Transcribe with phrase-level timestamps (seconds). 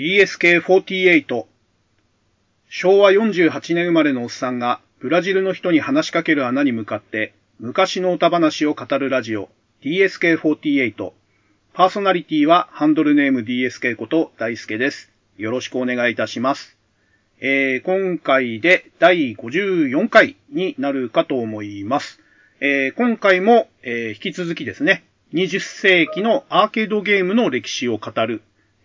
[0.00, 1.44] DSK48
[2.70, 9.50] 昭和48年生まれのおっさんがブラジルの人に話しかける穴に向かって昔の歌話を語るラジオ
[9.82, 11.12] DSK48
[11.74, 15.12] パーソナリティはハンドルネーム DSK こと大輔です。
[15.36, 16.78] よろしくお願いいたします。
[17.38, 22.20] えー、今回で第54回になるかと思います。
[22.62, 25.04] えー、今回も、えー、引き続きですね、
[25.34, 28.40] 20世紀のアーケードゲームの歴史を語る、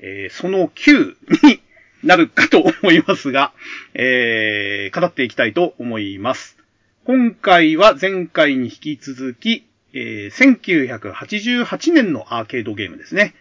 [0.05, 1.15] えー、その9
[1.47, 1.61] に
[2.03, 3.53] なるかと思いますが、
[3.95, 6.57] えー、語っていきたいと思います。
[7.05, 13.33] 今回は前回に引き続き、えー、1988年のアーケードゲームですね。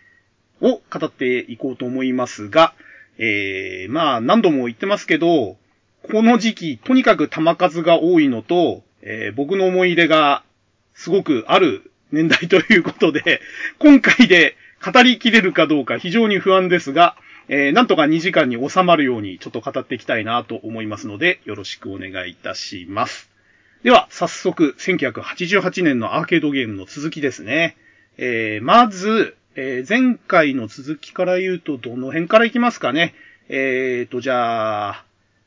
[0.63, 2.73] を語っていこうと思いますが、
[3.19, 5.59] えー、まあ何度も言ってますけど、
[6.03, 10.43] この時期、とにかく弾数が多いのと、えー、僕の思い入れが
[10.95, 13.43] すごくある年代ということで、
[13.79, 17.17] 今回で語りきれるかどうか非常に不安ですが、
[17.49, 23.31] えー、なんとか2時間に収まるようにちょっと語っていきたいなと思いますので、よろしくお願いいたします。
[23.83, 27.77] では、早速、1988年のアーケードゲームの続きですね。
[28.17, 33.15] えー、まず、えー、前回の続きから言うと、どの辺から行きますかね。
[33.49, 35.05] えーと、じゃあ、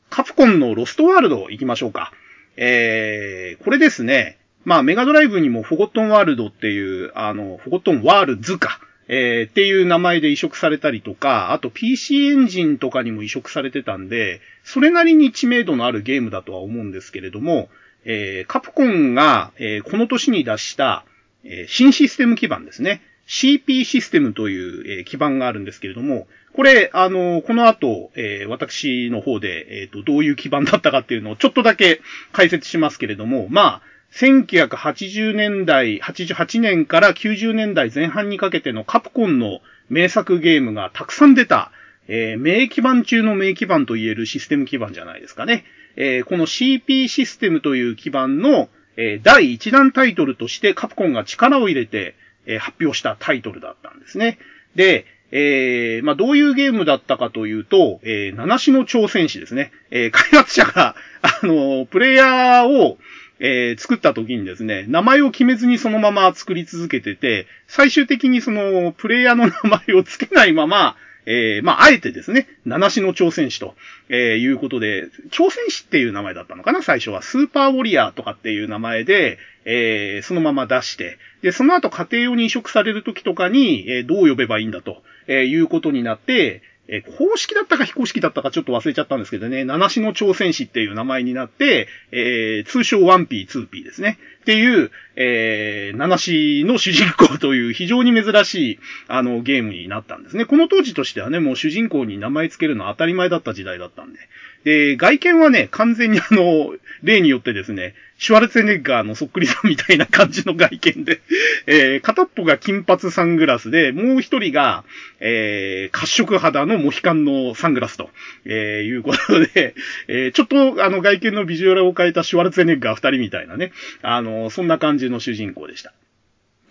[0.08, 2.12] カプコンのロストワールド行きましょうか。
[2.56, 4.38] えー、これですね。
[4.64, 8.80] まあ、メガドライブにもフォゴットンワールドっていう、あの、フォゴットンワールズか。
[9.08, 17.70] えー、っていう名前で移植されたりとか、あと PC エンジンとかにも移植されてたんで、それなりに知名度のあるゲームだとは思うんですけれども、
[18.04, 21.04] えー、カプコンが、えー、この年に出した、
[21.44, 23.02] えー、新システム基盤ですね。
[23.26, 32.00] CP システムという、えー、基盤があるんですけれども、これ、あの、この後、えー、私の方で、えっ、と、どういう基盤だったかっていうのをちょっとだけ
[32.32, 41.70] 解説しますけれども、まあ、1980年代、88年から90年代前半にかけてのカプコンの名作ゲームがたくさん出た、
[42.08, 45.64] えー、名基盤中の名基盤と言えるシステム基盤じゃないですかね。
[45.96, 52.14] えー、この CP システムという基盤の、えー、第1弾タイトルとしてカプコンが力を入れて、
[52.46, 54.38] えー、発表したタイトルだったんですね。
[54.74, 59.72] で、えー、まあ、どういうゲームだったかというと、えー、七種の挑戦士ですね。
[59.90, 62.98] えー、開発者が、あの、プレイヤーを、
[63.40, 70.96] えー、作った時にですね、名前を決めずにそのまま作り続けてて、最終的にその、プレイヤーの名前を付けないまま、
[71.30, 73.74] えー、まあ、あえてですね、七種の挑戦士と、
[74.08, 76.80] えー、いうことで、挑戦士っていう名前だったのかな？
[76.82, 77.20] 最初は。
[77.20, 94.18] スーパーウォリアーとかっていう名前で、えー、そのまま出して、で、その後家庭用に移植される時とかに、えー、どう呼べばいいんだと、えー、いうことになって、え公式だったか非公式だったかちょっと忘れちゃったんですけどね、七種の挑戦士っていう名前になって、えー、通称 1P、2P ですね。
[94.40, 100.46] っていう、えー、七種の主人公という非常に珍しい、あの、ゲームになったんですね。
[100.46, 104.18] この当時としてはね、もう主人公に名前つけるのは当たり前だった時代だったんで。
[104.68, 111.22] で、外見はね、完全にあの、例によってですね、シュワルツェネッガーのそっくりさんみたいな感じの外見で、
[111.66, 114.84] えー、片っぽが金髪サングラスで、もう一人が、
[115.20, 118.10] えー、褐色肌のモヒカンのサングラスと、
[118.44, 119.74] えー、いうことで、
[120.06, 125.94] えー、ちょっとあの外見のビジュアルを変えたシュワルツェネッガー二人みたいなね、あの、そんな感じの主人公でした。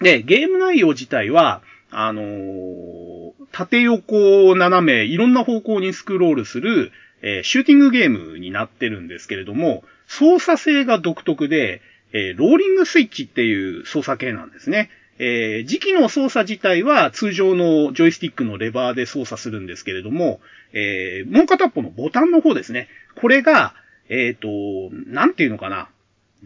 [0.01, 6.91] で、ゲーム内容自体は、あのー、縦横斜め、いろんな方向にスクロールする、
[7.21, 11.81] えー、シューティングゲームになってるんですけれども、操作性が独特で、
[12.13, 14.89] えー、ローリングスイッチっていう操作系なんですね。
[15.19, 20.39] えー、時期の操作自体は通常のジョイスティックのレバーで操作するんですけれども、
[20.73, 22.87] えー、もう片っぽのボタンの方ですね。
[23.15, 23.73] これが、
[24.09, 25.89] えっ、ー、と、なんていうのかな。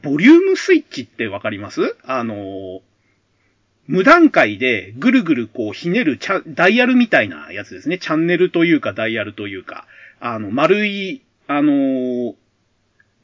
[0.01, 1.97] ボリュームスイッチってわかります？
[2.05, 2.81] あの
[3.87, 6.17] 無段階でぐるぐるこうひねる
[6.47, 7.97] ダイヤルみたいなやつですね。
[7.97, 9.85] チャンネルというかダイヤルというか。
[10.21, 12.35] あの、丸い、あのー、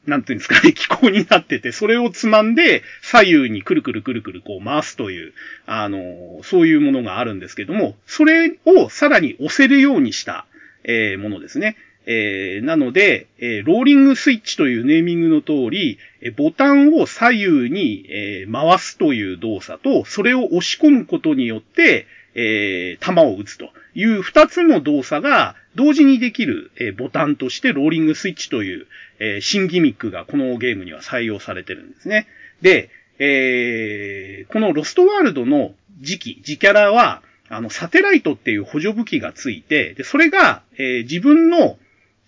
[0.06, 5.32] なんていうんですかね、 気候になってて、それをつまんで、左右にくるくるくるくるこう回すという、
[5.64, 10.46] あのー、そういうものがあるんですけども、それをさらに押せるようにした、
[10.82, 11.76] えー、ものですね。
[12.10, 22.06] えー、なので、えー、ローリングスイッチというネーミングの通り、えー、ボタンを左右に、え、回すという動作と、それを押し込むことによって、
[22.40, 28.86] えー、弾を撃つという二つの動作が同時にできる、えー、ボタンとしてローリングスイッチという、
[29.18, 32.28] えー、新ギミックがこのゲームには採用されてるんですね。
[32.62, 41.76] で、えー、このロストワールドの時期、時キャラは、あの、サテライトっていう補助武器がついて、で、それが、えー、自分の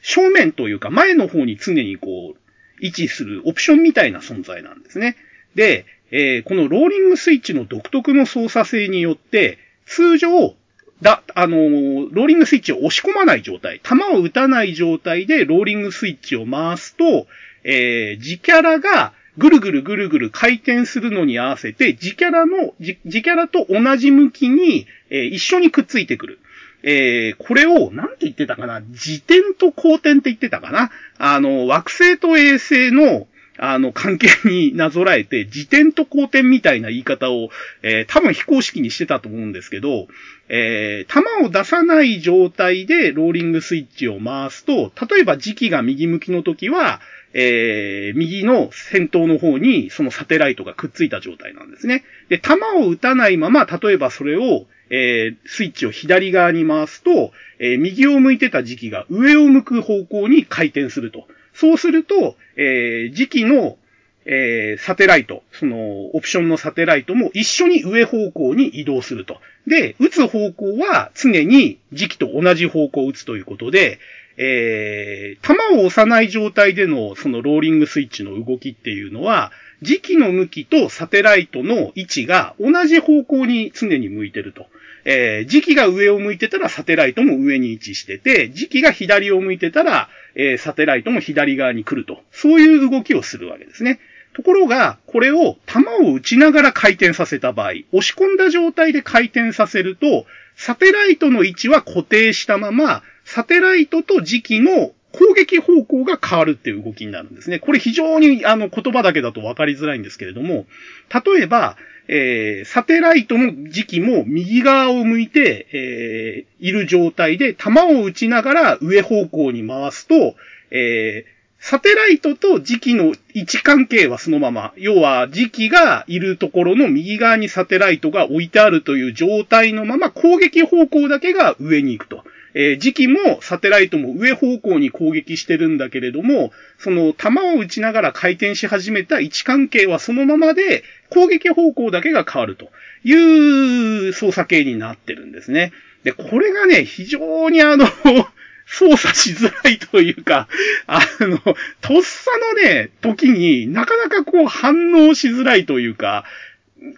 [0.02, 5.16] 正面というか前の方に常にこう、位置するオプションみたいな存在なんですね。
[5.54, 9.58] で、えー、このローリングスイッチの独特の操作性によって、
[9.90, 10.54] 通常、
[11.02, 17.26] だ、あのー、ローリングスイッチを押し込まない状態、弾を撃たない状態でローリングスイッチを回すと、
[17.64, 26.38] えー、自キャラがぐるぐるぐるぐる回転するのに合わせて、自キャラの、自キャラと同じ向きに、えー、一緒にくっついてくる。
[26.82, 33.26] えー、これを、なんて言ってたかな自転と公転って言ってたかなあの、惑星と衛星の、
[33.62, 37.50] あの、関係になぞらえて、自転と公転みたいな言い方を、
[37.82, 40.08] えー、多分非公式にしてたと思うんですけど、
[40.48, 47.02] えー、弾を出さない状態でローリングスイッチを回すと、例えば時期が右向きの時は、
[47.34, 52.02] えー、右の先頭の方にそのサテライトがくっついた状態なんですね。
[52.30, 61.28] で、弾を撃たないまま、例えばそれを、えー、スイッチを左側に回すと、えー、右を向いてた時期が上を向く方向に回転すると。
[61.60, 63.76] そうすると、えー、時期の、
[64.24, 69.36] えー、サテライト、その、オプションのサテライトも一緒に上方向に移動すると。
[69.66, 73.98] で、打つ方向は常に時期と同じ方向を打つということで、
[74.38, 79.52] えー、弾を押さない状態でのそのローリングスイッチの動きっていうのは、
[79.82, 84.66] 時期の向きとサテライトの位置が同じ方向に常に向いてると。
[85.04, 92.22] えー、時期が上を向いてたらサテライトも上に位置してて、時期が左を向いてたら、えー、サテライトも左側に来ると。
[92.30, 94.00] そういう動きをするわけですね。
[94.32, 100.26] ところが、これを弾を打ちながら回転させた場合、押し込んだ状態で回転させると、
[100.56, 107.58] サテライトの位置は固定したまま、サテライトと時期の攻撃方向が変わるっていう動きになるんですね。
[107.58, 110.66] これ非常にあの言葉だけだと分かりづらいんですけれども、
[111.12, 111.76] 例えば、
[112.08, 120.34] えー、サテライトの時期も右側を向いて、えー、いる状態で弾を撃ちながら上方向に回すと、
[120.70, 124.72] えー、サテライトと時期の位置関係はそのまま。
[124.76, 132.24] 要は、時期がいるところの右側にサテライトが置いてあるという状態のまま攻撃方向だけが上に行くと。
[132.54, 142.70] えー、時期もサテライトも上方向に攻撃してるんだけれども、その弾を打ちながら回転し始めた位置関係はそのままで、攻撃方向だけが変わると
[143.04, 145.72] いう操作系になってるんですね。
[146.04, 147.86] で、これがね、非常にあの
[148.66, 150.46] 操作しづらいというか、
[150.86, 151.38] あの、
[151.80, 156.24] とっさのね、時になかなかこう反応しづらいというか、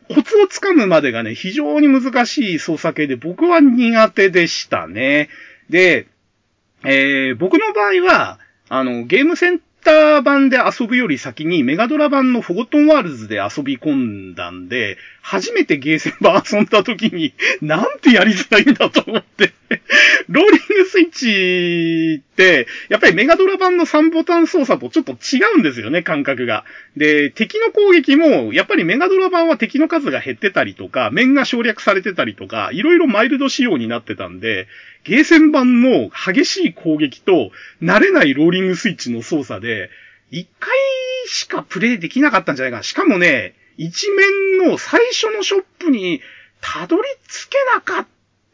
[0.09, 5.29] コツをつかむまでがね、非常に難しい操作系で僕は苦手でしたね。
[5.71, 6.07] で、
[6.85, 8.39] えー、僕の場合は、
[8.69, 19.53] あの、ゲームセンター版で遊ぶより先にメガドラ版のフォゴットンワールズで遊び込んだんで、初めてゲーセン版遊んだ時に、なんてやりづらいんだと思って
[20.29, 26.65] ローリングスイッチって、やっぱりメガドラ版の3ボタン操作とちょっと違うんですよね、感覚が。
[26.97, 34.67] で、敵の攻撃も、やっぱりメガドラ版は敵の数が減ってたりとか、面が省略されてたりとか、いろいろマイルド仕様になってたんで、
[35.05, 37.51] ゲーセン版の激しい攻撃と、
[37.83, 39.91] 慣れないローリングスイッチの操作で、
[40.31, 40.71] 一回
[41.27, 42.83] しかプレイできなかったんじゃないかな。
[42.83, 46.21] しかもね、一面の最初のショップに
[46.61, 48.07] たどり着けなかっ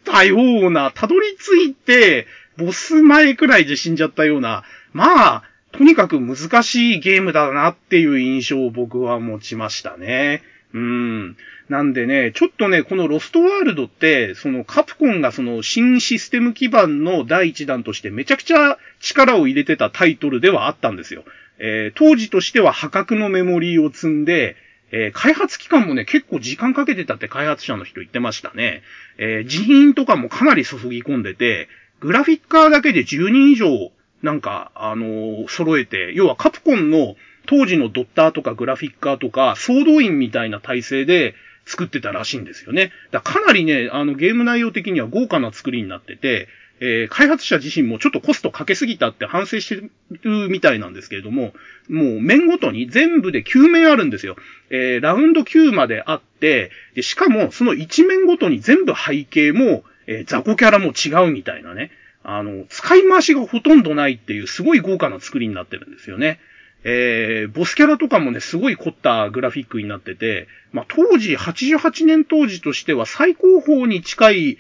[0.05, 5.43] たような、たどり着いて、ボス前くらいで死んじゃったような、まあ、
[5.73, 10.43] とにかく難しいゲームだなっていう印象を僕は持ちましたね。
[10.75, 11.37] うん。
[11.69, 21.25] なんでね、ちょっとね、このロストワールドって、そのカプコンがその新システム基盤の第一弾としてめちゃくちゃ力を入れてたタイトルではあったんですよ。
[21.59, 24.57] えー、当時としては破格のメモリーを積んで、
[24.91, 28.83] えー、開発期間もね、結構時間かけてたって開発者の人言ってましたね。
[29.19, 31.69] えー、人員とかもかなり注ぎ込んでて、
[32.01, 33.91] グラフィッカーだけで10人以上、
[34.23, 37.17] なんか、あの、揃えて、要はカプコンの
[37.49, 42.93] 当時のドッターとかグラフィッカーとか、総動員みたいな体制で作ってたらしいんですよね。
[43.11, 46.49] だかなりね、あの、ゲーム内容的には豪華な作りになってて、
[46.81, 49.91] えー、開発者自身もちょっとコストかけすぎたって反省して
[50.23, 51.55] るみたいなんですけれども、
[51.89, 54.37] もう面ごとに全部で9面あるんですよ。
[54.71, 61.91] えー、ラウンド9まであって、で、しかもその1面ごとに全部背景も、えー、雑魚キャラも違うみたいなね。
[62.23, 66.39] あの、使い回しがほとんどないっていうすごい豪華な作りになってるんですよね。
[66.85, 74.59] えー、ボスキャラとかもね、すごい凝ったグラフィックになってて、まあ、当時、88年当時としては最高峰に近い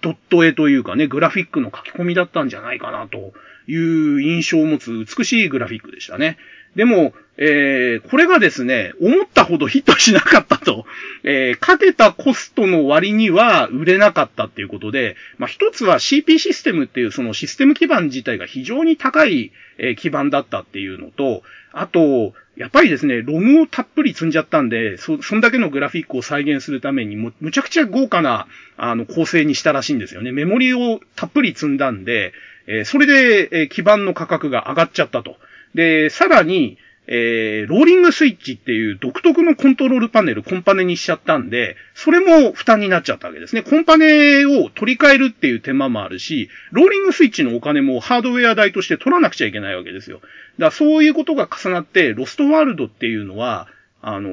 [0.00, 3.32] ドット絵というかね、グラフィックの書き込みだったんじゃないかなと
[3.66, 6.38] いう印象を持つ美しいグラフィックでしたね。
[6.76, 10.86] でも、えー、これがですね、思ったほどヒットしなかったと。
[11.24, 21.42] えー、かけたコストの割には売れなかったっていうことで、まあ、一つは CP システムっていうそのシステム基盤自体が非常に高い、えー、基盤だったっていうのと、
[21.72, 28.46] あと、やっぱりですね、ロムをたっぷり積んじゃったんで、そ、そんだけのグラフィックを再現するためにむ、むちゃくちゃ豪華な、
[28.78, 30.32] あの、構成にしたらしいんですよね。
[30.32, 32.32] メモリをたっぷり積んだんで、
[32.66, 35.36] えー、それで、えー、基盤の価格が上がっちゃったと。
[35.74, 43.62] で、さらに、えー、ローリングスイッチっていう独特のコントロールパネル、コンパネにしちゃったんで、それも負担になっちゃったわけですね。
[43.62, 50.18] コンパネを取り替えるっていう手間もあるし、ローリングスイッチのお金もハードウェア代として取らなくちゃいけないわけですよ。
[50.18, 53.68] だからそういうことが重なって、ロストワールドっていうのは、
[54.02, 54.30] あの、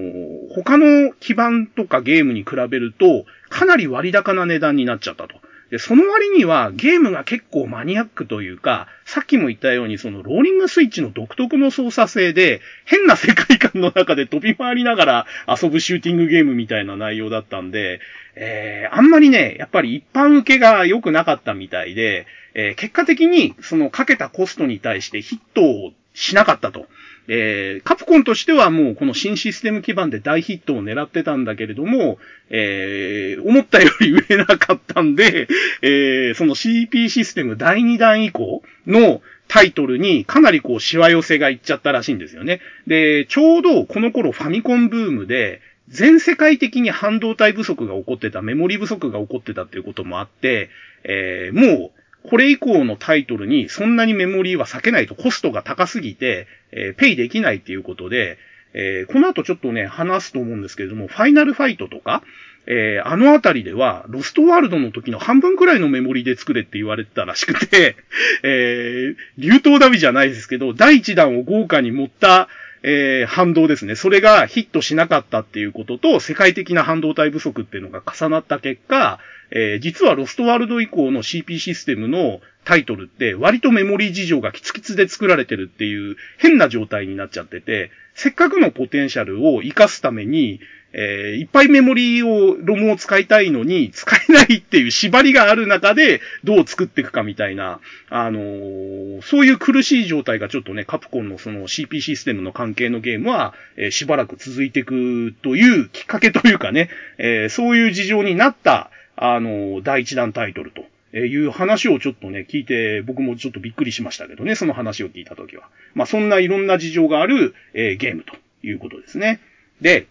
[0.50, 5.36] 他の基盤とかゲームに比べると、かなり割高な値段になっちゃったと。
[5.74, 18.02] で、その割にはゲームが結構マニアックというか、さっきも言ったようにそのローリングスイッチの独特の操作性で、変な世界観の中で飛び回りながら遊ぶシューティングゲームみたいな内容だったんで、
[18.36, 26.86] えー、あんまりね、やっぱり一般受けが良くなかったみたいで、えー、結果的にそのかけたコストに対してヒットをしなかったと。
[27.28, 32.18] えー、カプコンとしてはもうこの新システム基盤で大ヒットを狙ってたんだけれども、
[32.50, 35.48] えー、思ったより売れなかったんで、
[35.82, 42.60] えー、その CP システム第2弾以降のタイトルにかなりこうしわ寄せがいっちゃったらしいんですよね。
[42.88, 50.70] で、ちょうどこの頃ファミコンブームで、全世界的に半導体不足が起こってた、メモリ不足が起こってたっていうこともあって、
[51.04, 51.92] えー、もう、
[52.30, 58.38] これ以降のタイトルにそんなにメモリーは避けないとコストが高すぎて、えー、ペイできないっていうことで、
[58.74, 62.24] えー、この後ちょっとね、話すと思うんですけれども、ファイナルファイトとか、
[62.66, 67.96] えー、あのあたりでは、ロストワールドの時の半分くらいのメモリで作れって言われてたらしくて、
[68.44, 72.48] えー、流頭ダビじゃないですけど、第一弾を豪華に持った、
[72.84, 73.96] えー、反動ですね。
[73.96, 79.20] それがヒットしなかったっていうことと、世界的な半導体不足っていうのが重なった結果、
[79.52, 90.60] えー、実はロストワールド以降の CP システムのタイトルって割とメモリー事情がキツキツで作られてるっていう変な状態になっちゃってて、せっかくのポテンシャルを活かすために、
[90.94, 110.86] えー、いっぱいメモリーを、ロムを使いたいのに、 使えないっていう縛りがある中で、どう作っていくかみたいな、あのー、そういう苦しい状態がちょっとね、カプコンのその CP システムの関係のゲームは、えー、しばらく続いていくというきっかけというかね、え、そういう事情になった、あの第一弾タイトルと。
[111.16, 115.70] えいう話をちょっとね、聞いて、僕もちょっとびっくりしましたけどね、その話を聞いたときは。
[115.94, 119.40] まあ、そんないろんな事情がある、え、ゲームということですね。
[119.80, 120.08] で、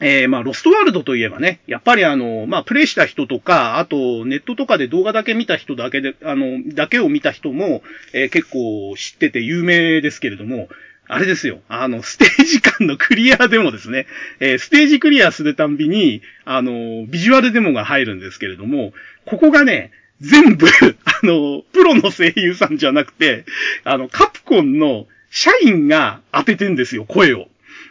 [0.00, 7.82] えー、まあ、ロストワールドといえばね、やっぱりあの、まあ、プレイした人とか、あと、ネットとかで動画だけ見た人だけで、あの、だけを見た人も、
[8.12, 10.68] えー、結構知ってて有名ですけれども、
[11.06, 11.60] あれですよ。
[11.68, 14.06] あの、ステージ間のクリアでもですね、
[14.40, 18.92] えー、ステージクリアするたんびに、あの、ビジュアルデモが入るんですけれども、
[19.26, 20.66] ここがね、全部、
[21.04, 23.44] あの、プロの声優さんじゃなくて、
[23.84, 27.48] あの、カプコンの社員が当ててんですよ、声を。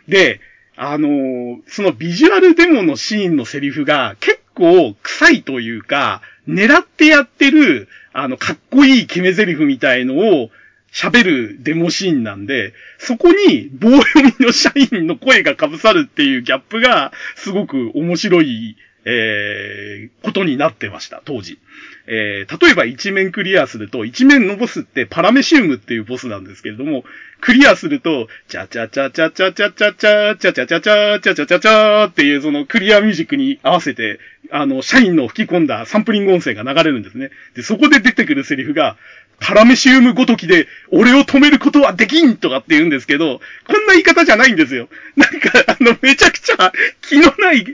[0.08, 0.40] で、
[0.76, 10.50] あのー、そのビジュアルデモのシーンのセリフが結構臭いというか、狙ってやってる、あの、かっこいい決め台詞みたいのを
[10.92, 21.60] 喋るデモシーンなんで、そこに棒読みの社員の声が被さるっていうギャップがすごく面白い、えー、ことになってました、当時。
[22.06, 27.06] えー、例えば一面クリアすると、一面のボスってパラメシウムっていうボスなんですけれども、
[27.40, 34.20] クリアすると、チャチャチャチャチャチャチャチャチャチャチャチャチャチャチャチャっていうそのクリアミュージックに合わせて、
[34.52, 37.32] あの、社員の吹き込んだサンプリング音声が流れるんですね。
[37.56, 38.98] で、そこで出てくるセリフが、
[39.44, 44.88] パラメシウムごときで、俺を止めることはできんとかって言うんですけど、こんな言い方じゃないんですよ。
[45.18, 46.72] なんか、あの、めちゃくちゃ
[47.02, 47.66] 気のない、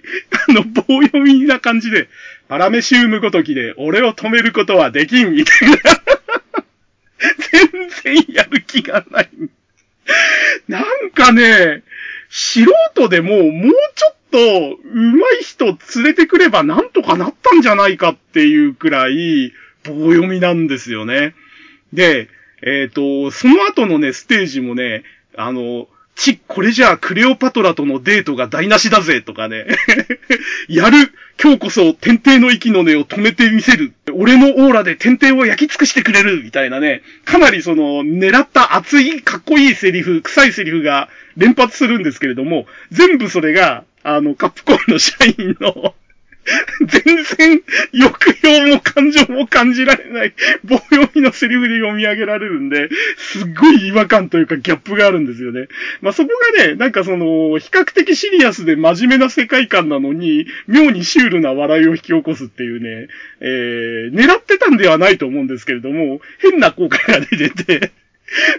[0.50, 2.10] あの、棒読みな感じで、
[2.48, 5.78] パラメシウムごときで俺を止めることはできんみたいな。
[7.52, 9.30] 全然やる気がない。
[10.68, 11.84] なんかね、
[12.30, 14.38] 素人でももうちょっと
[14.92, 19.52] 上手い人連れてくればなんとかなったんじゃないかっていうくらい
[19.84, 21.36] 棒読みなんですよね。
[21.94, 22.30] で、
[22.62, 25.04] えっ、ー、と、その後のね、ステージもね、
[25.36, 25.88] あの、
[26.20, 29.66] ち、これじゃあクレオパトラとのデートが台無しだぜとかね。
[30.68, 37.02] やる今日こそ天帝の息の根を止めてみせる俺のオーラで天帝を焼き尽くしてくれるみたいなね。
[37.24, 45.96] かなりその、狙った熱い、かっこいいセリフ、臭いセリフが連発するんですけれども、全部それが、あの、カップコーンの社員の
[46.88, 47.62] 全然
[47.94, 48.10] 抑
[48.44, 55.68] 揚も感情も感じられない棒読みのセリフで読み上げられるんで、すっごい違和感というかギャップがあるんですよね。
[56.02, 63.08] まあ、そこがね、なんかその、比較的シリアスで真面目な世界観なのに、妙にシュールな笑いを引き起こすっていうね、
[63.42, 67.92] えー、狙ってたんではないと思うんですけれども、変な効果が出てて、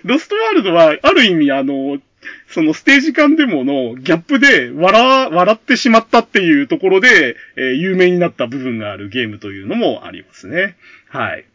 [0.04, 1.98] ロストワールドは、ある意味あの、
[2.48, 10.76] そのステージ間でものギャップで笑、笑ってしまったっていうところで、えー、有名になった部分があるゲームというのもありますね。
[11.08, 11.46] はい。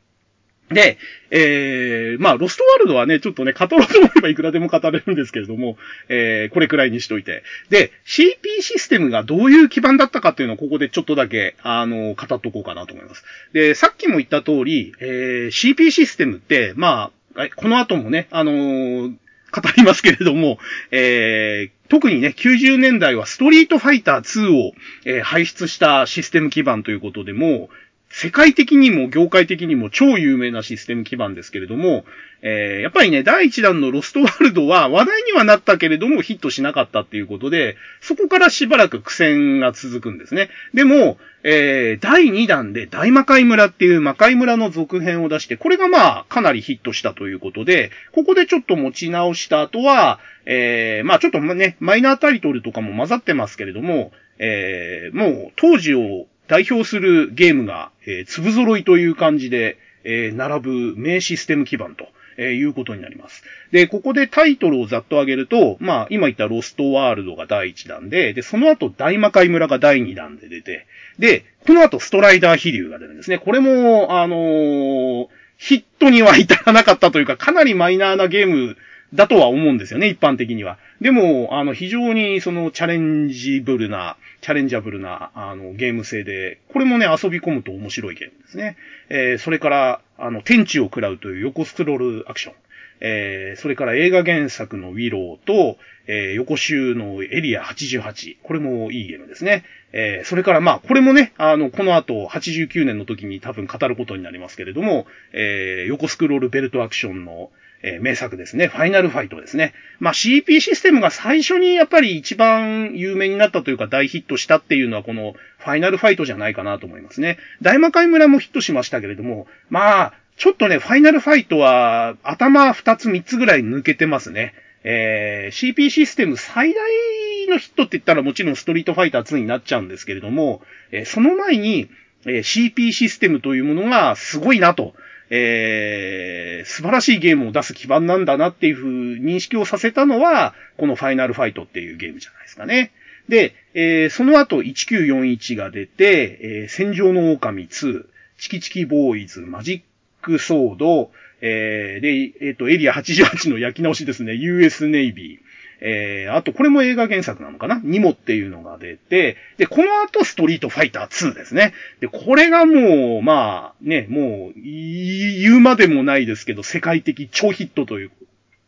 [0.69, 0.97] で、
[1.29, 5.77] えー、まあ、ロストワールドはね、ちょっとね、語ろうと思えばいくらでも語れるんですけれども、
[6.09, 7.43] えー、これくらいにしといて。
[7.69, 13.23] で、CP システムがどういう基盤だったかっていうのをここでちょっとだけ、あの、語っとこうかなと思います。
[13.53, 19.13] で、さっきも言った通り、えー、CP システムって、まあ、この後もね、あのー、
[19.61, 20.57] 語りますけれども、
[20.91, 24.73] えー、特にね、90年代はストリートファイター2を、
[25.05, 27.69] えー、輩出したシステム基盤ということでも、
[28.17, 32.05] 世界的にも業界的にも超有名なシステム基盤ですけれども、
[32.41, 40.49] えー、やっぱりね、第1弾のロストワールドは話題にはなったけれどもヒットしなかったっていうことで、そこからしばらく苦戦が続くんですね。
[40.73, 62.07] でも、えー、第2弾で大魔界村っていう魔界村の続編を出して、これがまあ、かなりヒットしたということで、ここでちょっと持ち直した後は、えー、まあちょっとね、マイナータイトルとかも混ざってますけれども、えー、もう当時を代表するゲームが、えー、粒揃いという感じで、えー、並ぶ名システム基盤と。
[62.37, 63.43] えー、いうことになります。
[63.71, 70.85] で、ここでタイトルをざっと上げると、まあ、今言ったロストワールドが第1弾で、で、その後大魔界村が第2弾で出て、
[71.17, 73.37] で、この後ストライダー飛竜が出るんですね。
[73.37, 78.75] これも、あのー、ヒットには至らなかったというか、かなりマイナーなゲーム
[79.13, 80.77] だとは思うんですよね、一般的には。
[81.01, 88.77] でも、あの、非常にそのチャレンジブルな、チャレンジャブルな、あの、ゲーム性で、これもね、遊び込むと面白いゲームですね。
[89.09, 92.53] えー、それから、あの、天地を食らうという横スクロールアクション。
[93.01, 98.37] えー、それから映画原作のウィローと、えー、横集のエリア88。
[98.41, 99.63] これもいいゲームですね。
[99.91, 107.49] えー、それからまあ、これもね、あの、この後、89年の時に多分語ることになりますけれども、えー、横スクロールベルトアクションの、
[107.83, 108.67] えー、名作ですね。
[108.67, 109.73] ファイナルファイトですね。
[109.99, 117.37] まあ CP システムが最初にやっぱり一番有名になったというか大ヒットしたっていうのはこのファイナルファイトじゃないかなと思いますね。
[117.61, 124.53] 大魔界村もヒットしましたけれども、まあ、ちょっとね、ファイナルファイトは頭2つ3つぐらい抜けてますね。
[124.83, 130.61] えー、CP システム最大のヒットって言ったらもちろんストリートファイター2になっちゃうんですけれども、
[130.91, 131.89] えー、その前に、
[132.25, 134.93] えー、CP システムというものがすごいなと。
[135.29, 142.91] えー、素晴らしいゲームを出す基盤なんだなっていうふう認識をさせたのは、このファイナルファイトっていうゲームじゃないですかね。
[143.29, 148.05] で、えー、その後1941が出て、えー、戦場の狼2、
[148.37, 149.81] チキチキボーイズ、マジッ
[150.23, 151.11] クソード、
[151.41, 155.39] えー、で、えっ、ー、と、エリア88の焼き直しですね、US ネイビー、
[155.81, 157.81] えー、あと、これも映画原作なのかな？
[157.83, 161.73] ニモっていうのが出て、で、この後、ストリートファイター2ですね。
[161.99, 168.11] で、これがもう、まあ、ね、もう、言うまでもないですけど、世界的超ヒットという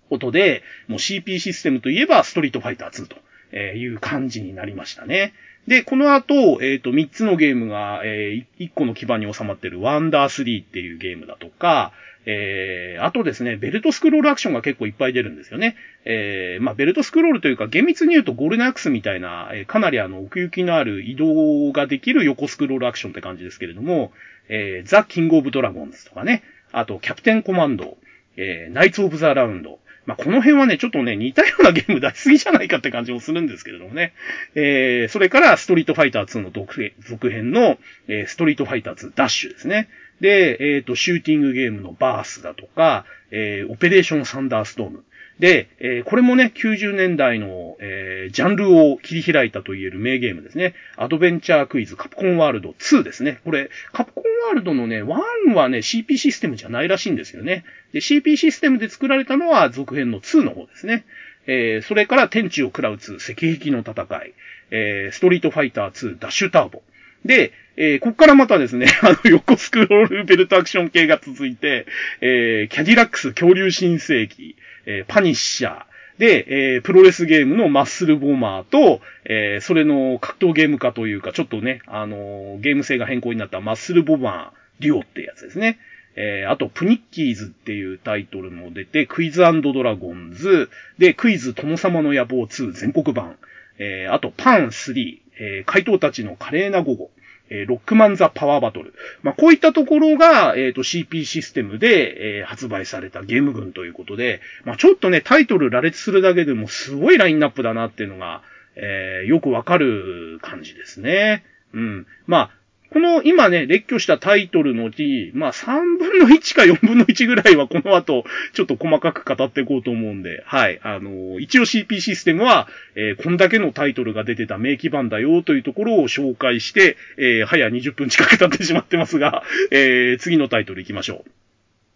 [0.10, 5.34] ことで、もう CP システムといえば、ストリートファイター2という感じになりましたね。
[5.68, 11.92] で、この後、えっ、ー、と、3つのゲームが、えー、1個の基盤に収まってるワンダー3っていうゲームだとか、
[12.30, 15.78] えー、あとですね、ベルトスクロールアクションが結構いっぱい出るんですよね。
[16.04, 24.12] えー、まあ、ベルトスクロールというか、厳密に言うとゴールデンアクスみたいな、え、かなりあの、奥行きのある移動ができる横スクロールアクションって感じですけれども、
[24.50, 27.98] えー、ザ・キング・オブ・ドラゴンズとかね、あと、キャプテン・コマンド、
[28.36, 34.14] えー、ナイツ・オブ・ザ・ラウンド、まあ、この辺はね、ちょっとね、似たようなゲーム出しすぎじゃないかって感じもするんですけれどもね。
[34.56, 39.90] えー、それから、ストリートファイター2の続編の、えー、ストリートファイター2ダッシュですね。
[40.22, 45.04] で、えっ、ー、と、シューティングゲームのバースだとか、えー、オペレーションサンダーストーム。
[45.40, 50.74] で、えー、これもね、90年代の、えー、ジャンルを切り開いたと言える名ゲームですね。
[50.96, 53.40] アドベンチャークイズカプコンワールド2ですね。
[53.46, 57.66] これ、カプコンワールドのね、1はね、CP システムじゃないらしいんですよね。
[57.94, 61.06] で、CP システムで作られたのは続編の2の方ですね。
[61.46, 64.34] えー、それから天地を食らう2、赤壁の戦い、
[64.72, 66.82] えー、ストリートファイター2、ダッシュターボ。
[67.26, 71.86] で、えー、こっからまたですね、 あの、横スクロールベルトアクション系が続いて、
[72.22, 75.84] えー、キャディラックス恐竜新世紀、えー、パニッシャー、
[76.18, 85.78] で、えー、プロレスゲームのマッスルボマーと、えー、それの格闘ゲーム化というか、ちょっとね、あのー、ゲーム性が変更になったマッスルボマー、デュオってやつですね。
[86.16, 93.38] えー、あと、プニッキーズっていうタイトルも出て、クイズドラゴンズ、で、クイズ殿様の野望2全国版、
[93.78, 97.12] えー、あと、パン3、えー、怪盗たちの華麗な午後、
[97.50, 98.94] え、ロックマンザパワーバトル。
[99.24, 108.44] まあ、こういったところが、えっ、ー、と、CP システムで、えー、発売されたゲーム群ということで、まあ、ちょっとね、タイトル羅列するだけでもすごいラインナップだなっていうのが、
[108.76, 111.46] えー、よくわかる感じですね。
[111.74, 112.08] うん。
[112.26, 112.52] まあ、
[112.92, 118.24] この今ね、列挙したタイトルのうち、まあ3分の1か4分の1ぐらいはこの後、
[118.54, 120.80] ちょっと細かく語っていこうと思うんで、はい。
[120.84, 131.26] あの、一応 CP システムは、えー、こんだけのタイトルが出てた名機版だよというところを紹介して、えー、早20分近く経ってしまってますが、えー、次のタイトル行きましょ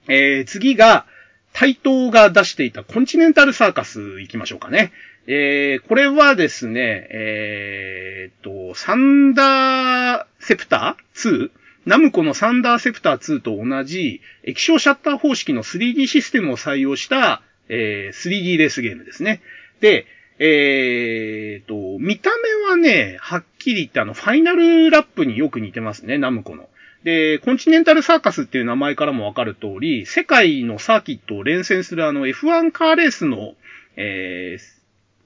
[0.08, 0.14] う。
[0.14, 1.06] えー、次が、
[1.54, 4.92] 対等が出していたコンチネンタルサーカス行きましょうかね。
[5.28, 11.52] えー、これはですね、えー、っと、サンダーセプター 2?
[11.86, 19.42] ナムコのサンダーセプター2と同じ液晶シャッター方式の 3D システムを採用した、えー、3D レースゲームですね。
[19.80, 20.06] で、
[20.40, 22.32] えー、と、見た
[22.66, 26.68] 目はね、はっきり言ってあの、ファイナルラップによく似てますね、ナムコの。
[27.04, 33.54] で、コンチネンタルサーカスっていう名前からもわかる通り、世界のサーキットを連戦するあの F1 カーレースの、
[33.98, 34.81] えー、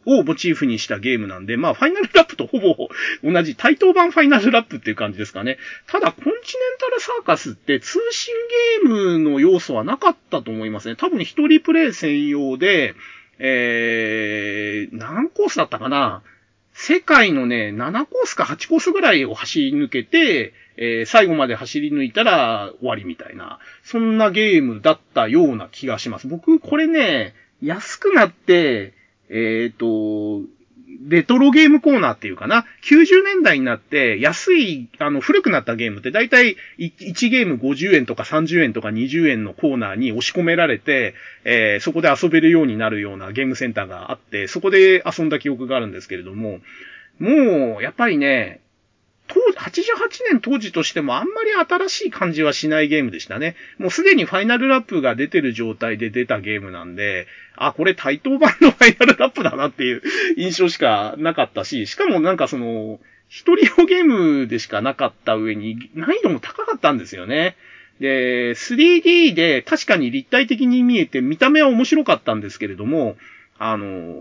[0.05, 2.75] をモチーフにしたゲームなんで、まあ、ファイナルラップとほぼ
[3.23, 5.57] 同じ対等版ファイナルラップっていう感じですかね。
[5.87, 6.33] ただ、コンチネン
[6.79, 8.33] タルサーカスって通信
[8.83, 10.95] ゲームの要素はなかったと思いますね。
[10.95, 12.95] 多分一人プレイ専用で、
[13.39, 16.23] えー、何コースだったかな
[16.73, 26.27] 世界のね、7コースか8コースぐらいを走り抜けて、えー、最後まで走り抜いたら終わりみたいな、そんなゲームだったような気がします。
[26.27, 28.93] 僕、これね、安くなって、
[29.29, 30.47] えっ、ー、と、
[31.07, 46.59] レトロゲームコーナーっていうかな、90年代になって安い、あの、古くなったゲームってだいたい1ゲーム50円とか30円とか20円のコーナーに押し込められて、えー、そこで遊べるようになるようなゲームセンターがあって、そこで遊んだ記憶があるんですけれども、
[47.19, 48.61] もう、やっぱりね、
[49.27, 53.55] 当88年当時としてもあんまり新しい感じはしないゲームでしたね。
[53.77, 60.03] もうすでにファイナルラップが出てる状態で出たゲームなんで、あ、これ対等版のファイナルラップだなっていう
[60.37, 67.55] 印象しかなかったし、しかもなんかその、一人用ゲームでしかなかった上に難易度も高かったんですよね。
[67.99, 73.17] で、3D で確かに立体的に見えて見た目は面白かったんですけれども、
[73.57, 74.13] あの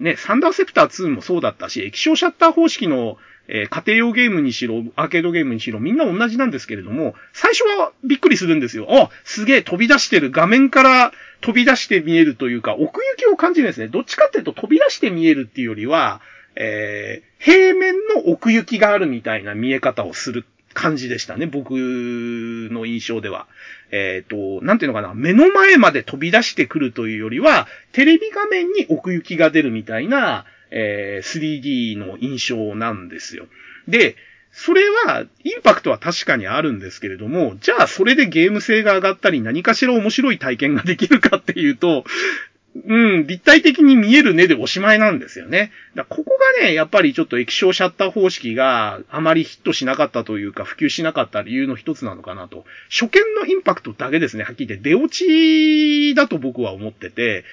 [0.00, 3.16] ね、サンダーセプター2もそうだったし、液晶シャッター方式の
[3.48, 8.86] えー、家庭用ゲームにしろ、アーケードゲームにしろ、みんな同じなんですけれども、最初はびっくりするんですよ。
[8.90, 13.88] あ、すげえ飛び出してる、画面から飛び出して見えるというか、奥行きを感じるんですね。
[13.88, 16.20] どっちかっていうと飛び出して見えるっていうよりは、
[16.56, 23.46] えー、平面の奥行きがあるみたいな見え方をする感じでしたね、僕の印象では。
[23.90, 33.46] えっ、ー、と、なんていうのかな、目の前まで飛び出してくるというよりは、テレビ画面に奥行きが出るみたいな、えー、3D の印象なんですよ。
[33.86, 34.16] で、
[34.52, 42.04] それは、インパクトは確かにあるんですけれども、じゃあそれでゲーム性が上がったり何かしら面白い体験ができるかっていうと、
[42.86, 45.72] うん、立体的に見えるねでおしまいなんですよね。
[45.94, 52.64] だここがね、やっぱりちょっと液晶シャッター方式があまりヒットしなかったというか、普及しなかった理由の一つなのかなと。
[52.90, 54.90] 初見のインパクトだけですね、はっきり言って。
[54.90, 57.44] 出落ちだと僕は思ってて、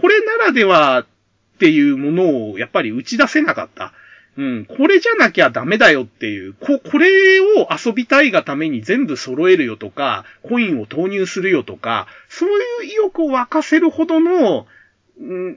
[0.00, 1.06] これならでは
[1.54, 3.92] っていうものをやっぱり打ち出せなかった。
[4.36, 14.66] うん、これじゃなきゃダメだよっていう、こ、これを遊びたいがために全部揃えるよとか、コインを投入するよとか、そういう意欲を沸かせるほどの、
[15.20, 15.56] ん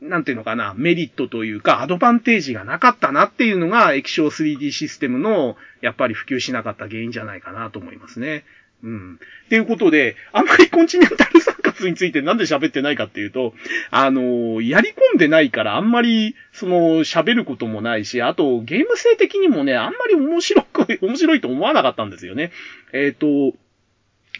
[0.00, 8.44] なんていうのかな、メリットというか、アドバンテージがなかったなっていうのが、液晶 3D システムの、やっぱり普及しなかった原因じゃないかなと思いますね。
[8.82, 9.14] うん。
[9.14, 13.54] っていうことで、あんまりコンチネンタルサーカスについてなんで喋ってないかっていうと、
[13.90, 22.52] あの、やり込んでないからあんまり、その、喋ることもないし、あと、ゲーム性的にもね、あんまり面白く、 面白いと思わなかったんですよね。
[22.92, 23.56] えっ、ー、と、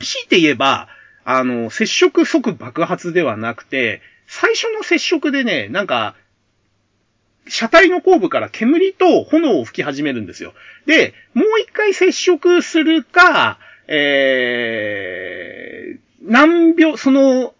[0.00, 0.88] 強いて言えば、
[1.24, 6.16] あの、接触即爆発ではなくて、最初の接触でね、なんか、
[7.46, 10.54] 車体の後部から煙と炎を吹き始めるんですよ。
[10.86, 17.54] で、もう一回接触するか、えー、何秒、その、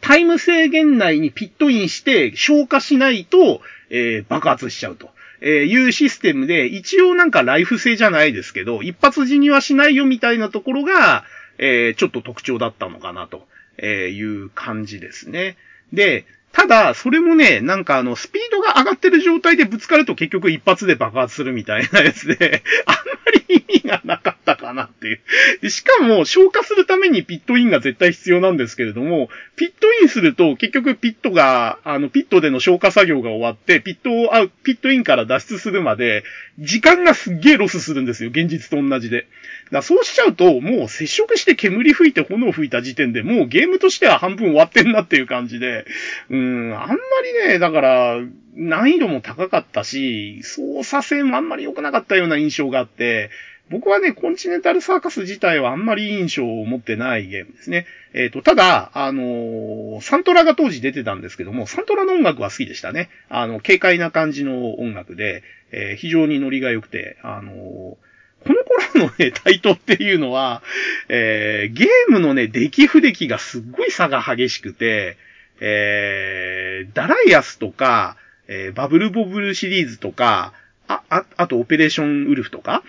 [0.00, 5.10] タイム制限内にピットインして消化しないと、えー、爆発しちゃうと。
[5.40, 11.24] えいうシステムで、一応なんかライフ制じゃないですけど、一発死にはしないよみたいなところが、
[11.58, 13.46] えー、ちょっと特徴だったのかなと
[13.78, 15.56] えいう感じですね。
[15.92, 23.02] で、ただ、それもね、なんかあの、スピードが上がってる状態でぶつかると結局一発で爆発するみたいなやつで、 あんま
[23.48, 25.18] り意味がなかったかなってい
[25.62, 25.68] う。
[25.68, 36.22] しかも、消化するためにピットインが絶対必要なんですけれども、ピットインすると結局ピットが、あの、ピットでの消化作業が終わって、ピットを、ピットインから脱出するまで、
[36.60, 38.30] 時間がすっげえロスするんですよ。
[38.30, 39.26] 現実と同じで。
[39.70, 45.86] だそうしちゃうと、もう接触して煙吹いて炎吹いた時点でもうゲームとしては半分終わってんなっていう感じで、
[46.30, 46.96] うん、あんま
[47.44, 48.20] りね、だから、
[48.56, 53.30] 難易度も高かったし、操作性もあんまり良くなかったような印象があって、
[53.70, 57.86] 僕はね、コンチネンタルサーカス自体はあんまり印象を持ってないゲームですね。
[58.12, 63.08] えっ、ー、と、ただ、あのー、サントラが当時出てたんですけども、サントラの音楽は好きでしたね。
[63.30, 67.96] あの、軽快な感じの音楽で、えー、非常にノリが良くて、あの
[68.44, 68.62] この
[68.94, 70.62] 頃のね、対等っていうのは、
[71.08, 75.16] えゲームのね、出来不出来がすっごい差が激しくて、
[75.60, 80.52] えダライアスとか、えバブルボブルシリーズとか、
[80.86, 82.82] あ、あ、あとオペレーションウルフとか、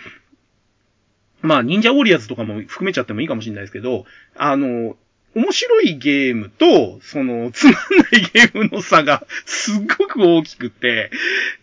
[1.41, 4.97] まあ、忍者ウォリアーズとかも含めちゃってもいいかもしれないですけど、あの、
[5.35, 7.77] 面白いゲームと、その、つまんな
[8.17, 11.11] いゲームの差がすっごく大きくて、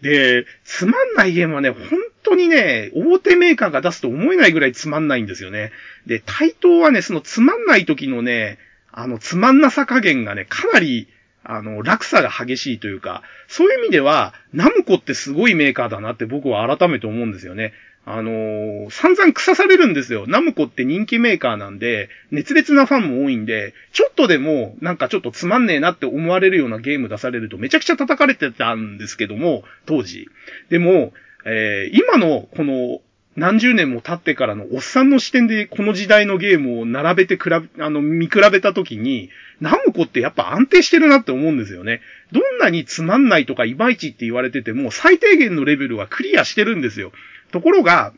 [0.03, 1.87] で、つまんないゲームはね、本
[2.23, 5.73] 当にね、大手メーカーが出すと思えないぐらいつまんないんですよね。
[6.07, 8.59] で、対等はね、そのつまんない時のね、
[8.93, 11.09] あの、つまんなさ加減がね、かなり、
[11.43, 17.73] あの、落差が激しいというか、そういう意味では、ナムコってすごいメーカーだなって僕は改めて思うんですよね。
[18.05, 20.27] あのー、散々腐されるんですよ。
[20.27, 30.29] ナムコって人気メーカーなんで、熱烈なファンも多いんで、ちょっとでも、なんかちょっとつまんねえなって思われるようなゲーム出されるとめちゃくちゃ叩かれてたんですけども、当時。
[30.69, 31.13] でも、
[31.45, 33.01] えー、今のこの
[33.37, 42.01] 何十年も経ってからのおっさんの視点でこの時代のゲームを並べて比べ、あの、見比べたときに、ナムコってやっぱ安定してるなって思うんですよね。
[42.33, 47.13] どんなにつまんないとかいまいちって言われてても、最低限のレベルはクリアしてるんですよ。
[47.53, 48.13] ところが、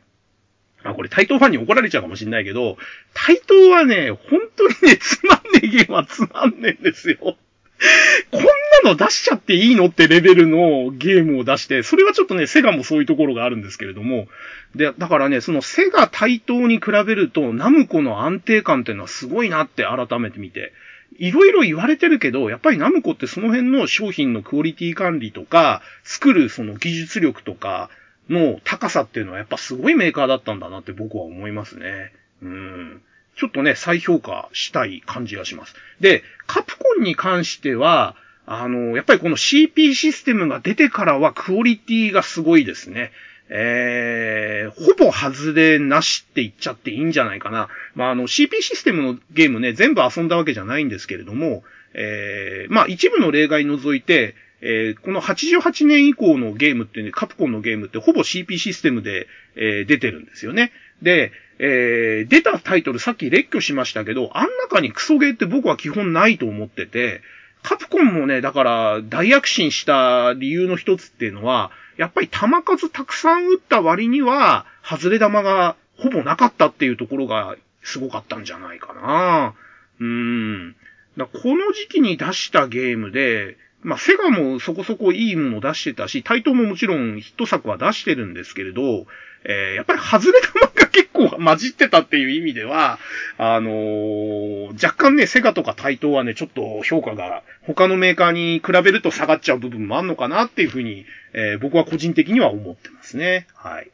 [0.85, 2.77] あ、これ対等ファンに怒られちゃうかもしんないけど、
[3.13, 7.19] 対等はね、本当にね、つまんねえゲームはつまんねえんですよ。
[7.21, 8.43] こん
[8.85, 14.29] なの出しちゃっていいのってレベルのゲームを出して、それはちょっとね、セガもそういうところがあるんですけれども、
[14.75, 20.73] で、だからね、そのセガ対等に比べると、ナムコの安定感っていうのはすごいなって改めて見て。
[21.17, 27.89] いろいろ言われてるけど、やっぱりナムコってその辺の商品のクオリティ管理とか、作るその技術力とか、
[28.29, 32.13] の高さっていうのはやっぱすごいメーカーだったんだなって僕は思いますね。
[32.43, 33.03] うん。
[33.37, 35.75] ちょっとね、再評価したい感じがします。
[36.01, 43.13] で、カプコンに関しては、あの、やっぱりこの CP システムが出てからはクオリティがすごいですね。
[43.49, 47.69] えー、ほぼ外れなしって言っちゃっていいんじゃないかな。
[47.95, 51.63] まあ、あの CP システムのゲームね、全部遊んだわけじゃないんですけれども、
[51.95, 60.73] えー、まあ一部の例外除いて、えー、この88年以降のゲームってね、カプコンのゲームってほぼ CP システムで、えー、出てるんですよね。
[61.03, 67.21] で、えー、出たタイトルさっき列挙しましたけど、あん中にクソゲーって僕は基本ないと思ってて、
[67.63, 79.55] カプコンもね、だから大躍進した理由の一つっていうのは、やっぱり弾数たくさん撃った割には、外れ弾がほぼなかったっていうところがすごかったんじゃないかな。
[80.01, 80.77] うーん。
[81.17, 89.07] だこの時期に出したゲームで、まあ、セガもそこそこいいもの出してたし、タイトももちろんヒット作は出してるんですけれど、
[89.45, 92.99] えー、やっぱり外れ玉が結構混じってたっていう意味では、
[93.37, 103.47] あのー、若干ね、セガとかタイトはね、ちょっと評価が他のメーカーに比べると下がっちゃう部分もあんのかなっていうふうに、えー、僕は個人的には思ってますね。
[103.55, 103.91] はい。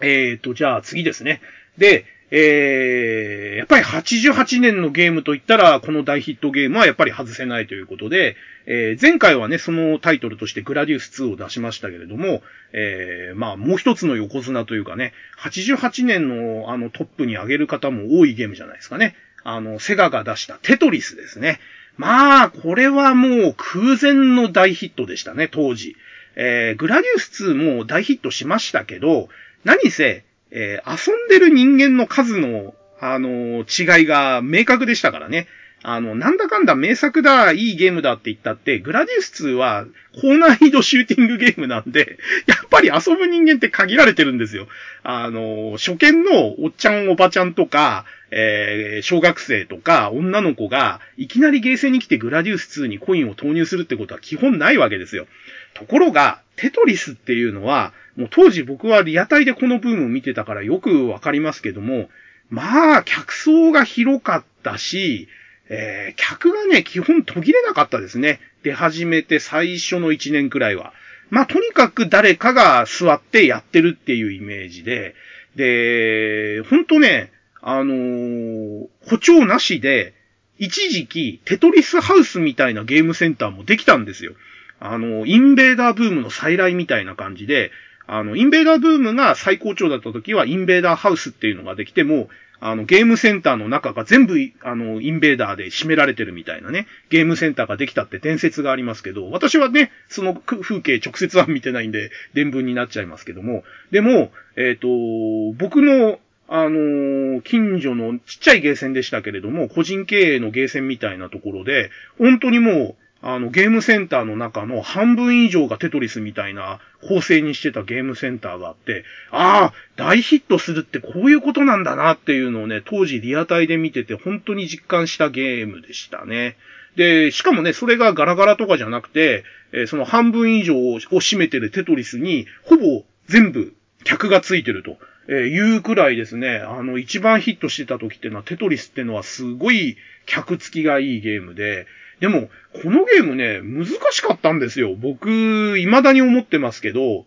[0.00, 1.40] えーと、じゃあ次ですね。
[1.78, 8.36] で、えー、やっぱり88年のゲームといったら、この大ヒットゲームはやっぱり外せないということで、
[8.66, 19.14] えー、前回はね、そのタイトルとしてグラディウス2を出しましたけれども、えー、まあ、もう一つの横綱というかね、88年のあのトップに上げる方も多いゲームじゃないですかね。
[19.44, 21.60] あの、セガが出したテトリスですね。
[21.96, 25.96] まあ、これはもう空前の大ヒットでしたね、当時。
[26.34, 29.28] えー、グラディウス2も大ヒットしましたけど、
[29.64, 30.24] 何せ、
[30.58, 35.46] えー、遊んでる人間の数の、あのー、違いが明確でしたからね。
[35.82, 39.84] あの、なんだかんだ名作だ、いいゲームだって言ったって、グラディウス2は
[40.20, 44.66] 高難易度シューティングゲームなんで、 やっぱり遊ぶ人間って限られてるんですよ。
[45.02, 55.28] あの、初見のおっちゃんおばちゃんとか、えー、小学生とか女の子がいきなりゲーセンに来てグラディウス2にコインを投入するってことは基本ないわけですよ。
[55.76, 62.08] ところが、テトリスっていうのは、もう当時僕はリアタイでこのブームを見てたからよくわかりますけども、
[62.48, 65.28] まあ、客層が広かったし、
[65.68, 68.40] えー、客がね、基本途切れなかったですね。
[68.62, 70.94] 出始めて最初の1年くらいは。
[71.28, 75.14] まあ、とにかく誰かが座ってやってるっていうイメージで、
[75.56, 80.14] で、ほんとね、あのー、補聴なしで、
[80.58, 84.32] 一時期、テトリスハウスみたいなゲームセンターもできたんですよ。
[84.80, 87.70] あの、インベーダーブームの再来みたいな感じで、
[88.06, 92.28] あの、インベーダーブームが最高潮だった時は、インベーダーハウスっていうのができても、
[92.60, 126.56] あの、ゲームセンターの中が全部、あの、インベーダーで占められてるみたいなね、ゲームセンターができたって伝説がありますけど、私はね、その風景直接は見てないんで、伝聞になっちゃいますけども、でも、えっ、ー、と、僕の、あのー、近所のちっちゃいゲーセンでしたけれども、個人経営のゲーセンみたいなところで、本当にもう、あの、ゲームセンターの中の半分以上がテトリスみたいな構成にしてたゲームセンターがあって、ああ、大ヒットするってこういうことなんだなっていうのをね、当時リアタイで見てて本当に実感したゲームでしたね。
[126.96, 133.74] で、しかもね、それがガラガラとかじゃなくて、えー、その半分以上を占めてるテトリスに、ほぼ全部
[134.04, 134.98] 客がついてると。
[135.28, 141.86] え、いうくらいですね、あの、一番ヒットしてた時っていうのは、テトリスってのはすごい客付きがいいゲームで、
[142.20, 142.48] でも、
[142.82, 144.94] このゲームね、難しかったんですよ。
[144.94, 147.26] 僕、未だに思ってますけど、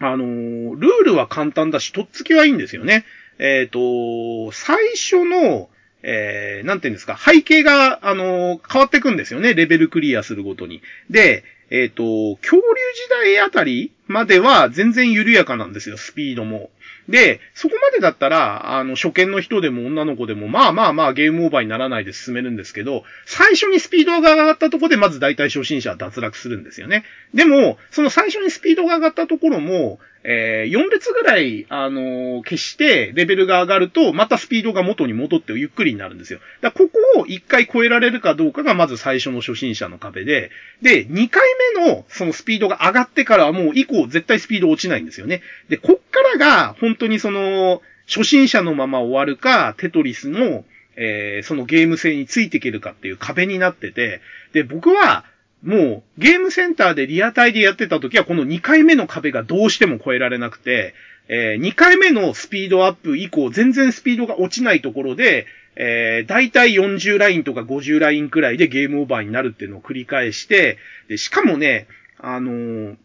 [0.00, 3.04] あのー、ルールは簡単だし、とっつきはいいんですよね。
[3.38, 5.68] えっ、ー、と、最初の、
[6.02, 9.54] えー、なんていうんですか、背景が、あのー、変わってくんですよね。
[9.54, 10.82] レベルクリアするごとに。
[11.08, 16.70] で、えっ、と、恐竜時代あたりまでは全然緩やかなんですよ、スピードも。
[17.08, 27.04] で、そこまでだったら、あの、初見の人でも女の子でも、まあまあまあゲームオーバーにならないで進めるんですけど、最初にスピードが上がったとこで、まず大体初心者は脱落するんですよね。
[27.34, 36.38] でも、その最初にスピードが上がったところも、えー、4列ぐらい、あのー、消して、レベルが上がると、またスピードが元に戻ってゆっくりになるんですよ。
[36.60, 41.42] だここを1回超えられるかどうかが、まず最初の初心者の壁で、で、2回
[41.74, 45.42] 目の、そのスピードが上がってからはもう以降絶対スピード落ちないんですよね。
[45.68, 50.64] で、こっからが、本当にその、初心者のまま終わるか、テトリスの、
[50.96, 54.20] えー、そのゲーム性についていけるかっていう壁になってて、
[54.52, 55.24] で、僕は、
[55.62, 60.94] もう、ゲームセンターでリアタイでやってた時は、この2回目の壁がどうしても超えられなくて、
[61.28, 71.86] えー、2回目のスピードアップ以降、全然スピードが落ちないところで、えー、だいたい40ラインとか50ラインくらいでゲームオーバーになるっていうのを繰り返して、で、しかもね、
[72.18, 72.96] あのー、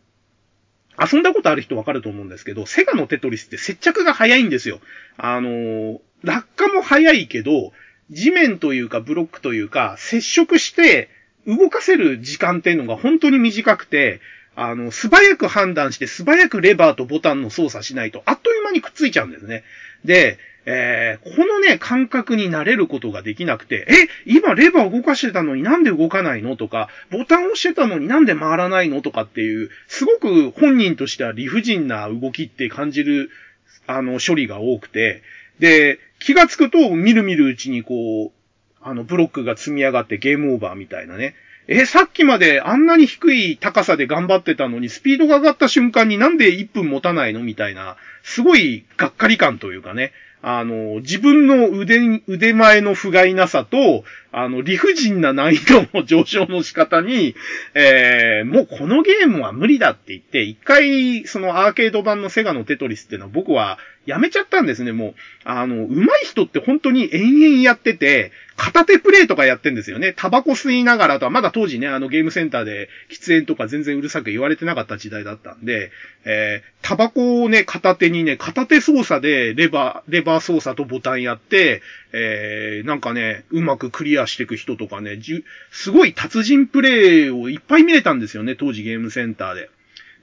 [0.99, 4.79] 遊んだことある人わかると思うんですけど、セガのテトリスって接着が早いんですよ。
[5.17, 7.71] あのー、落下も早いけど、
[8.10, 11.10] 地面というかブロックというか、接触して、
[11.45, 14.19] 動かせる時間っていうのが本当に短くて、
[14.55, 19.63] あの、素早く判断して素早くレバーとボタンの操作しないと、あっという間にくっついちゃうんですね。
[20.03, 33.32] で、えー、このね、感覚に慣れることができなくて、え、今レバー動かしてたのになんで動かないのとか、ボタン押してたのになんで回らないのとかっていう、すごく本人としては理不尽な動きって感じる、
[33.88, 35.23] あの、処理が多くて、
[35.60, 38.32] で、気がつくと、みるみるうちにこう、
[38.82, 41.36] あの、ブロックが積み上がってゲームオーバーみたいなね。
[41.69, 50.12] え、さっきまであんなに低い高さで頑張ってたのに、スピードが上がった瞬間になんで1分持たないのみたいな、すごいがっかり感というかね。
[50.41, 57.36] あの、自分の腕、腕前の不甲斐なさと、あの、理不尽な難易度の上昇の仕方に、
[57.73, 65.15] えー、もうこのゲームは無理だって言って、一回、そのアーケード版のセガのテトリスっていうのは僕はやめちゃったんですね、もう。
[65.43, 70.13] あの、上手い人って本当に延々やってて、片手プレイとかやってんですよね。
[70.15, 75.91] タバコ吸いながらとは、まだ当時ね、あのゲームセンターで喫煙とか全然うるさく言われてなかった時代だったんで、
[76.26, 81.82] えー、タバコをね、片手にね、片手操作でレバー、レバー操作とボタンやって、
[82.13, 89.70] えー、なんかね、うまくクリアしていく人とかね、じゅすごい達人プレイをいっぱい見れたんですよね、当時ゲームセンターで。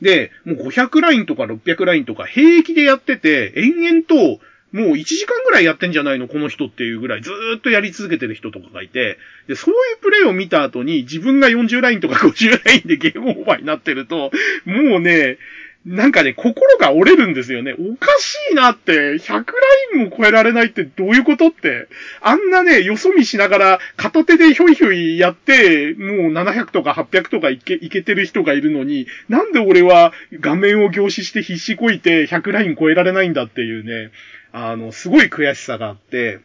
[0.01, 4.41] で、もう500ラインとか600ラインとか平気でやってて、延々と
[4.75, 14.33] もう1時間ぐらいやってんじゃないのこの人っていうぐらいずーっとやり続けてる人とかがいて、で、そういうプレイを見た後に自分が40ラインとか50ラインでゲームオーバーになってると、
[14.65, 15.39] もうね、
[15.87, 17.75] なんかね、心が折れるんですよね。
[17.75, 19.43] おかしいなって、100ラ
[19.97, 21.89] インも超えられないってどういうことって。
[22.23, 34.11] あんなね、よそ見しながら片手でひょいひょいやって、もう700とか800とかいけ、いけてる人がいるのに、なんで俺は画面を凝視して必死こいて100ライン超えられないんだっていうね、
[34.53, 36.41] あの、すごい悔しさがあって、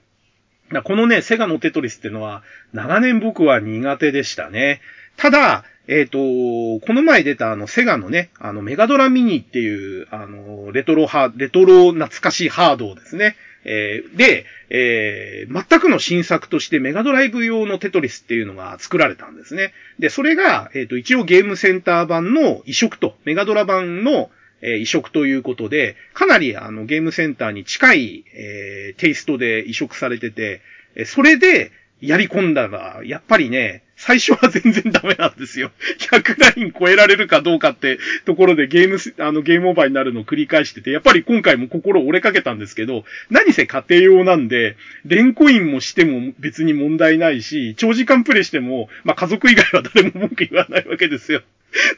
[0.83, 4.81] このね、セガのテトリスってのは、長年僕は苦手でしたね。
[5.19, 13.35] ただ、えっ、ー、と、この前出たあの、セガのね、あの、メガドラミニっていう、あの、レトロハレトロ懐かしいハードですね。
[13.65, 19.73] えー、で、えー、全くの新作としてメガドライブ用のテトリスっていうのが作られたんですね。
[19.99, 30.61] で、それが、えっ、ー、と、一応ゲームセンター版の移植と、メガドラ版の、え、移植ということで、かなりあのゲームセンターに近い、え、テイストで移植されてて、
[31.05, 31.71] それで
[32.01, 35.71] やり込んだが、やっぱりね、最初は全然ダメなんですよ。
[35.99, 51.41] 100ライン超えられるかどうかってところでゲーム、あの、ゲームオーバーになるのを繰り返してて、やっぱり今回も心折れかけたんですけど、何せ家庭用なんで、レンコインもしても別に問題ないし、長時間プレイしても、まあ、家族以外は誰も文句言わないわけですよ。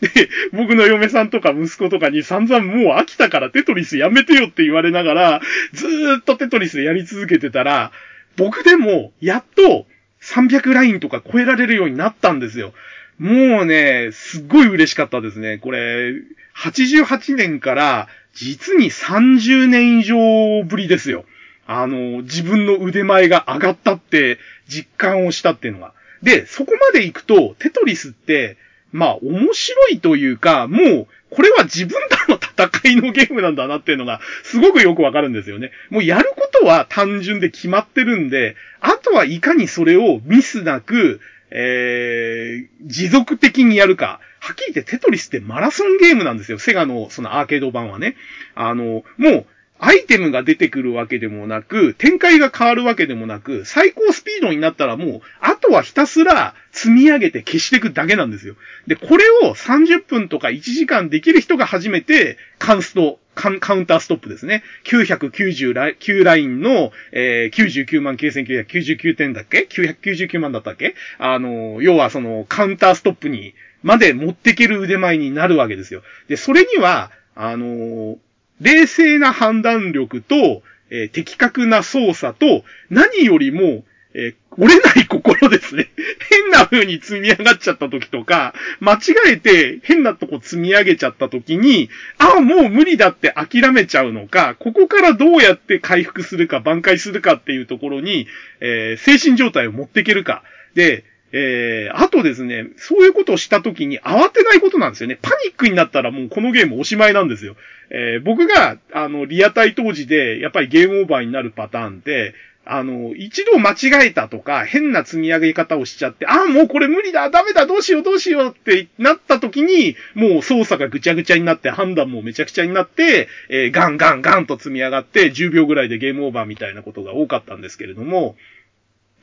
[0.01, 5.41] で、僕の嫁さんとか息子とかに散々もう飽きたからテトリスやめてよって言われながら、
[5.73, 7.91] ずーっとテトリスやり続けてたら、
[8.37, 9.85] 僕でも、やっと、
[10.21, 12.73] 300ラインとか超えられるようになったんですよ。
[13.19, 15.57] もうね、すっごい嬉しかったですね。
[15.57, 16.13] これ、
[16.55, 21.25] 88年から実に30年以上ぶりですよ。
[21.67, 25.93] あの、自分の腕前が上がったって実感をしたっていうのが。
[26.23, 28.57] で、そこまで行くと、テトリスって、
[28.91, 35.71] まあ、面白いというか、もう、これは自分との戦いのゲームなんだなっていうのが、すごくよくわかるんですよね。
[35.89, 41.21] もうやることは単純で決まってるんで、あとはいかにそれをミスなく、
[41.51, 44.19] えー、持続的にやるか。
[44.39, 46.59] はっきり言ってテトリスってマラソンゲームなんですよ。
[46.59, 48.15] セガのそのアーケード版はね。
[48.55, 49.45] あの、もう、
[49.83, 58.55] アイテムが出てくるわけでもなく、展開が変わるわけでもなく、最高スピードになったらもう、あとはひたすら積み上げて消していくだけなんですよ。
[58.85, 64.61] で、これを30分とか1時間できる人が初めて、カンスト、カウンターストップですね。
[64.85, 70.93] 999ラインの、えー、99万9999点だっけ ?999 万だったっけ？
[71.17, 76.03] あの、要はその、カウンターストップに、まで持ってける腕前になるわけですよ。
[76.27, 78.17] で、それには、あのー
[78.61, 83.83] 冷静な判断力と、えー、的確な操作と、何よりも、
[84.13, 85.89] えー、折れない心ですね。
[86.29, 88.97] 変な風に積み上がっちゃった時とか、間違
[89.29, 98.27] えて変なとこ積み上げちゃった時に、ああ、もう無理だって諦めちゃうのか、ここからどうやって回復するか挽回するかっていうところに、
[98.59, 100.43] えー、精神状態を持っていけるか。
[100.75, 105.17] で、えー、あとですね、そういうことをした時に慌てないことなんですよね。
[105.21, 107.55] パニックになったらもうこのゲームおしまいなんですよ。
[107.89, 128.35] えー、僕が、あの、リアタイ当時で、やっぱりゲームオーバーになるパターンって、あの、一度間違えたとか、変な積み上げ方をしちゃって、ああ、もうこれ無理だ、ダメだ、どうしよう、どうしようってなった時に、もう操作がぐちゃぐちゃになって、判断もめちゃくちゃになって、えー、ガンガンガンと積み上がって、10秒ぐらいでゲームオーバーみたいなことが多かったんですけれども、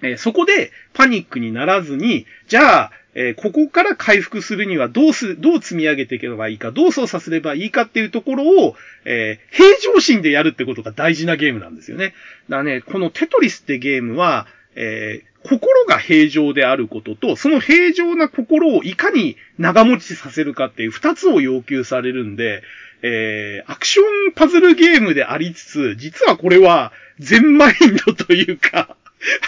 [0.02, 12.14] え、そこでパニックにならずに、じゃあ、え、ここから回復するにはどうす、どう積み上げていけばいいか、どう操作すればいいかっていうところを、えー、平常心でやるってことが大事なゲームなんですよね。
[12.48, 14.46] だね、このテトリスってゲームは、
[14.76, 22.62] えー、心が平常であることと、その平常な心をいかに長持ちさせるかっていう二つを要求されるんで、
[23.02, 28.96] えー、アクションパズルゲームでありつつ、実はこれは全マインドというか、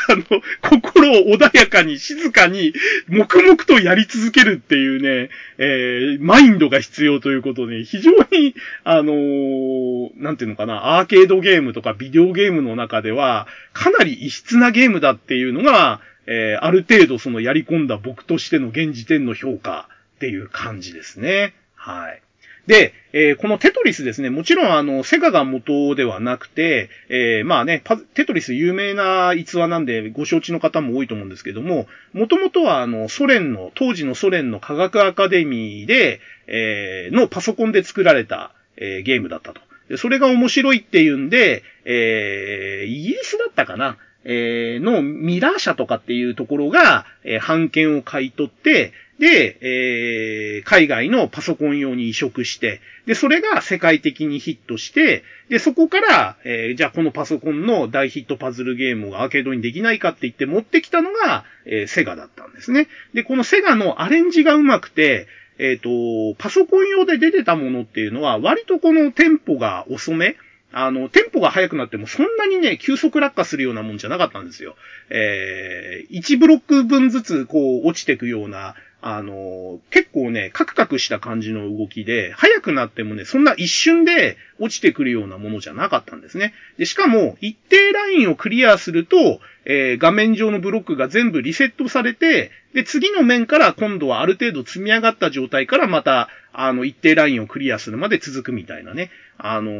[0.09, 0.25] あの、
[0.63, 2.73] 心を穏やかに静かに
[3.09, 8.55] 黙々とやり続けるっていうね、えー、マインドが必要ということで、非常に、
[8.85, 21.55] あのー、なんていうのかな、アーケードゲームとかビデオゲームの中では、かなり異質なゲームだっていうのが、えー、ある程度そのやり込んだ僕としての現時点の評価っていう感じですね。
[21.75, 22.23] はい。
[22.67, 27.83] で、えー、このテトリスですね、もちろんあの、セガが元ではなくて、えー、まあね、
[28.15, 39.61] テトリス有名な逸話なんでご承知の方も多いと思うんですけども、もともとはあの、ソ連の、当時のソ連の科学アカデミーで、えー、のパソコンで作られた、え、ゲームだったと。
[39.89, 62.89] でそれが面白いっていうんで、え、イギリスだったかなえー、のミラー社とかっていうところが、えー、版権を買い取って、で、えー、海外のパソコン用に移植して、で、それが世界的にヒットして、で、そこから、えー、じゃあこのパソコンの大ヒットパズルゲームをアーケードにできないかって言って持ってきたのが、えー、セガだったんですね。
[63.13, 65.27] で、このセガのアレンジがうまくて、
[65.59, 70.37] えっ、ー、と、パソコン用で出てたものっていうのは、割とこのテンポが遅め、
[70.73, 74.77] あの、テンポが速くなってもそんなにね、急速落下するようなもんじゃなかったんですよ。
[75.11, 86.53] えー、1ブロック分ずつこう落ちていくような、あの、結構ね、カクカクした感じの動きで、速くなってもね、そんな一瞬で落ちてくるようなものじゃなかったんですね。
[86.77, 99.11] で、しかも、一定ラインをクリアすると、えー、画面上のブロックが全部リセットされて、で、次の面から今度はある程度積み上がった状態からまた、あの、一定ラインをクリアするまで続くみたいなね。
[99.43, 99.73] あの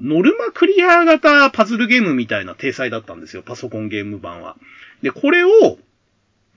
[0.00, 4.56] ノルマクリア型パズルゲームみたいな体裁だったんですよ、パソコンゲーム版は。
[5.02, 5.50] で、これを、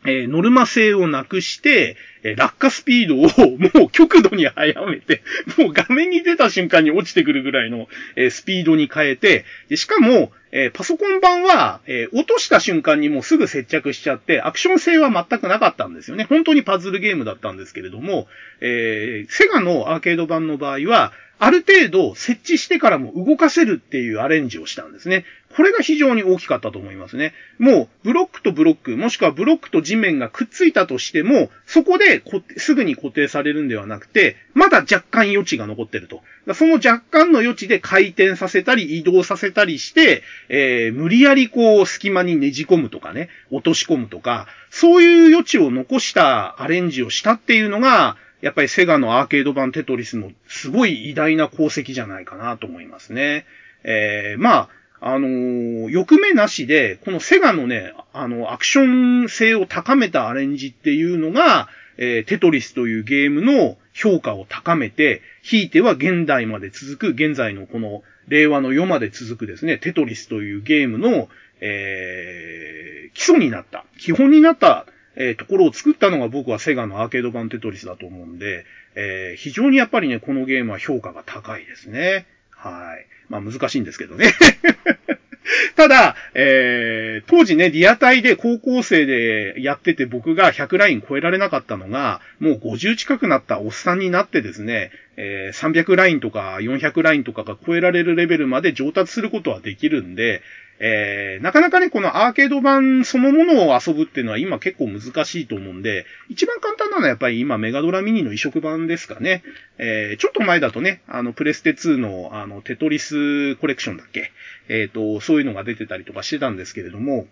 [0.06, 5.22] えー、ノルマ性をなくして、えー、落下スピードをもう極度に速めて、
[5.58, 16.24] もう画面に出た瞬間に落ちてくるぐらいの、えー、スピードに変えて、でしかも、えパソコン版は、え落とした瞬間にもうすぐ接着しちゃって、アクション性は全くなかったんですよね。
[16.24, 18.30] 本当にパズルゲームだったんですけれども、
[18.62, 25.26] えセガのアーケード版の場合は、ある程度設置してからも動かせるっていうアレンジをしたんですね。
[25.56, 27.34] これが非常に大きかったと思いますね。
[27.60, 32.22] もう、ブロックとブロック、もしくはブロックと地面がくっついたとしても、そこで
[32.58, 36.22] すぐに固定されるんではなくて、まだ若干余地が残ってると。
[36.54, 53.46] その若干の余地で回転させたり移動させたりして、えー、無理やりこう隙間にねじ込むとかね、落とし込むとか、そういう余地を残したアレンジをしたっていうのが、やっぱりセガのアーケード版テトリスのすごい偉大な功績じゃないかなと思いますね。
[53.84, 54.70] えー、まあ、
[55.02, 71.30] あのー、欲目なしで、このセガのね、あの、アクション性を高めたアレンジっていうのが、えー、テトリスというゲームの評価を高めて、ひいては現代まで続く、現在のこの令和の世まで続くですね、テトリスというゲームの、
[71.62, 82.26] えー、基礎になった、基本になったえー、ところを作ったのが僕はセガのアーケード版テトリスだと思うんで、えー、非常にやっぱりね、このゲームは評価が高いですね。
[82.52, 83.06] はい。
[83.30, 84.34] まあ難しいんですけどね。
[85.76, 100.42] ただ、えー、当時ね、リアタイで高校生でやってて僕が100ライン超えられなかったのが、もう50近くなったおっさんになってですね、えー、300ラインとか400ラインとかが超えられるレベルまで上達することはできるんで、
[100.80, 109.44] えー、なかなかね、このアーケード版そのものを遊ぶっていうのは今結構難しいと思うんで、一番簡単なのはやっぱり今メガドラミニの移植版ですかね。
[109.78, 114.32] えー、ちょっと前だとね、あの、プレステ2のあの、テトリスコレクションだっけ？
[114.68, 117.28] えっ、ー、と、そういうのが出てたりとかしてたんですけれども、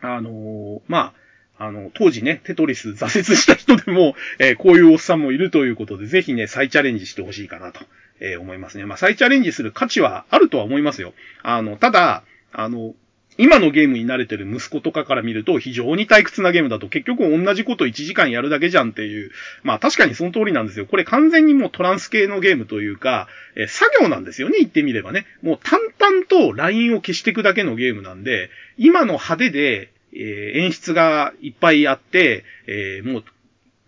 [0.00, 1.14] あの、ま
[1.58, 7.80] あ、あの、当時ね、テトリス挫折した人でも、え、こういうおっさんもいるということで、ぜひね、再チャレンジしてほしいかなと、
[8.20, 8.86] え、思いますね。
[8.86, 11.14] まあ、再チャレンジする価値はあるとは思いますよ。
[11.42, 12.94] あの、ただ、あの、
[13.40, 19.30] 今のゲームに慣れてる息子とかから見ると非常に退屈なゲームだと結局同じこと1時間やるだけじゃんっていう。
[19.62, 20.86] まあ確かにその通りなんですよ。
[20.86, 25.24] これ完全にもうトランス系のゲームというか、え作業なんですよね、言ってみればね。
[25.40, 33.24] もう淡々とラインを消していくだけのゲームなんで、今の派手で、えー、演出がいっぱいあって、えー、もう、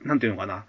[0.05, 0.65] なんていうのかな。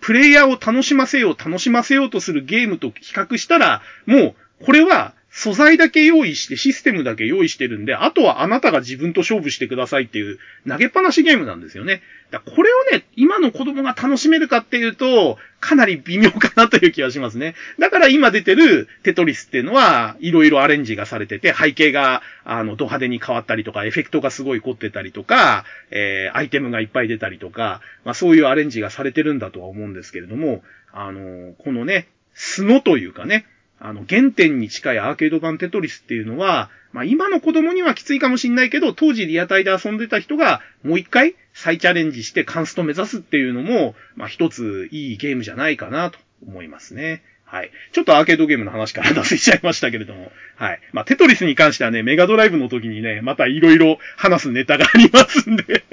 [0.00, 12.00] プレイヤーを楽しませよう、楽しませようとするゲームと比較したら、もう、これは素材だけ用意して、システムだけ用意してるんで、あとはあなたが自分と勝負してくださいっていう投げっぱなしゲームなんですよね。
[12.30, 17.54] だこれをね、今の子供が楽しめるかっていうと、かなり微妙かなという気がしますね。
[17.78, 30.62] だから今出てるテトリスっていうのは、いろいろアレンジがされてて、背景が、あの、ド派手に変わったりとか、エフェクトがすごい凝ってたりとか、えー、アイテムがいっぱい出たりとか、まあそういうアレンジがされてるんだとは思うんですけれども、
[30.94, 33.44] あの、このね、素のというかね、
[33.78, 47.22] あの、原点に近いアーケード版テトリスっていうのは、まあ今の子供にはきついかもしんないけど、当時リアタイで遊んでた人がもう一回再チャレンジしてカンスト目指すっていうのも、まあ一ついいゲームじゃないかなと思いますね。
[47.44, 47.70] はい。
[47.92, 50.32] ちょっとアーケードゲームの話から脱線しちゃいましたけれども。
[50.56, 50.80] はい。
[50.92, 55.84] まあ、テトリスに関してはね、メガドライブの時にね、また色々話すネタがありますんで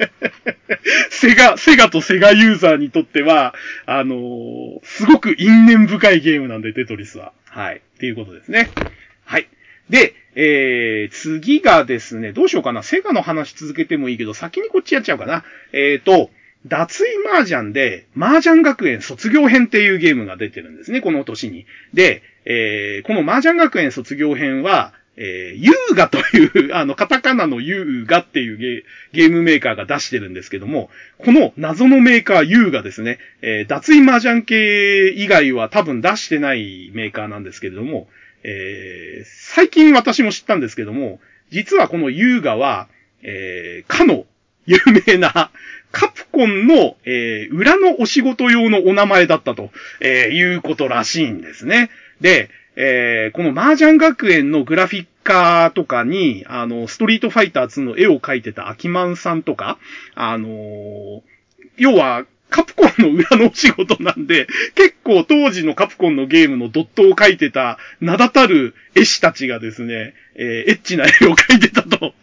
[1.11, 3.53] セガ、セガとセガユーザーにとっては、
[3.85, 7.33] あのー、すごく因縁深いゲームなんで、テトリスは。
[7.53, 7.77] はい。
[7.77, 8.69] っていうことですね。
[9.25, 9.47] はい。
[9.87, 12.81] で、えー、次がですね、どうしようかな。
[12.81, 15.43] セガの話続けてもいいけど、先にこっちやっちゃうかな。
[15.71, 16.31] えーと、
[16.65, 21.67] 脱衣麻雀で、麻雀学園卒業編っていうゲームが出てるんですね、この年に。
[21.93, 38.09] で、えー、この麻雀学園卒業編は、えー、優雅という、 あの、カタカナの優雅っていうゲゲームメーカーが出してるんですけども、この謎のメーカー優雅ですね、えー、脱衣麻雀系以外は多分出してないメーカーなんですけれども、
[38.43, 42.87] えー、最近私も知ったんですけども、実はこの優雅は、
[43.21, 44.25] えー、かの
[44.65, 45.51] 有名な
[45.91, 51.91] カプコンの、えー、裏のお仕事用のお名前だったと、えー、いうことらしいんですね。
[52.19, 59.77] で、えー、この麻雀学園のグラフィッカーとかに、あの、ストリートファイター2の絵を描いてたアキマンさんとか、
[60.15, 61.21] あのー、
[61.77, 72.13] 要は、カプコンの裏のお仕事なんで、結構当時のカプコンのゲームのドットを描いてた名だたる絵師たちがですね、えー、エッチな絵を描いてたと、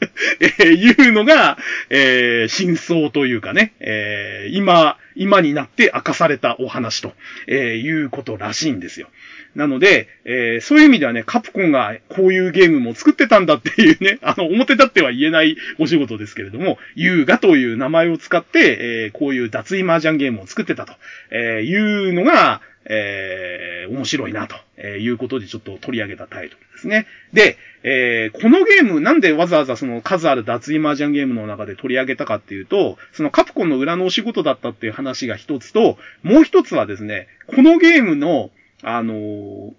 [0.40, 1.58] えー、いうのが、
[1.88, 7.12] えー、真相というかね、えー、今、今になって明かされたお話と、
[7.46, 9.08] え、いうことらしいんですよ。
[9.54, 20.94] なので、えー、そういう意味ではね、カプコンがこういうゲームも作ってたんだっていうね、 あの、表立っては言えないお仕事ですけれども、優雅という名前を使って、えー、こういう脱衣麻雀ゲームを作ってたと、
[21.30, 27.07] えー、いうのが、え、面白いなと、えいうことでちょっと取り上げたタイトルですね。
[27.33, 38.51] で、えー、このゲームなんでわざわざその数ある脱衣麻雀ゲームの中で取り上げたかっていうと、そのカプコンの裏のお仕事だったっていう話が一つと、もう一つはですね、このゲームの、
[38.83, 39.72] あのー、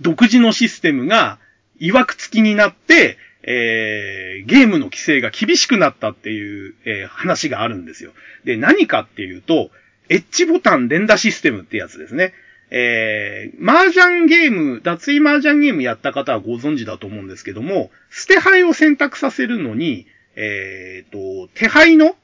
[0.00, 1.38] 独自のシステムが、
[1.80, 8.12] 曰く付きになって、えー、ゲームの規制が厳しくなったっていう、えー、話があるんですよ。
[8.44, 9.70] で、何かっていうと、
[10.08, 12.32] エッジボタン連打システムってやつですね。
[12.70, 20.06] えー、麻雀ゲーム、脱衣麻雀ゲームやった方はご存知だと思うんですけども、捨て牌を選択させるのに、
[20.36, 22.16] えー、と、手牌の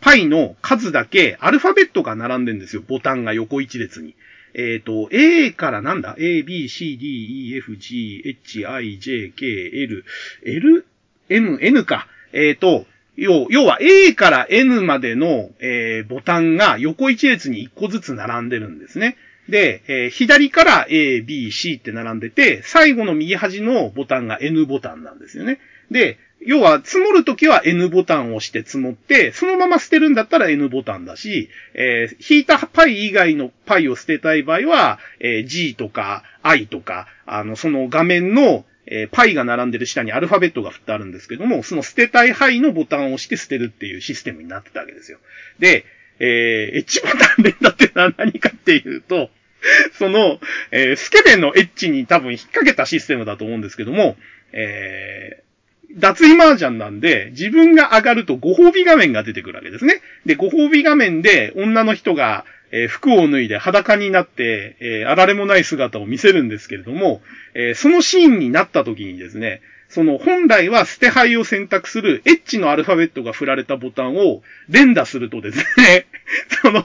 [0.00, 2.82] パイの数だけアルファベットが並んでんですよ。
[2.86, 4.14] ボタンが横一列に。
[4.54, 10.04] えっ、ー、と、A からなんだ ?A, B, C, D, E, F, G, H, I, J, K, L,
[10.44, 10.86] L,
[11.28, 12.06] M, N か。
[12.32, 12.86] えっ、ー、と、
[13.16, 19.16] 要、要は A から N までの、えー、ボタンが横一列に1個ずつ並んでるんですね。
[19.48, 25.58] で、えー、左から A, B, C って並んでて、最後の右端のボタンが N ボタンなんですよね。
[25.90, 45.18] で、要は、積もるときは N ボタンを押して積もって、そのまま捨てるんだったら N ボタンだし、えー、引いたパイ以外のパイを捨てたい場合は、えー、G とか I とか、あの、その画面の、えー、パイが並んでる下にアルファベットが振ってあるんですけども、その捨てたい範囲のボタンを押して捨てるっていうシステムになってたわけですよ。
[45.58, 45.86] で、
[46.18, 46.26] えー、
[46.78, 49.30] エッジボタン連打ってのは何かっていうと、
[49.98, 50.38] その、
[50.70, 54.16] えー、スケベンのエッジに多分引っ掛けたシステムだと思うんですけども、
[54.52, 60.00] えー、脱衣麻雀なんで、自分が上がるとご褒美画面が出てくるわけですね。
[60.26, 67.22] で、ご褒美画面で女の人が、えー、服を脱いで裸になって、えー、あられもない姿を見せるんですけれども、
[67.54, 69.60] えー、そのシーンになった時にですね、
[69.94, 76.06] その本来は捨て牌を選択するエッチのアルファベットが振られたボタンを連打するとですね、
[76.62, 76.82] その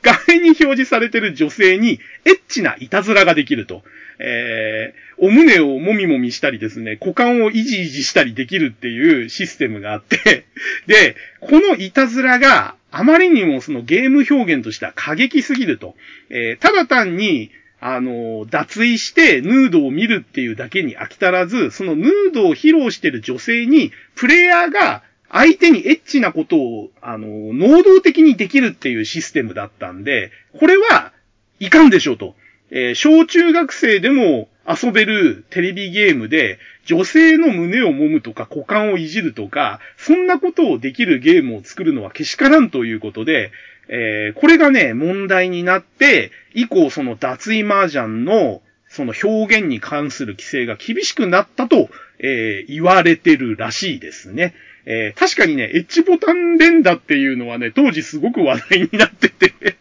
[0.00, 3.84] 画面に表示されてる女性にエッチないたずらができると。
[4.18, 10.46] えー、お胸をもみもみしたりですね、股間をいじいじしたりできるっていうシステムがあって、
[10.86, 15.96] で、このいたずらがあまりにもそのゲーム表現としては過激すぎると。
[16.30, 31.12] えー、ただ単に、あの、脱衣してヌードを見るっていうだけに飽き足らず、そのヌードを披露してる女性に、プレイヤーが相手にエッチなことを、あの、能動的にできるっていうシステムだったんで、これは
[31.60, 32.34] いかんでしょうと。
[32.70, 43.52] えー、小中学生でも遊べるテレビゲームで、女性の胸を揉むとか股間をいじるとか、そんなことをできるゲームを作るのはけしからんということで、
[43.88, 54.54] えー、これがね、問題になって、以降その脱衣麻雀のその表現に関する規制が厳しくなったと、えー、言われてるらしいですね。
[54.86, 59.52] えー、確かにね、エッジボタン連打っていうのはね、当時すごく話題になってて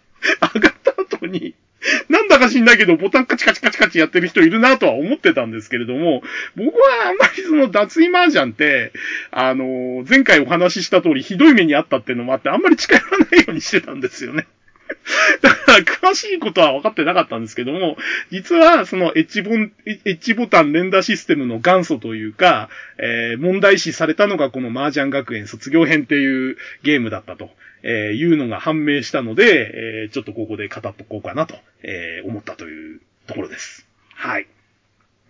[0.54, 1.56] 上がった後に
[2.10, 6.24] なんだか知んないけど、ボタンカチカチカチカチやってる人いるなとは思ってたんですけれども、
[6.56, 8.92] 僕はあんまりその脱衣麻雀って、
[9.32, 14.48] あの、前回お話しした通りひどい目にあったっていうのもあって、あんまり近寄らないようにしてたんですよね。
[15.42, 17.98] だから、詳しいことは分かってなかったんですけども、
[18.32, 27.52] 実は、そのエッジボン、エッジボタン連打システムの元祖というか、えー、問題視されたのがこの麻雀学園卒業編っていうゲームだったと。
[27.90, 33.88] えー、いうのが判明したので、えー、ちょっとここで語っとこうかなと、えー、思ったというところです。
[34.14, 34.48] はい。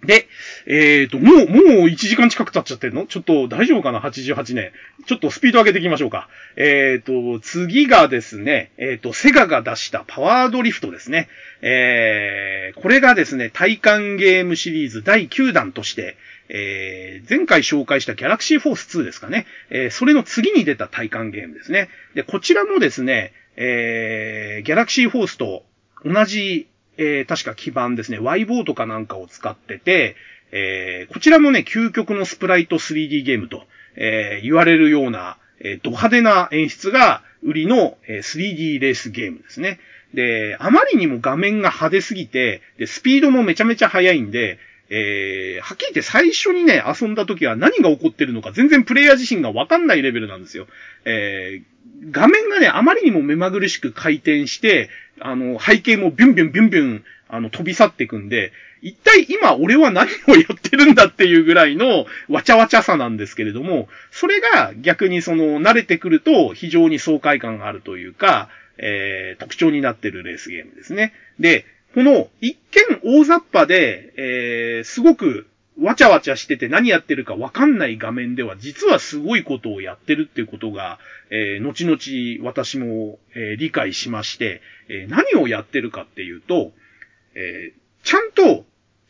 [0.04, 0.28] で、
[0.66, 3.08] えっ、ー、と、もう、もう1時間近く経っちゃってるの？
[3.08, 4.72] ちょっと大丈夫かな ?88 年。
[5.06, 6.30] ちょっとスピード上げていきましょうか。
[6.56, 11.30] えっ、ー、と、次がですね、えっ、ー、と、セガが出したパワードリフトですね。
[11.62, 16.16] えー、これがですね、体感ゲームシリーズ第9弾として、
[16.50, 19.46] えー、前回紹介したギャラクシーフォース2ですかね。
[19.70, 21.90] えー、それの次に出た体感ゲームですね。
[22.16, 25.64] で、こちらもですね、えー、ギャラクシーフォースと
[26.06, 26.68] 同じ、
[26.98, 30.16] えー、確か基盤ですね、Y ボートかなんかを使ってて、
[30.52, 39.80] えー、こちらもね、究極のスプライト 3D ゲームと、えー、言われるような、えー、ド派手な演出が売りの、えー、3D レースゲームですね。
[40.14, 44.58] で、あまりにも画面が派手すぎて、で、スピードもめちゃめちゃ速いんで、
[44.90, 50.68] えー、はっきり言って最初にね、遊んだ時は何が起こってるのか全然プレイヤー自身がわかんないレベルなんですよ。
[51.06, 71.14] えー、画面がね、あまりにも目まぐるしく回転して、あの、背景もビュンビュンビュンビュン、あの、飛び去っていくんで、一体今俺は何をやってるんだっていうぐらいのわちゃわちゃさなんですけれども、それが逆にその慣れてくると非常に爽快感があるというか、えー、特徴になってるレースゲームですね。
[71.40, 72.58] で、この一
[73.02, 75.48] 見大雑把で、えー、すごく
[75.80, 86.72] わちゃわちゃしてて何やってるかわかんない画面では実はすごいことをやってるっていうことが、えー、後々私も、えー、理解しまして、えー、何をやってるかっていうと、
[87.36, 88.64] えーちゃんと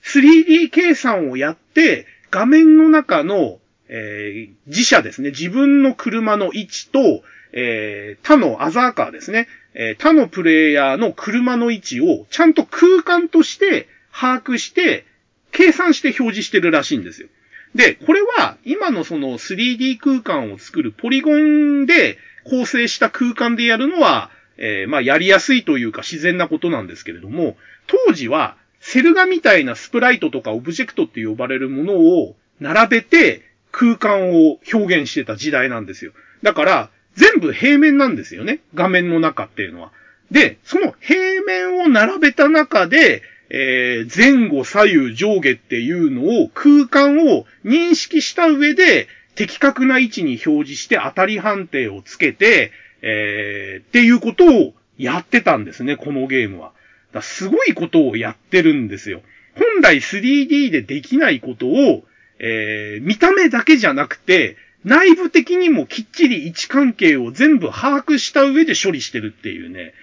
[0.04, 3.60] 3D 計算をやって、画面の中の、
[3.90, 7.22] えー自社ですね、自分の車の位置と、
[7.54, 9.48] えー他のアザーカーですね、
[9.80, 15.06] え他のプレイヤーの車の位置をちゃんと空間として把握して、
[15.52, 17.30] 計算して表示してるらしいんですよ。
[17.76, 27.56] で、これは今のその 3D 空間を作るポリゴンで構成した空間でやるのは、えー、まあやりやすいというか自然なことなんですけれども、
[27.86, 36.14] 当時はセル画みたいなスプライトとかオブジェクトって呼ばれるものを並べて空間を表現してた時代なんですよ。
[36.42, 38.60] だから、全部平面なんですよね。
[38.76, 39.92] 画面の中っていうのは。
[40.32, 56.72] で、その平面を並べた中で、えー、前後左右上下っていうのを空間を認識した上で的確な位置に表示して当たり判定をつけて、えー、っていうことをやってたんですね、このゲームは。
[57.14, 59.22] だすごいことをやってるんですよ。
[59.56, 62.04] 本来 3D でできないことを、
[62.40, 64.58] えー、見た目だけじゃなくて、
[64.88, 69.94] 内部的にもきっちり位置関係を全部把握した上で処理してるっていうね。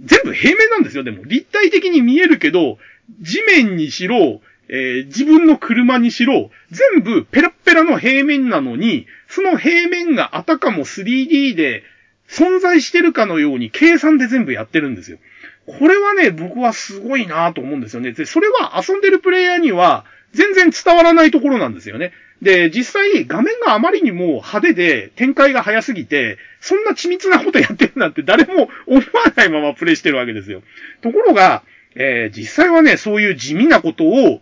[0.00, 1.24] 全部平面なんですよ、でも。
[1.24, 2.78] 立体的に見えるけど、
[3.20, 11.82] 地面にしろ、えー、自分の車にしろ、全部ペラッペラの平面なのに、その平面があたかも 3D で
[12.28, 15.18] 存在してるかのように計算で全部やってるんですよ。
[15.66, 18.12] これはね、僕はすごいなと思うんですよね。
[18.12, 22.12] で、それは遊んでるプレイヤーには全然伝わらないところなんですよね。
[22.42, 29.02] で、実際画面があまりにも派手で展開が早すぎて、そんな緻密なことやってるなんて誰も思わ
[29.34, 30.62] ないままプレイしてるわけですよ。
[31.00, 31.62] ところが、
[31.94, 34.40] えー、実際はね、そういう地味なことを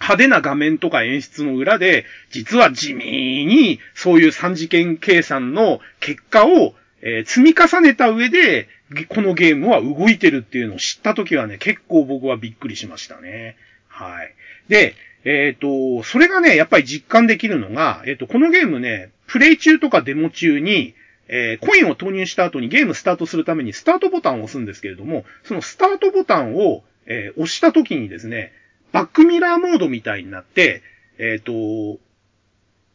[0.00, 8.68] 派手な画面とか演出の裏で、実は地味にそういう三次元計算の結果を、えー、積み重ねた上で、
[9.08, 13.56] このゲームは動いてるっていうのを知ったときはね、結構僕はびっくりしましたね。
[13.86, 14.34] はい。
[14.72, 14.94] で、
[15.24, 20.94] えっ、ー、と、それがね、やっぱり実感できるのが、えっ、ー、と、このゲームね、プレイ中とかデモ中に、
[21.28, 28.52] えー、コインを投入した後にゲームスタートするためにスタートボタンを押すんですけれども、そのスタートボタンを、え押した時にですね、
[28.92, 30.82] バックミラーモードみたいになって、
[31.18, 31.52] えっ、と、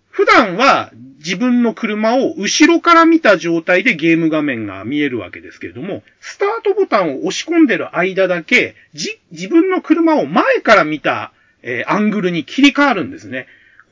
[0.09, 11.33] 普段は自分の車を後ろから見た状態でゲーム画面が見えるわけですけれども、スタートボタンを押し込んでる間だけ、じ、自分の車を前から見た
[11.63, 13.47] えー、アングルに切り替わるんですね。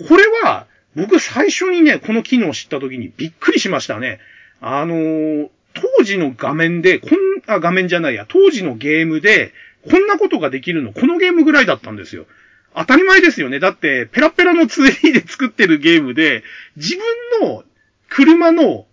[0.08, 4.20] これは、僕最初にね、この機能を知った時にびっくりしましたね。
[4.62, 7.12] あのー、当時の画面で、こん、
[7.48, 9.52] あ、画面じゃないや、当時のゲームで、
[9.90, 12.26] こんなことができるの、このゲームぐらいだったんですよ。
[12.76, 13.60] 当たり前ですよね。
[13.60, 16.44] だって、ペラペラの 2D で作ってるゲームで、
[16.78, 16.96] 自
[17.40, 17.64] 分の
[18.10, 18.86] 車の、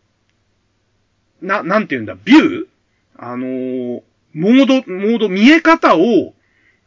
[1.41, 2.67] な、なんて言うんだ、ビュー
[3.17, 4.03] あのー、
[4.35, 6.35] モード、モード、見え方を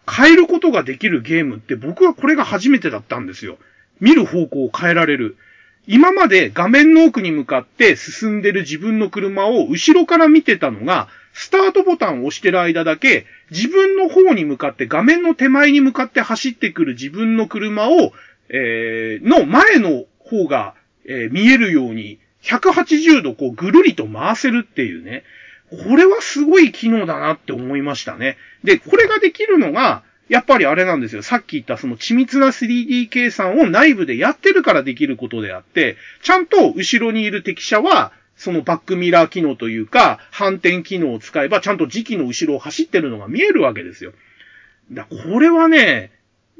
[0.09, 3.57] 変えることができるゲームって僕はこれが初めてだったんですよ。
[3.99, 5.37] 見る方向を変えられる。
[5.87, 18.13] 今まで画面の奥に向かって進んでる自分の車を後ろから見てたのが、スタートボタンを押してる間だけ、自分の方に向かって画面の手前に向かって走ってくる自分の車を、
[18.49, 20.75] えー、の前の方が、
[21.05, 25.23] えー、見えるように、180度こうぐるりと回せるっていうね。
[25.69, 28.37] これはすごい機能だなって思いましたね。
[28.63, 31.21] で、これができるのが、やっぱりあれなんですよ。
[31.21, 44.13] さっき言ったその緻密な 3D 計算を内部でやってるからできることであって、ちゃんと後ろにいる敵車は、そのバックミラー機能というか、反転機能を使えば、ちゃんと時期の後ろを走ってるのが見えるわけですよ。
[44.91, 46.11] だこれはね、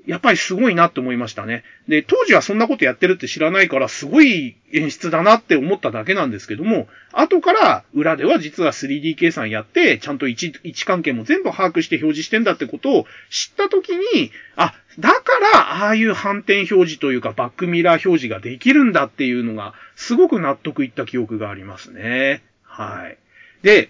[0.05, 1.63] やっぱりすごいなって思いましたね。
[1.87, 15.19] で、当時はそんなことやってるって知らないから、すごい演出だなって思っただけなんですけども、後から裏では実は 3D 計算やって、ちゃんと位置、関係も全部把握して表示してんだってことを知ったときに、あ、だか
[15.53, 22.43] ら、ああいう反転表示というかバックミラー表示ができるんだっていうのが、すごく納得いった記憶がありますね。
[22.63, 23.17] はい。
[23.63, 23.89] で、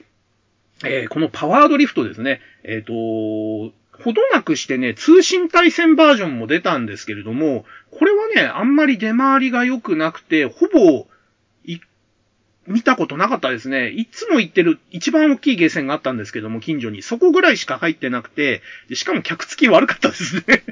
[0.84, 2.41] えー、このパワードリフトですね。
[2.63, 3.74] えっ、ー、と、
[4.04, 11.08] ほどなくしてね、通信対戦バージョンも出たんですけれども、これはね、あんまり出回りが良くなくて、ほぼ、
[12.68, 13.89] 見たことなかったですね。
[13.89, 17.02] いつも行ってる一番大きいゲーセンがあったんですけども、近所に。
[17.02, 18.62] そこぐらいしか入ってなくて、
[18.93, 20.43] しかも客付き悪かったですね。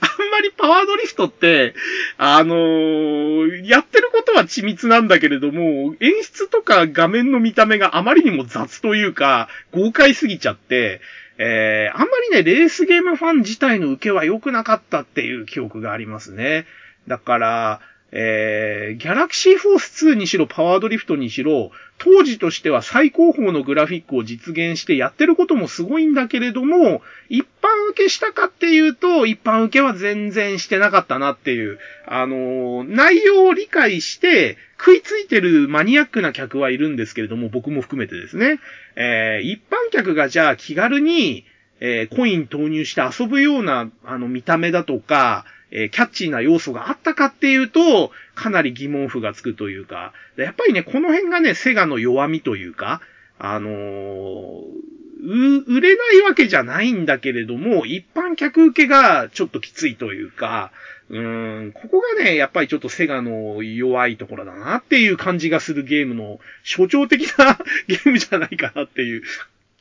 [0.00, 1.74] あんまりパワードリフトって、
[2.16, 11.00] あのー、やってることは緻密なんだけれども、演出とか画面の見た目があまりにも雑というか、豪快すぎちゃって、
[11.38, 16.66] えー、あんまりね、レースゲームファン自体の受けは良くなかったっていう記憶がありますね。
[17.08, 17.80] だから、
[18.12, 21.70] えー、ギャラクシーフォース2にしろパワードリフトにしろ、
[22.04, 38.58] 当時としては最高峰のグラフィックを実現してやってることもすごいんだけれども、一般受けしたかっていうと、一般受けは全然してなかったなっていう、あのー、内容を理解して食いついてるマニアックな客はいるんですけれども、僕も含めてですね、
[38.96, 41.44] えー、一般客がじゃあ気軽に、
[41.78, 53.00] えー、コイン投入して遊ぶような、あの、見た目だとか、えー、キャッチーな要素があったかっていうと、かなり疑問符がつくというか、やっぱりね、この辺がね、セガの弱みというか、
[53.38, 60.72] あのー、売れないわけじゃないんだけれども、一般客受けがちょっときついというか、
[61.08, 69.22] うーん、ここがね、やっぱりちょっとセガの弱いところだなっていう感じがするゲームの象徴的な ゲームじゃないかなっていう、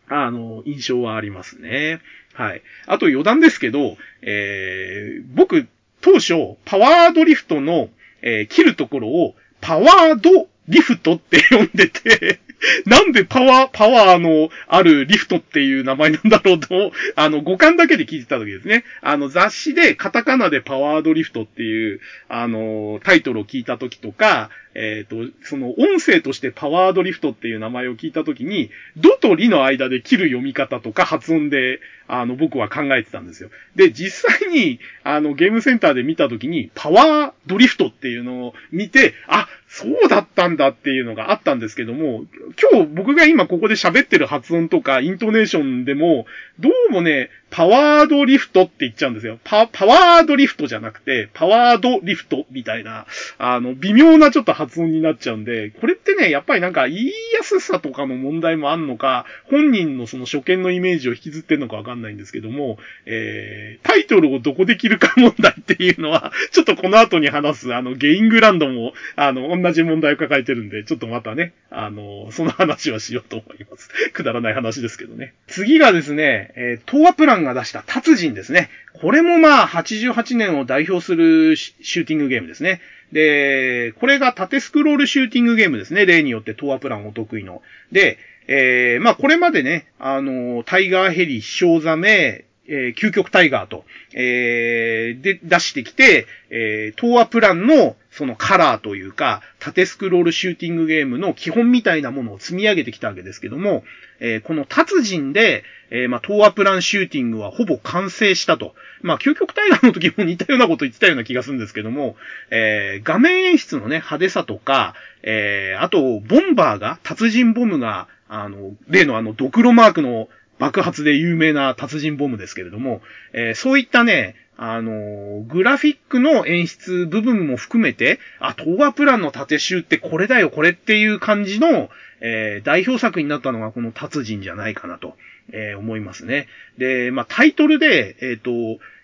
[0.09, 2.01] あの、印象はありますね。
[2.33, 2.61] はい。
[2.85, 5.67] あと余談ですけど、えー、僕、
[6.01, 7.89] 当初、パワードリフトの、
[8.21, 12.39] えー、切るところを、パワードリフトって呼んでて
[12.85, 18.83] なんでパワー、パワーのあるリフトっていう名前なんだろうと、あの、五感だけで聞いてた時ですね。
[19.01, 21.99] あの、雑誌でカタカナでパワードリフトっていう、
[22.29, 31.79] あの、タイトルを聞いた時とか、えっ、ー、と、その音声としてパワードリフトっていう名前を聞いたときに、ドとリの間で切る読み方とか発音で、
[32.13, 33.49] あの、僕は考えてたんですよ。
[33.77, 42.25] で、実際に、あの、ゲームセンターで見たときに、パワードリフトっていうのを見て、あ、そうだったんだっていうのがあったんですけども、
[42.73, 46.25] 今日僕が今ここで喋ってる発音とかイントネーションでも、
[46.59, 49.37] どうもね、パワードリフトって言っちゃうんですよ。
[49.43, 53.05] パ、パワードリフトじゃなくて、パワードリフトみたいな、
[53.37, 73.89] あの、微妙なちょっと発音になっちゃうんで、これってね、やっぱりなんか言いやすさとかの問題もあんのか、本人のその初見のイメージを引きずってんのかわかんないんですけども、えー、タイトルをどこで切るか問題っていうのは、 ちょっとこの後に話す、あの、ゲイングランドも、あの、同じ問題を抱えてるんで、ちょっとまたね、あの、その話はしようと思います。
[74.13, 75.33] くだらない話ですけどね。
[75.47, 78.69] 次がですね、えー、東亜プランが出した達人ですね。
[78.93, 82.81] これもまあ、88年を代表するシューティングゲームですね。
[83.11, 86.05] で、これが縦スクロールシューティングゲームですね。
[86.05, 87.61] 例によってトアプランお得意の。
[87.91, 88.17] で、
[88.47, 103.83] えー、まあこれまでね、あの、タイガーヘリ、ショウザメ、えー、究極タイガーと、えー、で、出してきて、えー、東亜プランのそのカラーというか、縦スクロールシューティングゲームの基本みたいなものを積み上げてきたわけですけども、
[104.19, 108.75] えー、この達人で、えー、まあ、東亜プランシューティングはほぼ完成したと。
[109.01, 112.15] まあ、究極タイガーの時も似たようなこと言ってたような気がするんですけども、
[112.51, 114.93] えー、画面演出のね、派手さとか、
[115.23, 120.29] え、あと、ボンバーが、達人ボムが、あの、例のあの、ドクロマークの
[120.61, 123.01] 爆発で有名な達人ボムですけれども、
[123.33, 131.89] えー、そういったね、あの、グラフィックの演出部分も含めて、あ、東亜プランの縦集ってこれだよ、これっていう感じの、
[132.19, 135.17] えー、代表作になったのがこの達人じゃないかなと、
[135.51, 136.47] えー、思いますね。
[136.77, 138.51] で、まあ、タイトルで、えっ、と、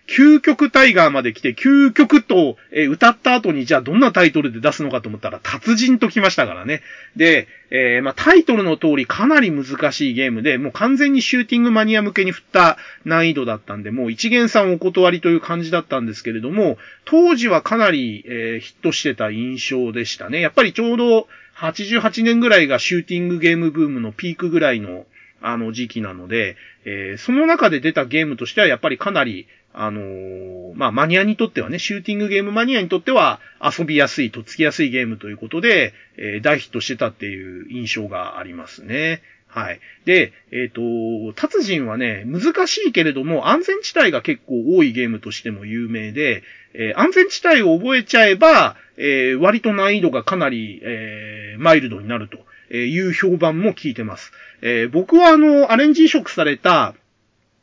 [0.08, 6.80] 究極タイガーまで来て、究極と、え、歌った後に、じゃあどんなタイトルで出すのかと思ったら、達人と来ましたからね。
[7.14, 20.40] で、えー、まあ、タイトルの通りかなり難しいゲームで、もう完全にシューティングマニア向けに振った難易度だったんで、もう一元さんお断りという感じだったんですけれども、当時はかなり、えー、ヒットしてた印象でしたね。
[20.40, 21.28] やっぱりちょうど
[21.58, 25.06] 88年ぐらいがシューティングゲームブームのピークぐらいの、
[25.40, 39.22] あの時期なので、えー、その中で出たゲームとしてはやっぱりかなり、あのー、まあ、マニアにとってはね、シューティングゲームマニアにとっては遊びやすい、とっつきやすいゲームということで、えー、大ヒットしてたっていう印象がありますね。
[39.46, 39.80] はい。
[40.04, 46.42] で、えっ、ー、と、達人はね、難しいけれども、安全地帯が結構多いゲームとしても有名で、
[46.74, 54.32] えー、安全地帯を覚えちゃえば、えー、割と難易度がかなり、えマイルドになるという評判も聞いてます。
[54.60, 56.94] え僕はあの、アレンジ移植された、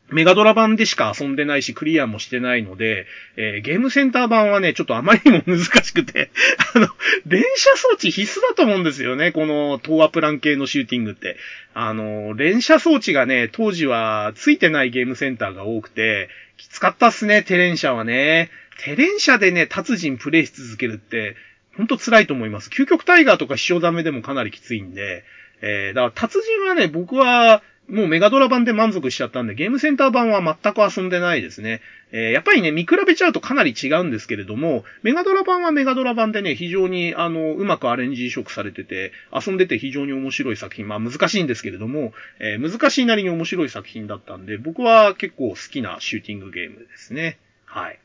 [0.10, 6.30] メガドラ版でしか遊んでないし、クリアもしてないので、えー、ゲームセンター版はね、ちょっとあまりにも難しくて、
[6.76, 6.88] あの、
[7.26, 11.38] 連射装置必須だと思うんですよね、この東亜プラン系のシューティングって。
[11.74, 18.52] あの、連射装置がね、当時はついてないゲームセンターが多くて、きつかったっすね、テレンシャはね。
[18.84, 21.36] テレンシャでね、達人プレイし続けるって、
[21.78, 22.70] ほんと辛いと思います。
[22.70, 25.24] 究極タイガーとか秘書ダメでもかなりきついんで、
[25.62, 31.82] えー、だから達人はね、僕は、もうメガドラ版で満足しちゃったんで、ゲームセンター版は全く遊んでないですね。
[32.12, 40.88] えー、やっぱりね、見比べちゃうとかなり違うんですけれども、メガドラ版はメガドラ版でね、非常に、あの、うまくアレンジ移植されてて、遊んでて非常に面白い作品。
[40.88, 47.38] まあ難しいんですけれども、えー、難しいなりに面白い作品だったんで、僕は結構好きなシューティングゲームですね。
[47.66, 48.00] はい。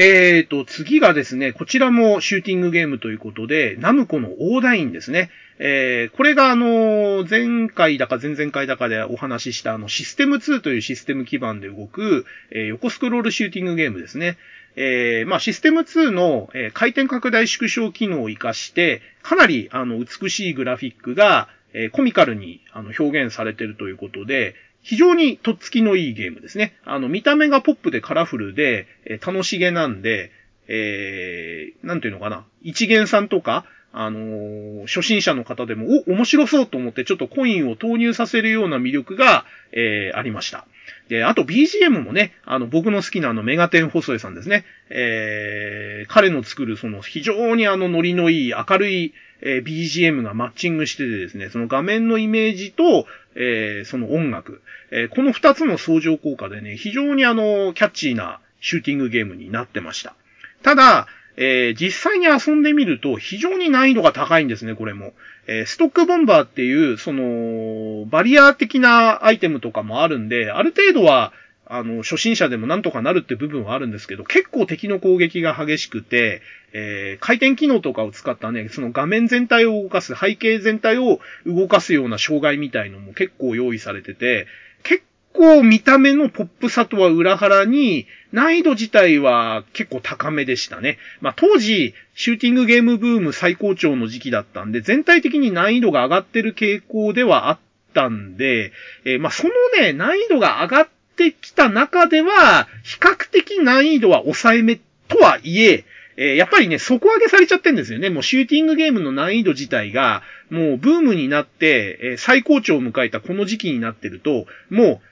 [0.00, 5.28] えーと、次がですね、こちらもシューティングゲームということで、ナムコのオーダインですね。
[5.58, 14.38] えー、これがあの、前回だか前々回だかでお話ししたあの、システム2というシステム基盤で動く、えー、横スクロールシューティングゲームですね。
[14.76, 26.74] えー、まあ、システム2の、えー、回転拡大縮小機能を活かして、かなりあの、美しいグラフィックが、えー、コミカルにあの表現されてるということで、非常にとっつきのいいゲームですね。
[26.84, 30.30] あの、見た目がポップでカラフルで、え、楽しげなんで、
[30.68, 32.44] えー、なんていうのかな。
[32.62, 40.66] 一元さんとか、あのー、初心者の方でも、お、面白そうと思ってちょっとコインを投入させるような魅力が、えー、ありました。
[41.08, 44.64] で、あと BGM もね、あの、僕の好きなあの、メガテン細江さんですね。
[44.90, 53.06] えー、彼の作るその非常にあの、ノリのいい明るい、えー、BGM がマッチングしててですね、その画面のイメージと、
[53.40, 60.14] えー、その音楽、えー、この二つの相乗効果でね、非常にあの、キャッチーなシューティングゲームになってました。
[60.62, 65.14] ただ、えー、実際に遊んでみると非常に難易度が高いんですね、これも。
[65.46, 71.32] えー、ストックボンバーっていう、その、バリア的なアイテムとかもあるんで、ある程度は、
[71.70, 76.40] あの、初心者でもなんとかなるって部分はあるんですけど、結構敵の攻撃が激しくて、
[76.72, 84.46] えー、回転機能とかを使ったね、その画面全体を動かす、背景全体を動かすような障害みたいのも結構用意されてて、
[84.82, 85.02] 結
[85.34, 90.98] 構見た目のポップさとは裏腹に、難易度自体は結構高めでしたね。
[91.20, 97.58] まあ当時、シューティングゲームブーム最高潮の時期だったんで、全体的に難易度が上がってる傾向ではあっ
[97.92, 98.72] たんで、
[99.04, 105.84] えー、まあそのね、難易度が上がってってきた中では、比較的難易度は抑えめとはいえ、
[106.16, 108.10] え、やっぱりね、底上げされちゃってんですよね。
[108.10, 115.08] もうシューティングゲームの難易度自体が、もうブームになって、え、最高潮を迎えたこの時期になってると、もう、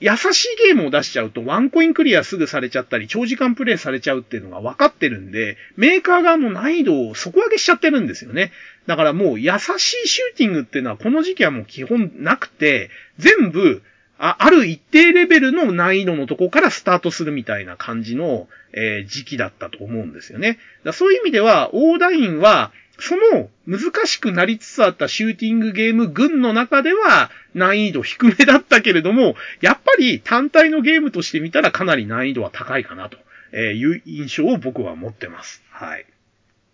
[0.00, 8.52] 優しいゲームを出しちゃうと、ワンコインクリアすぐされちゃったり、長時間プレイされちゃうっていうのが分かってるんで、メーカー側も難易度を底上げしちゃってるんですよね。
[8.86, 13.82] だからもう優しいシューティングっていうのはこの時期はもう基本なくて、全部、
[14.18, 20.58] あ、ある一定レベルの難易度のとこからスタートするみたいな感じの、えー、時期だったと思うんですよね。
[20.84, 35.62] だそういう意味では、オーダインは、その難しくなりつつあったシューティングゲーム群の中では難易度低めだったけれども、やっぱり単体のゲームとして見たらかなり難易度は高いかなという印象を僕は持ってます。
[35.70, 36.06] はい。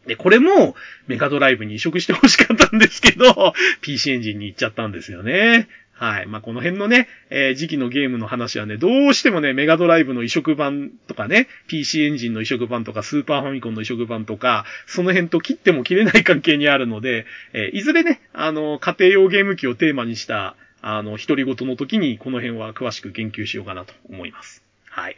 [0.06, 0.74] で、これも
[1.06, 5.68] メガドライブに移植してほしかったんですけど、 PC エンジンに行っちゃったんですよね。
[5.96, 6.26] はい。
[6.26, 24.62] まあ、この辺のね、えー、時期のゲームの話はね、どうしてもね、メガドライブの移植版とかね、PC エンジンの移植版とか、スーパーファミコンの移植版とか、その辺と切っても切れない関係にあるので、えー、いずれね、あの、家庭用ゲーム機をテーマにした、あの、独り言の時に、この辺は詳しく言及しようかなと思います。
[24.90, 25.16] はい。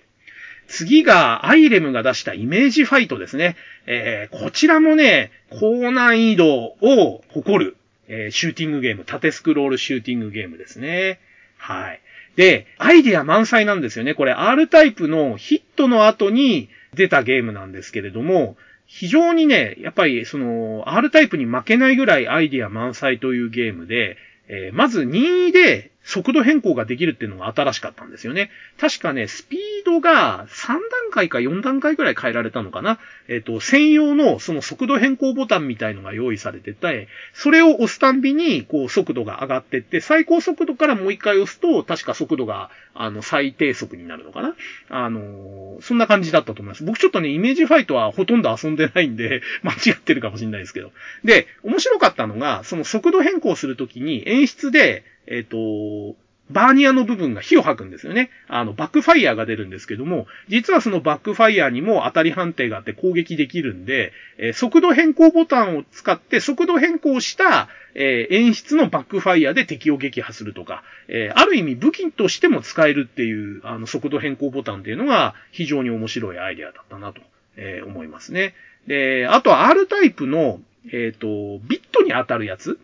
[0.68, 3.56] 次が、アイレムが出したイメージファイトですね。
[3.86, 7.76] えー、こちらもね、高難易度を誇る、
[8.08, 11.20] えー、シューティングゲーム、縦スクロールシューティングゲームですね。
[11.56, 12.00] はい。
[12.36, 14.14] で、アイディア満載なんですよね。
[14.14, 24.16] これ R タイプのヒットの後に出たゲームなんですけれども、非常にね、やっぱりその R タイプに負けないぐらいアイディア満載というゲームで、
[24.48, 28.50] えー、まず任意で速度変更ができるっていうのが新しかったんですよね。
[28.78, 30.80] 確かね、スピードが3段
[31.10, 33.00] 階か4段階ぐらい変えられたのかな。
[33.26, 44.54] えっ、ー、と、専用のその速度変更ボタンみたいのが用意されてて、それを押すたんびに、こう、速度が上がってって、最高速度からもう一回押すと、確か速度が、あの、最低速になるのかな？
[44.88, 46.84] あの、そんな感じだったと思います。
[46.84, 50.92] 僕ちょっとね、イメージファイトはほとんど遊んでないんで、 間違ってるかもしれないですけど。
[51.24, 56.16] で、面白かったのが、その速度変更するときに演出で、えっ、ー、と、
[56.50, 58.30] バーニアの部分が火を吐くんですよね。
[58.46, 77.22] あの、バックファイヤーが出るんですけども、実はそのバックファイヤーにも当たり判定があって攻撃できるんで、えー、速度変更ボタンを使って速度変更した、えー、演出のバックファイヤーで敵を撃破するとか、えー、ある意味武器としても使えるっていう、あの、速度変更ボタンっていうのが非常に面白いアイデアだったなと、
[77.56, 78.54] え思いますね。
[78.86, 80.60] で、あとは R タイプの、
[80.92, 81.26] えっ、と、
[81.66, 82.78] ビットに当たるやつ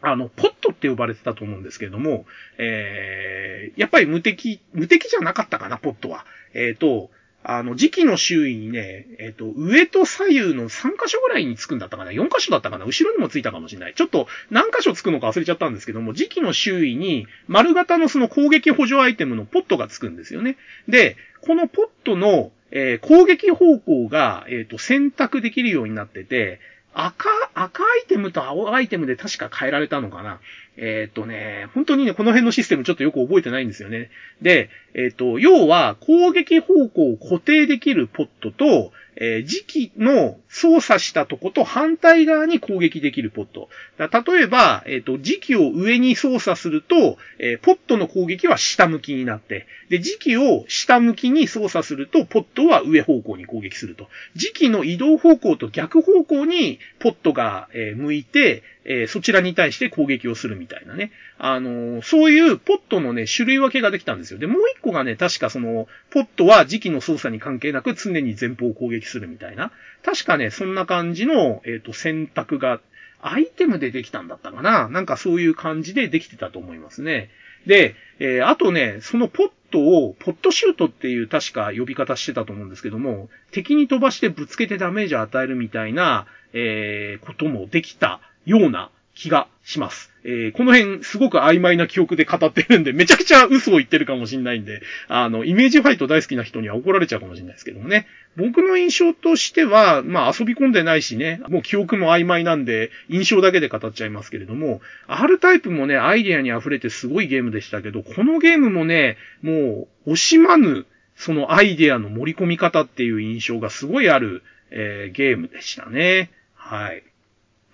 [0.00, 2.26] あの、ポットって呼ばれてたと思うんですけれども、
[2.56, 6.24] えー、やっぱり無敵、無敵じゃなかったかな、ポットは。
[6.54, 7.10] えっ、ー、と、
[7.44, 13.94] あの、時期の周囲にね、えっ、ー、と、上と左右の3箇所ぐらいにつくんだったかな ?4 箇所だったかな後ろにもついたかもしれない。
[13.94, 20.56] ちょっと何箇所つくのか忘れちゃったんですけども、時期の周囲に丸型のその攻撃補助アイテムのポットがつくんですよね。
[20.88, 26.60] で、このポットの、えー、攻撃方向が、えっ、ー、と、選択できるようになってて、
[26.92, 30.40] 赤、赤アイテムと青アイテムで確か変えられたのかな。
[30.80, 34.10] えっ、とね、本当にね、この辺のシステムちょっとよく覚えてないんですよね。
[34.40, 43.68] で、えっ、と、要は攻撃方向を固定できるポットと、えー、時期の操作したとこと反対側に攻撃できるポット。
[43.98, 54.08] 例えば、えっ、ー、と、時期を上に操作すると、えー、ポットの攻撃は下向きになって、で、時期を下向きに操作すると、ポットは上方向に攻撃すると。
[54.36, 61.10] 時期の移動方向と逆方向にポットが、え向いて、えそちらに対して攻撃をするみたいなね。
[61.38, 64.38] あのそういうポットのね、種類分けができたんですよ。
[64.38, 69.72] で、もう一個がね、確かその、ポットは時期の操作に関係なく常に前方を攻撃するみたいな。
[70.02, 72.80] 確かね、そんな感じの、えっ、ー、と、選択が、
[73.20, 77.30] アイテムでできたんだったかななんかそういう感じでできてたと思いますね。
[77.66, 90.12] で、えー、あとね、そのポットを、ポットシュートっていう確か呼び方してたと思うんですけども、敵に飛ばしてぶつけてダメージを与えるみたいな、えー、こともできたような気がします。
[90.24, 98.06] えー、この辺すごく曖昧な記憶で語ってるんで、めちゃくちゃ嘘を言ってるかもしんないんで、あの、イメージファイト大好きな人には怒られちゃうかもしんないですけどもね。
[98.36, 110.86] 僕の印象としては、まあ遊び込んでないしね、もう記憶も曖昧なんで、印象だけで語っちゃいますけれども、R タイプもね、アイデアに溢れてすごいゲームでしたけど、このゲームもね、もう、惜しまぬ、
[111.16, 116.30] そのアイデアの盛り込み方っていう印象がすごいある、えー、ゲームでしたね。
[116.54, 117.02] はい。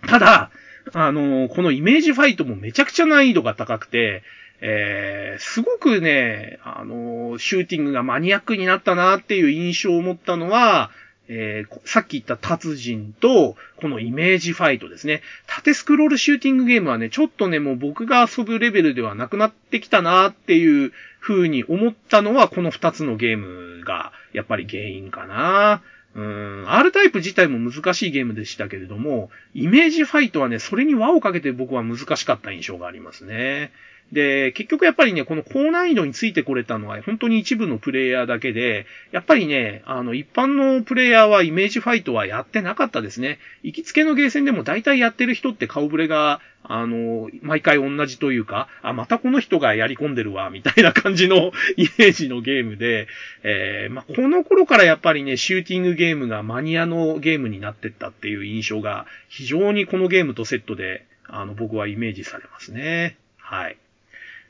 [0.07, 0.50] ただ、
[0.92, 4.22] あの、このイメージファイトもめちゃくちゃ難易度が高くて、
[4.61, 10.90] えー、すごくね、あの、シューティングがマニアックになったなっていう印象を持ったのは、
[11.26, 15.22] えー、さっき言った達人と、このイメージファイトですね。
[15.46, 25.82] 縦スクロールシューティングゲームはね、ちょっとね、もう僕が遊ぶレベルではなくなってきたなっていう風に思ったのは、この二つのゲームが、やっぱり原因かな。
[26.15, 33.73] うん、R タイプ自体も難しいゲームでしたけれども、イメージファイトはね、それに輪をかけて僕は難しかった印象がありますね。
[34.12, 43.38] で、結局やっぱりね、この高難易度についてこれたのは本当に一部のプレイヤーだけで、やっぱりね、あの、一般のプレイヤーはイメージファイトはやってなかったですね。
[43.62, 53.09] 行きつけのゲーセンでも大体やってる人って顔ぶれが、あの、毎回同じというか、あ、またこの人がやり込んでるわ、みたいな感じの イメージのゲームで、
[53.42, 63.16] えー、まあ、この頃からやっぱりね、シューティングゲームがマニアのゲームになってったっていう印象が、非常にこのゲームとセットで、あの、僕はイメージされますね。
[63.38, 63.76] はい。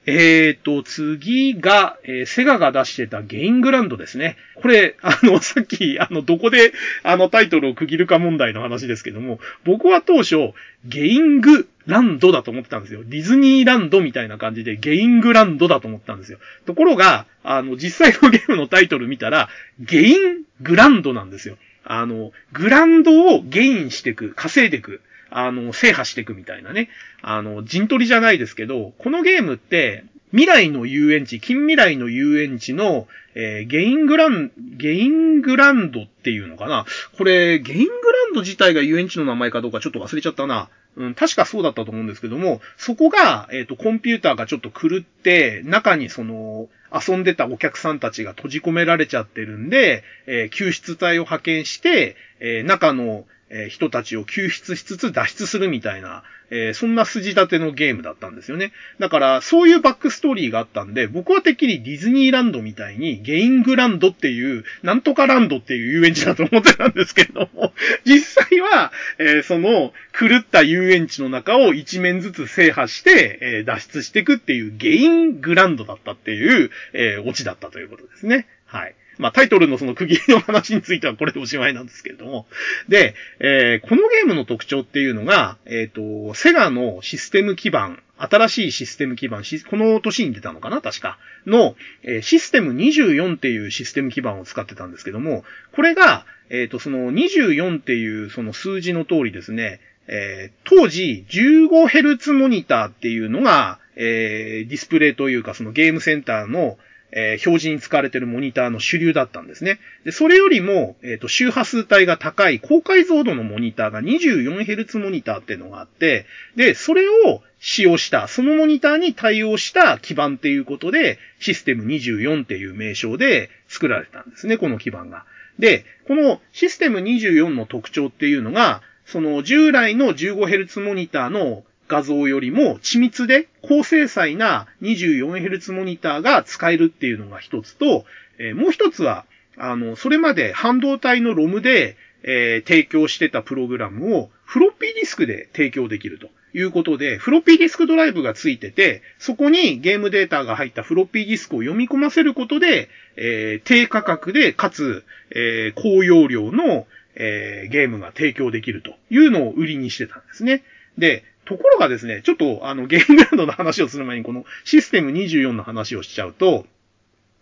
[0.06, 4.36] えーと、次が、えー、セガが出してたゲイングランドですね。
[4.56, 10.52] これ、あの、 さっき、あの、どこで、あのタイトルを区切るか問題の話ですけども、僕は当初、
[10.84, 13.02] ゲイングランドだと思ってたんですよ。
[13.04, 16.38] ディズニーランドみたいな感じで、ゲイングランドだと思ったんですよ。
[16.66, 19.48] ところが、あの、実際のゲームのタイトル見たら、
[19.80, 21.56] ゲイングランドなんですよ。
[21.84, 25.00] あの、グランドをゲインしていく、稼いでいく。
[25.30, 26.88] あの、制覇していくみたいなね。
[27.22, 33.06] あの、陣取りじゃないですけど、このゲームって、未来の遊園地、近未来の遊園地の、
[33.36, 40.70] えー、ゲイングラン、ゲイングランドっていうのかなこれ、ゲイングランド自体が遊園地の名前かどうかちょっと忘れちゃったな。
[40.96, 58.72] うん、確かそうだったと思うんですけども、そこが、えっ、ー、と、コンピューターがちょっと狂って、中にその、遊んでたお客さんたちが閉じ込められちゃってるんで、えー、救出隊を派遣して、えー、中の、え人たちを救出しつつ脱出するみたいな、えー、そんな筋立てのゲームだったんですよね。
[58.98, 67.72] だから、そういうバックストーリーがあったんで、僕はてっきりディズニーランドみたいに、ゲイングランドっていう、なんとかランドっていう遊園地だと思ってたんですけども、
[68.04, 78.46] 実際は、えー、その、狂った遊園地の中を一面ずつ制覇して、えー、脱出していくっていうゲイングランドだったっていう、えー、オチだったということですね。
[78.66, 78.94] はい。
[79.18, 82.46] まあタイトルのその区切りの話についてはこれでおしまいなんですけれども。
[82.88, 90.80] で、えー、このゲームの特徴っていうのが、えっ、ー、と、セガのシステム基盤、新しいシステム基盤、この年に出たのかな？
[90.80, 91.18] 確か。
[91.46, 95.44] の、えー、システム24っていうシステム基盤を使ってたんですけども、
[95.74, 106.78] これが、えっ、ー、と、その24っていうその数字の通りですね、えー、当時 15Hz モニターっていうのが、えー、ディスプレイというかそのゲームセンターの、
[107.16, 109.78] えー、表示に使われているモニターの主流だったんですね。
[110.04, 125.24] で、それよりも、えっ、ー、と、周波数帯が高い高解像度のモニターが 24Hz モニターっていうのがあって、で、それを使用した、そのモニターに対応した基板っていうことで、システム24っていう名称で作られたんですね、この基板が。
[125.60, 138.04] で、このシステム24の特徴っていうのが、その従来の 15Hz モニターの画像よりも緻密で高精細な 24Hz モニターが使えるっていうのが一つと、
[138.38, 139.24] えー、もう一つは、
[139.56, 156.86] あの、それまで半導体のロムで、えー、提供してたプログラムをフロッピーディスクで提供できるということで、フロッピーディスクドライブがついてて、そこにゲームデータが入ったフロッピーディスクを読み込ませることで、えー、低価格で、かつ、えー、高容量の、
[157.16, 160.62] えー、ゲームが提供できるというのを売りにしてたんですね。
[160.98, 166.66] で、ところがですね、ちょっとあのゲームランドの話をする前にこのシステム24の話をしちゃうと、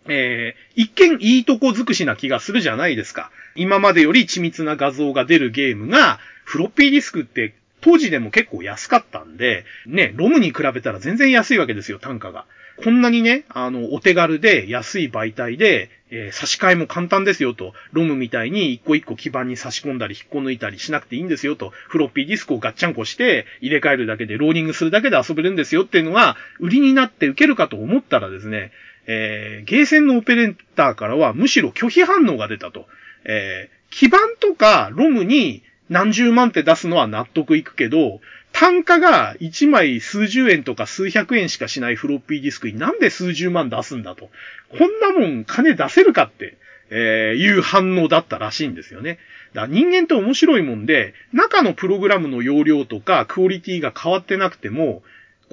[0.05, 3.31] えー、一見いいとこ尽くしな気がするじゃないですか。
[3.55, 12.45] 今までより緻密な画像が出るゲームが、フロッピーディスクって当時でも結構安かったんで、ね、ロムに比べたら全然安いわけですよ、単価が。
[12.77, 28.71] こんなにね、あの、お手軽で安い媒体で、えー、差し替えも簡単ですよと、ロムみたいに一個一個基板に差し込んだり引っこ抜いたりしなくていいんですよと、フロッピーディスクをガッチャンコして入れ替えるだけでローディングするだけで遊べるんですよっていうのが売りになって受けるかと思ったらですね、
[29.07, 32.85] えー、ゲーセンのオペレーターからはむしろ拒否反応が出たと。
[33.25, 38.21] えー、基板とかロムに何十万って出すのは納得いくけど、
[38.63, 44.29] 単価が1枚数十円とか数百円しかしないフロッピーディスクになんで数十万出すんだと。
[44.69, 46.55] こんなもん金出せるかって、
[46.89, 49.19] えー、いう反応だったらしいんですよね。
[49.53, 55.03] だ人間って面白いもんで、中のプログラムの容量とかクオリティが変わってなくても、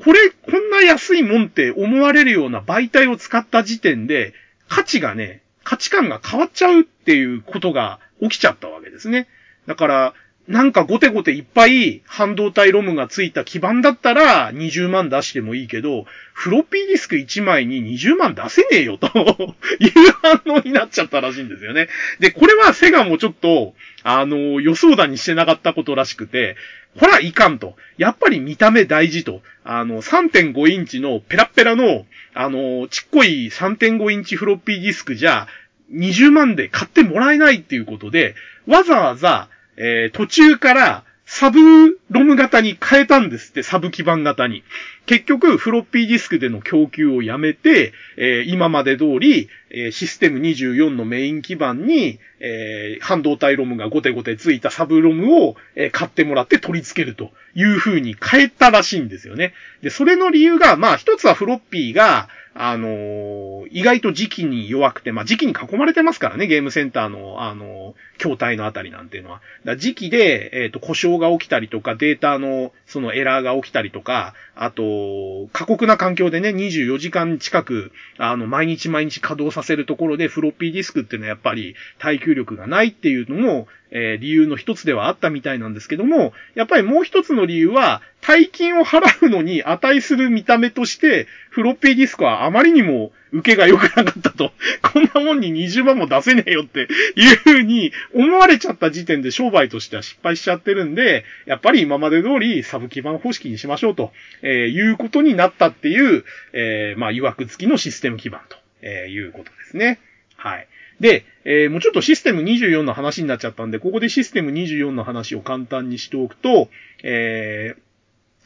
[0.05, 4.35] これ、こんな安いもんって思われるような媒体を使った時点で、
[4.69, 9.27] 価値がね、価値観が変わっちゃうっていうことが起きちゃったわけですね。
[9.67, 10.15] だから、
[10.49, 19.07] なんかゴテゴテいっぱい半導体ロムがついた基板だったら20万出してもいいけど、フロッピーディスク1枚に20万出せねえよと
[19.79, 19.91] いう
[20.23, 21.89] 反応になっちゃったらしいんですよね。
[22.19, 26.57] で、これはセガもちょっと、あの、予想だにしてなかったことらしくて、
[26.99, 27.77] こりゃ、いかんと。
[27.97, 29.43] やっぱり見た目大事と。
[29.63, 35.47] あの、3.5インチのペラペラの、あの、ちっこい3.5インチフロッピーディスクじゃ、
[35.93, 38.35] 20万で買ってもらえないっていうことで、
[38.67, 39.49] わざわざ、
[39.83, 44.63] えー、途中からサブロム型に変えたんですって、サブ基板型に。
[45.07, 59.55] 結局、フロッピーディスクでの供給をやめて、えー、今まで通り、え、システム24のメイン基板に、えー、半導体ロムがゴテゴテついたサブロムを、え買ってもらって取り付けるという風に変えたらしいんですよね。
[59.83, 69.41] で、それの理由が、まあ一つはフロッピーが、あのー、意外と時期に弱くて、まあ、時期に囲まれてますからね、ゲームセンターの、あの、筐体のあたりなんていうのは。
[69.65, 94.53] だ時期で、えっ、と、故障が起きたりとか、データの、そのエラーが起きたりとか、あと、過酷な環境でね、24時間近く、あの、毎日毎日稼働ささせるところで、フロッピーディスクっていうのはやっぱり耐久力がないっていうのも、えー、理由の一つではあったみたいなんですけども、やっぱりもう一つの理由は、大金を払うのに値する見た目として、フロッピーディスクはあまりにも受けが良くなかったと。
[94.83, 104.13] こんなもんに20万も出せねえよっていう風に思われちゃった時点で商売としては失敗しちゃってるんで、やっぱり今まで通りサブ基盤方式にしましょうと、
[104.43, 109.99] えー、いうことになったっていう、えー、まあ、曰く付きのシステム基盤と、えー、いうことですね。
[110.37, 110.69] はい。
[111.01, 116.69] で、えー、もうちょっとシステム24の話になっちゃったんで、ここでシステム24の話を簡単にしておくと、
[117.03, 117.75] え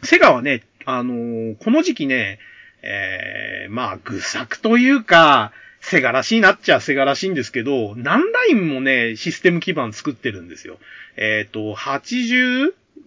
[0.02, 2.38] ー、セガはね、あのー、この時期ね、
[2.82, 10.78] えー、まあ、愚作というか、セガらしいなっちゃセガらしいんですけど、何ラインもね、システム基盤作ってるんですよ。
[11.16, 11.74] えっ、ー、と、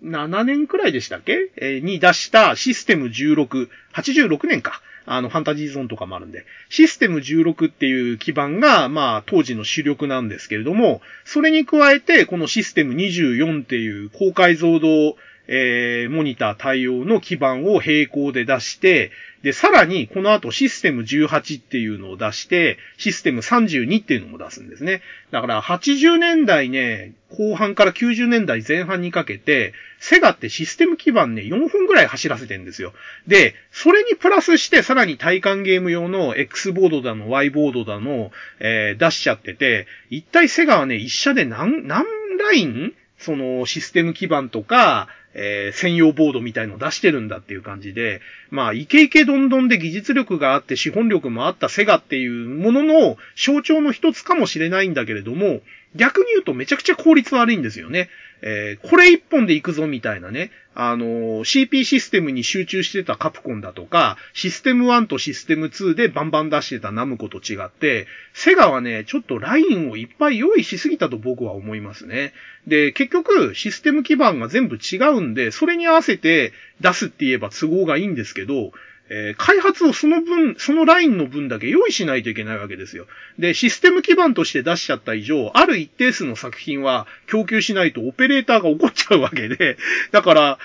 [0.04, 4.82] 7年くらいでしたっけ、えー、に出したシステム16、86年か。
[5.10, 15.16] あの、ファンタジーゾーンとかもあるんで、システム16っていう基盤が、まあ、当時の主力なんですけれども、それに加えて、このシステム24っていう高解像度、
[15.48, 19.12] えー、モニター対応の基板を並行で出して、
[19.44, 25.02] で、さらに、この後システム18っていうのを出して、システム32っていうのも出すんですね。
[25.32, 32.94] だから、80年代ね、後半から90年代前半にかけて、セガってシステム基板ね、4分ぐらい走らせてんですよ。
[33.28, 42.06] で、それにプラスして、さらに体感ゲーム用の X ボードだの、Y ボードだの、えー、出しちゃってて、一体セガはね、一社で何、何
[42.40, 42.94] ライン？
[43.20, 55.62] そのシステム基板とか、えー、専用ボードみたいの出してるんだっていう感じで、まあ、イケイケどんどんで技術力があって資本力もあったセガっていうものの象徴の一つかもしれないんだけれども、
[55.96, 58.10] 逆に言うとめちゃくちゃ効率悪いんですよね。
[58.42, 72.32] えー、これ一本で行くぞみたいなね、あの、CP システムに集中してたカプコンだとか、システム1とシステム2でバンバン出してたナムコと違って、セガはね、ちょっとラインをいっぱい用意しすぎたと僕は思いますね。
[72.68, 78.72] で、結局、システム基盤が全部違うんで、それに合わせて出すって言えば都合がいいんですけど、
[79.10, 83.08] えー、開発をその分、そのラインの分だけ用意しないといけないわけですよ。
[83.40, 89.78] で、システム基盤として出しちゃった以上、ある一定数の作品は供給しないとオペレーターが怒っちゃうわけで、
[90.12, 90.60] だから、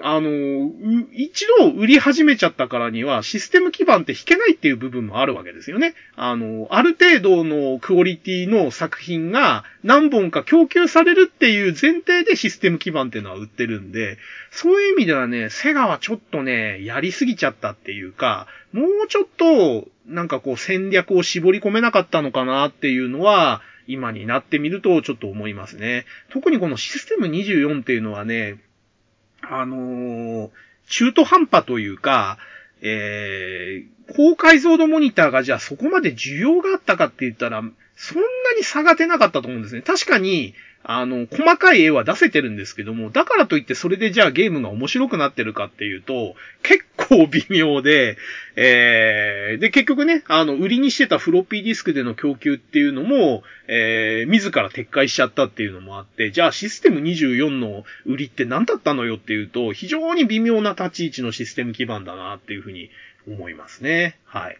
[0.00, 0.72] あの、
[1.12, 5.94] 一度売り始めちゃったからには、システム基盤って引けないっていう部分もあるわけですよね。
[6.16, 14.18] あの、ある程度のクオリティの作品が何本か供給されるっていう前提でシステム基盤っていうのは売ってるんで、
[14.50, 26.06] そういう意味ではね、セガはちょっとね、やりすぎちゃったっていうか、もうちょっと、なんかこう戦略を絞り込めなかったのかなっていうのは、今になってみるとちょっと思いますね。
[26.30, 28.58] 特にこのシステム24っていうのはね、
[29.42, 30.50] あのー、
[30.88, 32.38] 中途半端というか、
[32.80, 37.62] えー、高解像度モニターがじゃあそこまで需要があったかって言ったら、
[37.96, 38.24] そんな
[38.56, 39.82] に差が出なかったと思うんですね。
[39.82, 48.16] 確かに、あの、細かい絵は出せてるんですけども、だからといってそれでじゃあゲームが面白くなってるかっていうと、結構微妙で、
[48.56, 62.90] えー、で、結局ね、あの、売りにしてたフロッピーディスクでの供給っていうのも、えー、自ら撤回しちゃったっていうのもあって、じゃあシステム24の売りって何だったのよっていうと、非常に微妙な立ち位置のシステム基盤だなっていうふうに
[63.28, 64.18] 思いますね。
[64.24, 64.58] はい。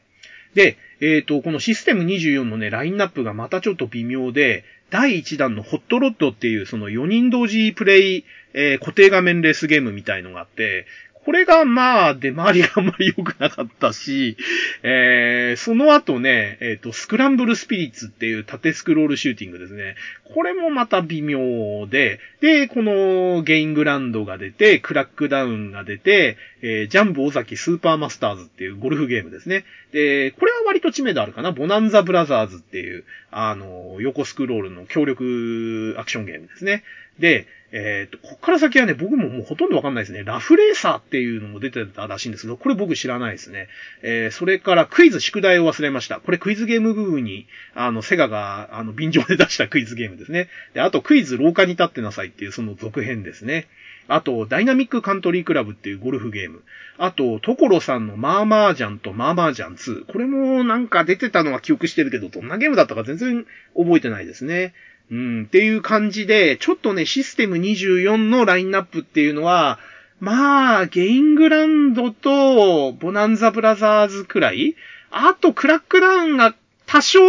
[0.54, 10.86] で、えっ、ー、と、このシステム24のね、ラインナップがまたちょっと微妙で、第1弾のホットロッドっていうその4人同時プレイ、えー、固定画面レースゲームみたいのがあって、
[11.24, 14.36] これがまあ、出回りがあんまり良くなかったし、
[14.82, 19.94] えー、その後ね、えっ、ー、と、スクランブルスピリッツっていう縦スクロールシューティングですね。
[20.34, 29.64] これもまた微妙で、で、このゲイングランドが出て、クラックダウンが出て、えー、ジャンボ尾崎スーパーマスターズっていうゴルフゲームですね。
[29.92, 31.52] で、これは割と知名度あるかな。
[31.52, 36.84] ボナンザブラザーズっていう、あの、横スクロールの協力アクションゲームですね。
[37.18, 40.24] で、えっ、と、こっから先はね、僕ももうほとんどわかんないですね。
[40.24, 43.68] ラフレーサーっていうのも出てたらしいんですけど、これ僕知らないですね。
[44.02, 46.20] えー、それからクイズ宿題を忘れました。
[46.20, 50.48] これクイズゲーム部分に、あの、セガが、あの、便乗で出したクイズゲームですね。
[50.74, 53.66] で、あとクイズ廊下に立ってなさいっていうその続編ですね。
[54.08, 56.62] あと、ダイナミックカントリークラブっていうゴルフゲーム。
[56.98, 60.06] あと、トコロさんのマーマージャンとマーマージャン2。
[60.06, 63.46] これもなんか出てたのは記憶してるけど、どんなゲームだったか全然
[63.76, 64.74] 覚えてないですね。
[65.10, 69.78] うん、っていう感じで、ちょっとね、システム24のラインナップっていうのは、
[70.20, 74.76] まあ、ゲイングランドと、ボナンザブラザーズくらい
[75.10, 76.54] あと、クラックダウンが
[76.86, 77.20] 多少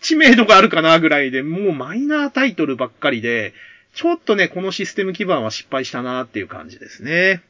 [0.00, 3.54] 知名度があるかなぐらいで、もうマイナータイトルばっかりで、
[3.94, 7.42] ちょっとね、このシステム基盤は失敗したなっていう感じですね。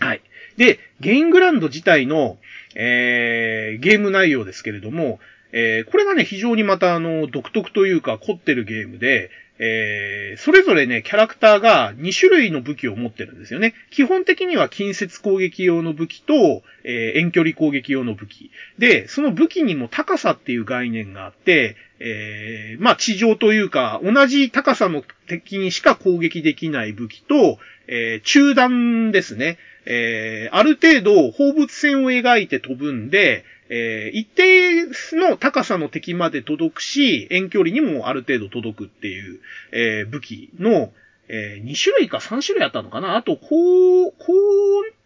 [0.00, 0.22] はい。
[0.56, 2.38] で、ゲイングランド自体の、
[2.74, 5.18] えー、ゲーム内容ですけれども、
[5.52, 9.30] えー、これがね、非常にまたあの、独特というか凝ってるゲームで、
[9.60, 13.74] えー、それぞれね、キャラクターが2種類の武器を持ってるんですよね。
[13.90, 18.50] 基本的には近接攻撃用の武器と、えー、遠距離攻撃用の武器。
[18.78, 29.58] で、その武器にも高さっていう概念があって、えー、まあ地上というか、同じ高さの敵にしか攻撃できない武器と、えー、中段ですね。
[29.86, 39.40] えー、ある程度放物線を描いて飛ぶんで、えー、一定の高さの敵まで届くし、遠距離にもある程度届くっていう、
[39.72, 40.92] えー、武器の、
[41.28, 44.97] えー、2種類か3種類あったのかなあと、こう、こう、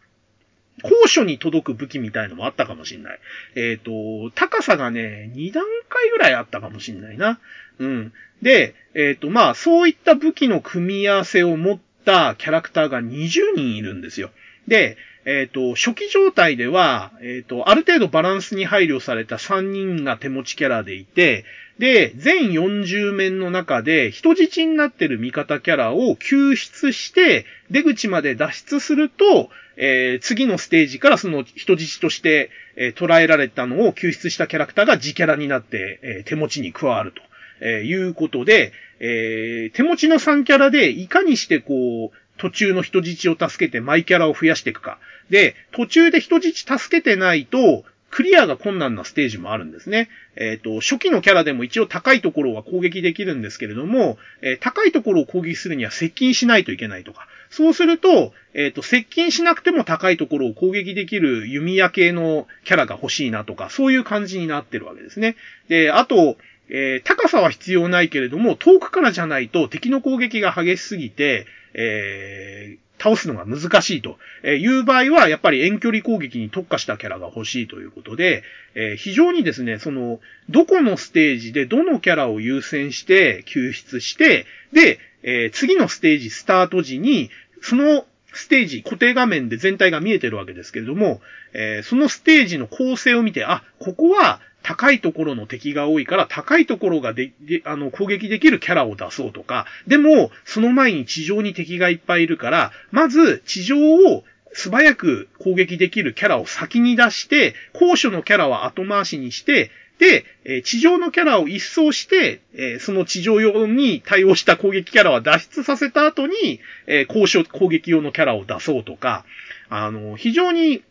[0.83, 3.19] 高所に届く武器みたいのもあったかもしんない。
[3.55, 7.41] えっ、ー、と、高さがね、2段階ぐらいあったかもしんないな。
[7.79, 8.13] うん。
[8.43, 14.31] で、えっ、ー、と、まあ、そういった武器の組み合わせを持ったキャラクターが20人いるんですよ。
[14.67, 21.45] で、えっ、と、初期状態では、えっ、と、ある程度バランスに配慮された3人が手持ちキャラでいて、
[21.79, 37.23] で、全40面の中で人質になってる味方キャラを救出して、出口まで脱出すると、えー、次のステージからその人質として、え、捉えられたのを救出したキャラクターが自キャラになって、え、手持ちに加わると、
[37.61, 44.99] えいうことで、え手持ちの3キャラでいかにしてこう、途中の人質を助けてマイキャラを増やしていくか。
[45.31, 50.11] で、途中で人質助けてないと、クリアが困難なステージもあるんですね。
[50.37, 57.27] えっ、ー、と、初期のキャラでも一応高いところは攻撃できるんですけれども、えー、高いところを攻撃するには接近しないといけないとか。
[57.49, 65.37] そうすると、えっ、ー、と、接近しなくても高いところを攻撃できる弓矢系のキャラが欲しいなとか、そういう感じになってるわけですね。
[65.69, 66.37] で、あと、
[66.73, 74.17] えー高さは必要ないけれども、遠くからじゃないと敵の攻撃が激しすぎて、えー、倒すのが難しいと。
[74.45, 78.45] いう場合は、やっぱり遠距離攻撃に特化したキャラが欲しいということで、
[78.75, 87.31] えー、非常にですね、その、どこのステージでどのキャラを優先して救出して、で、えー、次のステージスタート時に、
[87.61, 91.21] そのステージ、固定画面で全体が見えてるわけですけれども、
[91.53, 119.25] えー、そのステージの構成を見て、あ、ここは高いところの敵が多いから、高いところがで、で、あの、攻撃できるキャラを出そうとか、でも、その前に地上に敵がいっぱいいるから、まず、地上を素早く攻撃できるキャラを先に出して、高所のキャラは後回しにして、で、え地上のキャラを一掃して、えその地上用に対応した攻撃キャラは脱出させた後に、え高所攻撃用のキャラを出そうとか、
[119.69, 120.83] あの、非常に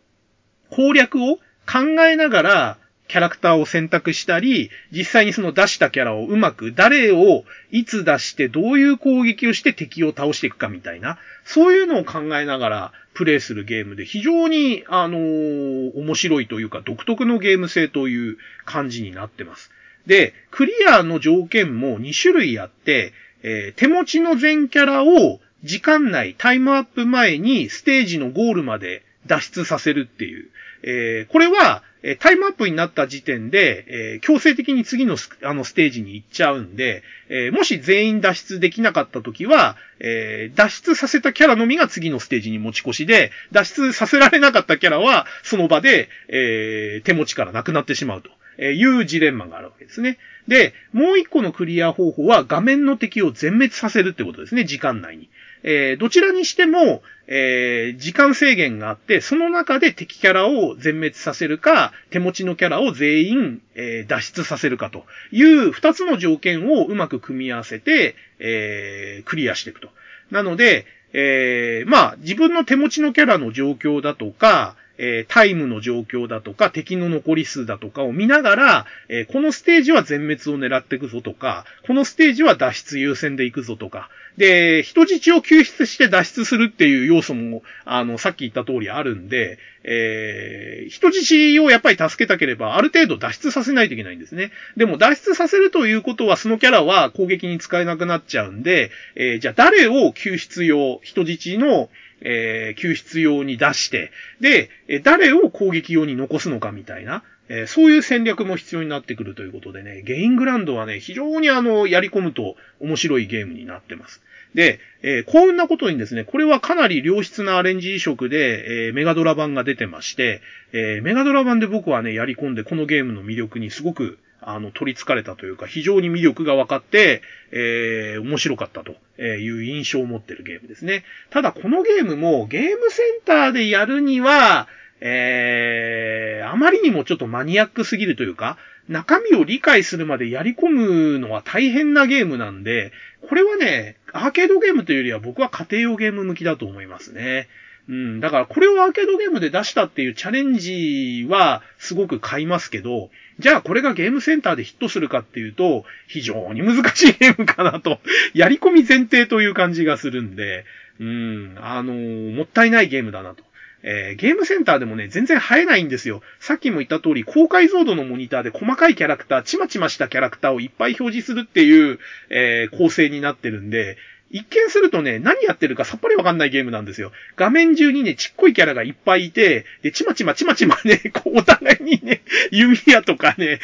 [0.70, 1.36] 攻略を
[1.66, 2.78] 考えながら、
[3.08, 19.70] キャラクターを選択したり、実際にその出したキャラをうまく誰をいつ出してどういう攻撃をして敵を倒していくかみたいな、そういうのを考えながらプレイするゲームで非常に、あのー、面白いというか独特のゲーム性という感じになってます。
[20.06, 23.12] で、クリアの条件も2種類あって、
[23.42, 30.48] えー、手持ちの全キャラを時間内、タイムアップ前にステージのゴールまで脱出させるっていう。
[30.82, 48.30] えー、これは、えタイムアップになった時点で、えー、強制的に次のスあのステージに行っちゃうんで、えー、もし全員脱出できなかった時は、えー、脱出させたキャラのみが次のステージに持ち越しで、脱出させられなかったキャラは、その場で、え手持ちからなくなってしまうと。
[48.58, 50.18] えいうジレンマがあるわけですね。
[50.46, 55.28] で、もう一個のクリア方法は画面の敵を全滅させるってことですね、時間内に。
[55.64, 69.88] えー、どちらにしても、えー、時間制限があって、その中で敵キャラを全滅させるか、手持ちのキャラを全員、えー、脱出させるかという二つの条件をうまく組み合わせて、えー、クリアしていくと。
[70.30, 94.50] なので、えー、まあ、自分の手持ちのキャラの状況だとか、えー、タイムの状況だとか、敵の残り数だとかを見ながら、えー、このステージは全滅を狙っていくぞとか、このステージは脱出優先で行くぞとか、で、人質を救出して脱出するっていう要素も、あの、さっき言った通りあるんで、えー、人質をやっぱり助けたければ、ある程度脱出させないといけないんですね。
[94.76, 101.90] でも脱出させるということは、そのキャラは攻撃に使えなくなっちゃうんで、えー、じゃあ誰を救出用、人質の、
[102.24, 104.70] えー、救出用に出して、で、
[105.02, 114.22] 誰を攻撃用に残すのかみたいな、えー、そういう戦略も必要になってくるということでね、ゲイングランドはね、非常にあの、やり込むと面白いゲームになってます。
[114.54, 120.40] で、えー、幸運なことにですね、これはかなり良質なアレンジ移植で、えー、メガドラ版が出てまして、
[120.72, 131.04] えー、メガドラ版で僕はね、やり込んでこのゲームの魅力にすごくあの、取り憑かれたというか、非常に魅力が分かって、えー、面白かったという印象を持ってるゲームですね。
[131.30, 134.68] ただ、このゲームも、ゲームセンターでやるには、
[135.00, 138.56] えー、あまりにもちょっとマニアックすぎるというか、
[138.88, 142.92] 中身を理解するまでやり込むのは大変なゲームなんで、
[143.28, 147.48] これはね、アーケードゲームというよりは僕は家庭用ゲーム向きだと思いますね。
[147.88, 148.20] うん。
[148.20, 153.10] だからこれをアーケードゲームで出したっていうチャレンジはすごく買いますけど、
[153.42, 158.00] じゃあこれがゲームセンターでヒットするかっていうと、非常に難しいゲームかなと、
[158.34, 160.64] やり込み前提という感じがするんで、
[161.00, 163.44] うん、あのー、もったいないゲームだなと。
[163.84, 166.22] えー、ゲームセンターでもね、全然映えないんですよ。
[166.38, 171.98] さっきも言った通り、高解像度のモニターで細かいキャラクター、ちまちましたキャラクターをいっぱい表示するっていう、
[172.30, 173.96] えー、構成になってるんで、
[174.32, 177.12] 一見するとね、何やってるかさっぱりわかんないゲームなんですよ。
[177.36, 183.60] 画面中にね、ちっこいキャラがいっぱいいて、で、ちまちまちまちまね、 こう、お互いにね、弓矢とかね、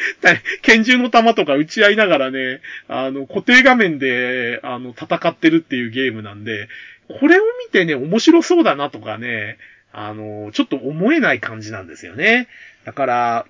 [0.61, 6.69] 拳銃の弾とか撃ち合いながらね、あの、固定画面で、あの、戦ってるっていうゲームなんで、
[7.19, 9.57] これを見てね、面白そうだなとかね、
[9.91, 12.47] あの、ちょっと思えない感じなんですよね。
[12.85, 13.45] だから、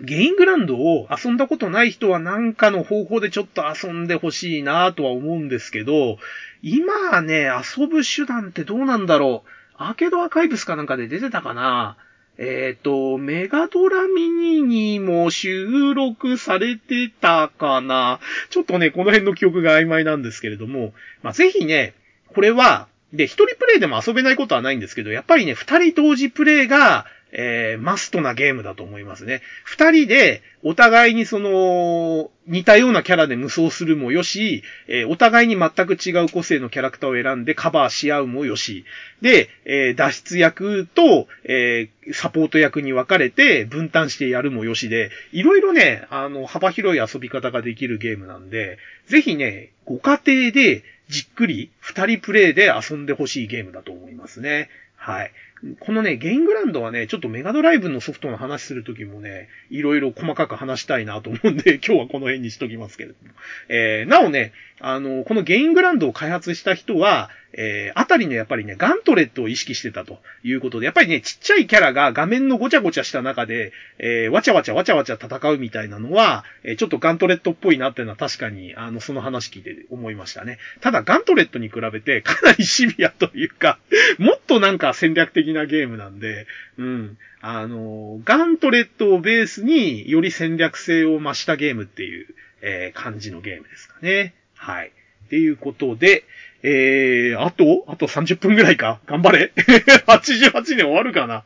[0.00, 6.18] ゲイングランドを遊んだことない人はなんかの方法でちょっと遊んでほしいなとは思うんですけど、
[6.62, 7.48] 今ね、
[7.78, 9.48] 遊ぶ手段ってどうなんだろう。
[9.76, 11.96] アーケードアーカイブスかなんかで出てたかな。
[12.36, 18.18] えっ、ー、と、メガドラミニにも収録されてたかな。
[18.50, 20.92] ちょっとね、この辺の記憶が曖昧なんですけれども、
[21.22, 21.94] まあ、ぜひね、
[22.28, 27.06] これは、で、一人プレイでも遊べないことはないんですけど、やっぱりね、二人同時プレイが、
[27.36, 29.42] えー、マストなゲームだと思いますね。
[29.64, 38.84] 二人で、お互いにその、似たようなキャラで無双するもよし、えー、お互いに全く違う個性のキャラクターを選んでカバーし合うもよし、
[39.20, 54.70] で、えー、脱出役と、え、サポート役に分かれて分担してやるもよしで、いろいろね、あの、幅広い遊び方ができるゲームなんで、ぜひね、ご家庭でじっくり二人プレイで遊んでほしいゲームだと思いますね。
[54.96, 55.32] はい。
[55.80, 63.34] このね、ゲイングランドはね、ちょっとメガドライブのソフトの話するときもね、いろいろ細かく話したいなと思うんで、 今日はこの辺にしときますけれども。
[63.68, 80.58] えー、なおね、あの、このゲイングランドを開発した人は、えー、あたりのやっぱりね、ガントレットを意識してたということで、やっぱりね、ちっちゃいキャラが画面のごちゃごちゃした中で、えー、わちゃわちゃわちゃわちゃ戦うみたいなのは、えー、ちょっとガントレットっぽいなっていうのは確かに、あの、その話聞いて思いましたね。
[80.80, 83.78] ただ、ガントレットに比べてかなりシビアというか、
[84.18, 86.46] もっとなんか戦略的なゲームなんで、
[86.78, 87.18] うん。
[87.40, 92.26] あの、ガントレットをベースにより戦略性を増したゲームっていう、
[92.62, 94.34] えー、感じのゲームですかね。
[94.54, 94.92] はい。
[95.26, 96.24] っていうことで、
[96.62, 99.52] えー、あとあと30分ぐらいか頑張れ
[100.06, 101.44] !88 年終わるかな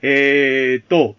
[0.00, 1.16] えーと、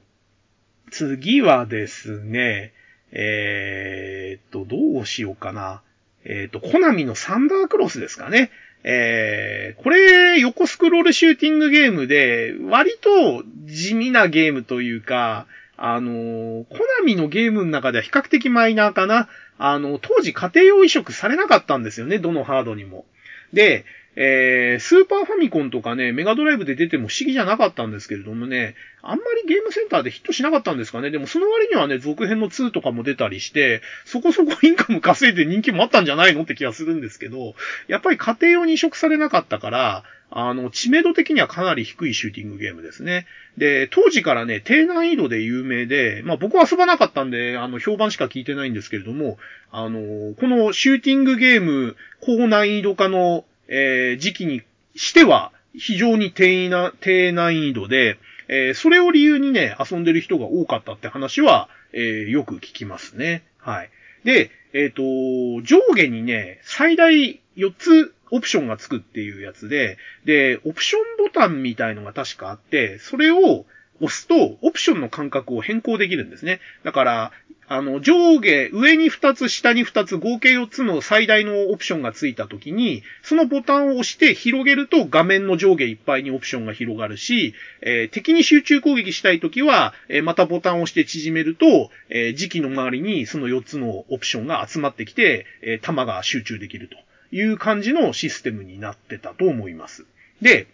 [0.89, 2.73] 次はですね、
[3.11, 5.81] えーと、どうしようかな。
[6.23, 8.49] えーと、コナミのサンダークロスですかね。
[8.87, 19.27] えー、これ、横スクロールシューティングゲームで、割と地味なゲームというか、あの、コナミのゲームの中では比較的マイナーかな。
[19.57, 23.05] あの、当時家庭用移植されなかったんですよね、どのハードにも。
[23.53, 23.85] で、
[24.15, 31.11] えー、スーパーファミコンとかね、メガドライブで出ても不思議じゃなかったんですけれどもね、あんまりゲームセンターでヒットしなかったんですかね。
[31.11, 37.55] でもその割にはね、続編の2とかも出たりして、そこそこインカム稼いで人気もあったんじゃないのって気がするんですけど、
[37.87, 43.27] やっぱり家庭用に移植されなかったから、あの、知名度的にはかなり低いシューティングゲームですね。
[43.57, 49.37] で、当時からね、低難易度で有名で、まあ僕は遊ばなかったんで、あの、評判しか聞いてないんですけれども、
[49.71, 54.61] あの、このシューティングゲーム、高難易度化の、えー、時期に
[54.95, 58.17] しては、非常に低な、低難易度で、
[58.47, 63.43] えー、それを理由にね、遊んでる人が多かったって話は、えー、よく聞きますね。
[63.57, 63.89] はい。
[64.23, 73.65] で、えっ、ー、と、上下にね、最大4つオプションがつくっていうやつで、で、オプションボタンみたいのが確かあって、それを
[74.01, 76.59] 押すと、オプションの間隔を変更できるんですね。
[76.83, 77.31] だから、
[77.67, 96.97] あの、上下、上に2つ、下に2つ、合計4つの最大のオプションがついたときに、そのボタンを押して広げると画面の上下いっぱいにオプションが広がるし、えー、敵に集中攻撃したいときは、えー、またボタンを押して縮めると、えー、時期の周りにその4つのオプションが集まってきて、え弾が集中できると。
[97.31, 100.05] いう感じのシステムになってたと思います。
[100.41, 100.67] で、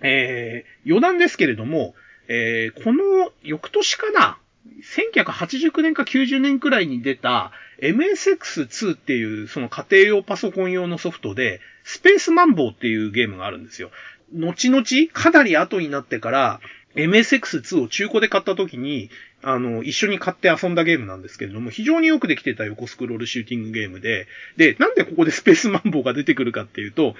[0.00, 1.94] えー、余談ですけれども、
[2.28, 4.38] えー、この翌年かな
[4.96, 7.52] ？1989年か90年くらいに出た
[7.82, 13.90] MSX2 っていうその家庭用パソコン用のソフトでスペースマンボウっていうゲームがあるんですよ。
[14.32, 16.60] 後々かなり後になってから
[16.96, 19.10] MSX2 を中古で買った時に、
[19.42, 24.26] あの、一緒に買って遊んだゲームなんですけれども、非常によくできてた横スクロールシューティングゲームで、
[24.56, 27.14] で、なんでここでスペースマンボウが出てくるかっていうと、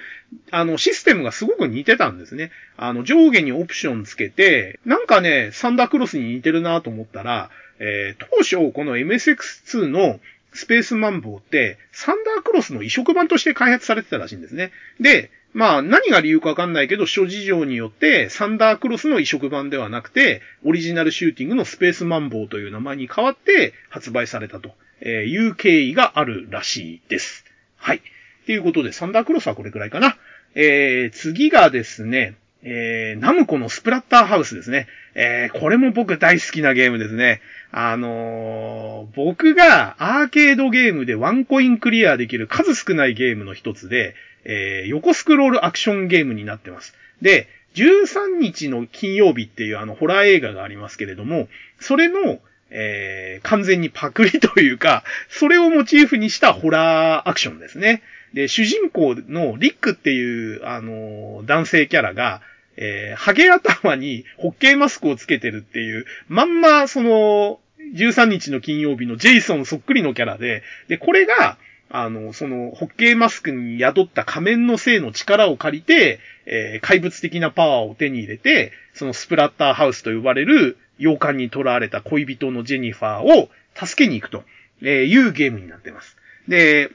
[0.49, 2.51] あの、システムがすごく似てたんですね。
[2.77, 7.49] あの、上下にオプションつけて、なんかね、サンダークロスに似てるなと思ったら、
[7.79, 10.19] えー、当初、この MSX2 の
[10.55, 14.71] スペースマンボウって、サンダークロスの移植版として開発されてたらしいんですね。
[14.99, 24.75] で、まあ、何が理由かわかんないけど、諸事情によって、サンダークロスの移植版ではなくて、オリジナルシューティングのスペースマンボウという名前に変わって発売されたと
[25.05, 27.45] いう経緯があるらしいです。
[27.77, 28.01] はい。
[28.45, 30.17] ということで、サンダークロスはこれくらいかな。
[30.55, 32.35] えー、次がですね、
[32.67, 34.87] えー、ナムコのスプラッターハウスですね。
[35.13, 37.39] えー、これも僕大好きなゲームですね。
[37.71, 44.15] あのー、僕がアーケードゲームでワンコインクリアできる数少ないゲームの一つで、
[44.45, 46.95] えー、横スクロールアクションゲームになってます。
[47.21, 51.47] で、13日の金曜日っていうあのホラー映画がありますけれども、
[51.79, 52.39] それの、
[52.71, 58.01] えー、完全にパクリというか、それをモチーフにしたホラーアクションですね。
[58.33, 62.41] で、主人公のリックっていう、あの、男性キャラが、
[62.77, 67.59] えー、ハゲ頭にホッケーマスクをつけてるっていう、まんま、その、
[67.95, 71.57] 13日の金曜日のジェイソンそっくりのキャラで、で、これが、
[71.89, 84.43] あの、その、ホッケーマスクに宿った仮面の性の力を借りて、えー、怪物的なパワーを手に入れて、そのスプラッターハウスと呼ばれる洋館に囚われた恋人のジェニファーを助けに行くと
[84.83, 86.17] えいうゲームになってます。
[86.47, 86.91] で、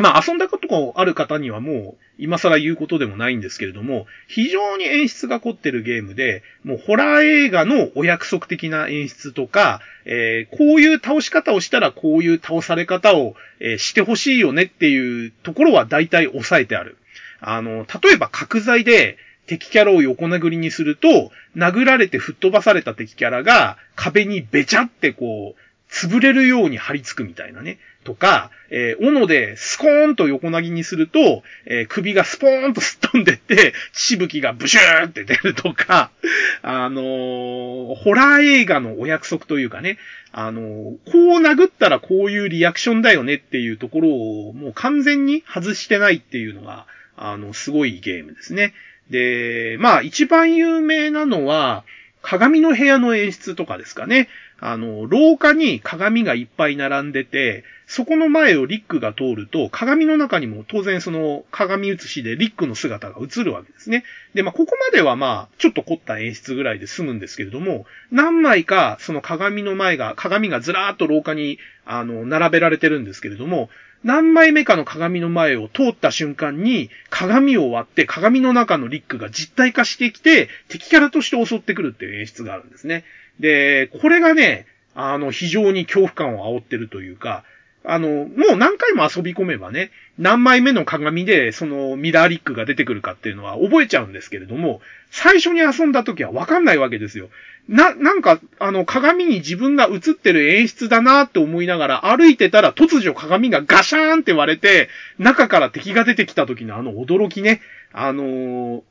[0.00, 16.96] まあ遊んだことがある方にはもう今更言うことでもないんですけれども、非常に演出が凝ってるゲームで、もうホラー映画のお約束的な演出とか、えー、こういう倒し方をしたらこういう倒され方を、えー、してほしいよねっていうところは大体抑えてある。
[17.40, 19.16] あの、例えば角材で
[19.46, 27.78] 敵キャラを横殴りにすると、殴られて吹っ飛ばされた敵キャラが壁にべちゃってこう、潰れるように張り付くみたいなね。
[28.04, 36.10] とか、えー、斧でスコーンと横投げにすると、えー、首がスポーンとすっ飛んでって、血吹きがブシューって出るとか、
[36.62, 39.98] あのー、ホラー映画のお約束というかね、
[40.32, 46.86] あのー、こう殴ったらこういうリアクションだよねっていうところをもう完全に外してないっていうのが、
[47.16, 48.72] あの、すごいゲームですね。
[49.10, 51.84] で、まあ一番有名なのは、
[52.22, 54.28] 鏡の部屋の演出とかですかね。
[54.62, 64.04] あの、廊下に鏡がいっぱい並んでて、そこの前をリックが通ると、鏡の中にも当然その鏡写しでリックの姿が映るわけですね。
[64.34, 73.70] で、まあ、ここまではまあ、ちょっと凝った演出ぐらいで済むんですけれども、何枚かその鏡の前が、鏡がずらーっと廊下に、あの、並べられてるんですけれども、
[74.02, 83.04] 何枚目かの鏡の前を通った瞬間に、鏡を割って鏡の中のリックが実体化してきて、敵キャラとして襲ってくるっていう演出があるんですね。
[83.40, 87.44] で、これがね、あの、非常に恐怖感を煽ってるというか、
[87.84, 94.80] あの、もう何回も遊び込めばね、何枚目の鏡でそのミラーリックが出てくるかっていうのは覚えちゃうんですけれども、
[95.10, 97.30] 最初に遊んだ時はわかんないわけですよ。
[97.68, 104.88] な、なんか、あの、鏡に自分が映ってる演出だなって思いながら歩いてたら突如鏡がガシャーンって割れて、
[105.18, 107.60] 中から敵が出てきた時のあの驚きね。
[107.92, 108.82] あのー、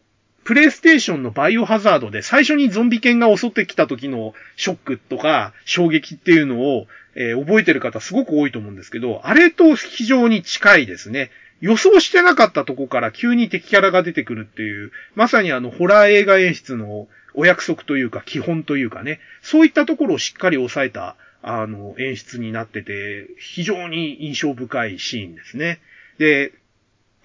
[0.45, 11.31] プレイステーションのバイオハザードで最初にゾンビ犬が襲ってきた時のショックとか衝撃っていうのを、えー、覚えてる方すごく多いと思うんですけど、あれと非常に近いですね。
[11.61, 25.79] 予想してなかったとこから急に敵キャラが出てくるっていう、まさにあのホラー映画演出のお約束というか基本というかね、そういったところをしっかり抑えた、あの、演出になってて、非常に印象深いシーンですね。
[26.17, 26.53] で、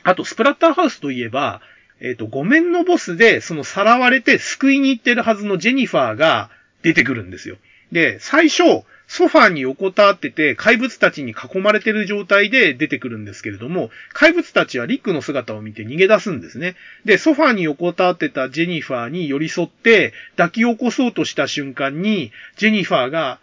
[0.02, 1.62] あと、スプラッターハウスといえば、
[2.00, 6.50] えっ、ー、と、ごめんのボスで、そのさらわれて救いに行ってるはずのジェニファーが
[6.82, 7.56] 出てくるんですよ。
[7.92, 16.74] で、最初、ソファーに横たわってて、怪物たちに囲まれてる状態で出てくるんですけれども、怪物たちはリックの姿を見て逃げ出すんですね。
[17.04, 23.40] で、ソファーに横たわってたジェニファーに寄り添って抱き起こそうとした瞬間に、ジェニファーが、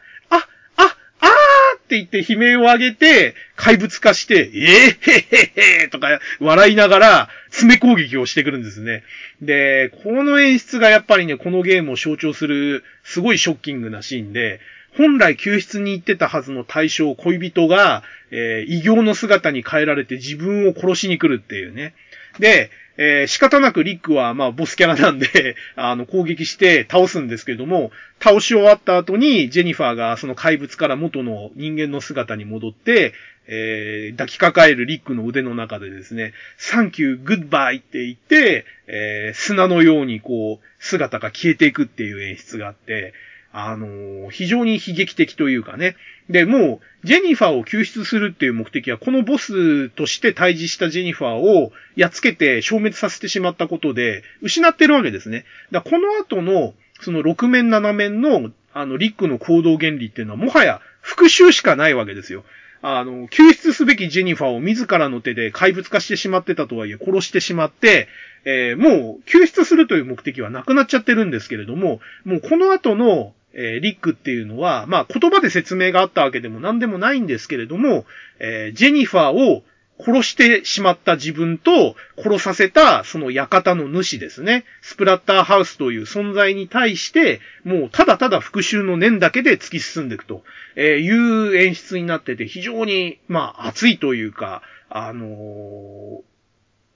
[1.92, 9.04] って言って悲鳴を上げて、怪物化して、えー、へへへとか笑いながら、爪攻撃をしてくるんですね。
[9.42, 14.62] で、この演出がやっぱりね、このゲームを象徴する、すごいショッキングなシーンで、
[14.96, 21.94] 本来救出に行ってたはずの対象、恋人が、えー、異形の姿に変えられて自分を殺しに来るっていうね。
[22.40, 33.14] で、えー、仕方なくリックは、まあ、ボスキャラなんで あの、攻撃して倒すんですけれども、倒し終わった後に、ジェニファーがその怪物から元の人間の姿に戻って、
[33.48, 43.14] えー、抱きかかえるリックの腕の中でですね、サンキュー、グッバイって言って、えー、砂のようにこう、姿が消えていくっていう演出があって、
[43.54, 45.96] あの、非常に悲劇的というかね。
[46.30, 55.46] で、もう、ジェニファーを救出するっていう目的は、このボスとして退治したジェニファーをやっつけて消滅させてしまったことで、失ってるわけですね。
[55.72, 62.46] だこの後の、その6面7面の、あの、リックの行動原理っていうのは、もはや復讐しかないわけですよ。
[62.84, 68.08] あの、救出すべきジェニファーを自らの手で怪物化してしまってたとはいえ殺してしまって、
[68.44, 78.06] えー、もう救出するという目的はなくなっちゃってるんですけれども、もうこの後の、えー、リックっていうのは、まあ言葉で説明があったわけでも何でもないんですけれども、
[78.40, 79.64] えー、ジェニファーを
[80.04, 84.66] 殺してしまった自分と殺させたその館の主ですね。
[84.82, 90.44] スプラッターハウスという存在に対して、もうただただ復讐の念だけで突き進んでいくと
[90.78, 96.22] いう演出になってて、非常に、まあ熱いというか、あのー、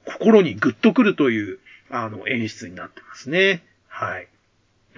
[0.05, 1.59] 心にグッとくるという、
[1.89, 3.63] あの演出になってますね。
[3.87, 4.27] はい。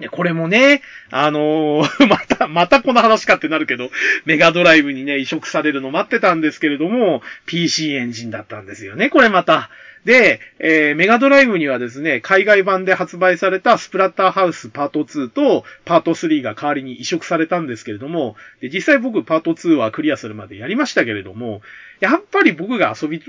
[0.00, 3.90] で、これもね、あのー また、またこの話かってなるけど、
[4.24, 9.70] メガドライブにね、移植されるの待ってたんですけれども、PC エンジンだったんですよね、これまた。
[10.04, 21.60] で、えー、メガドライブにはですね、海外版で発売されたスプラッターハウスパート2とパート3が代わりに移植されたんですけれども、で、実際僕パート2はクリアするまでやりましたけれども、
[22.00, 23.22] やっぱり僕が遊び、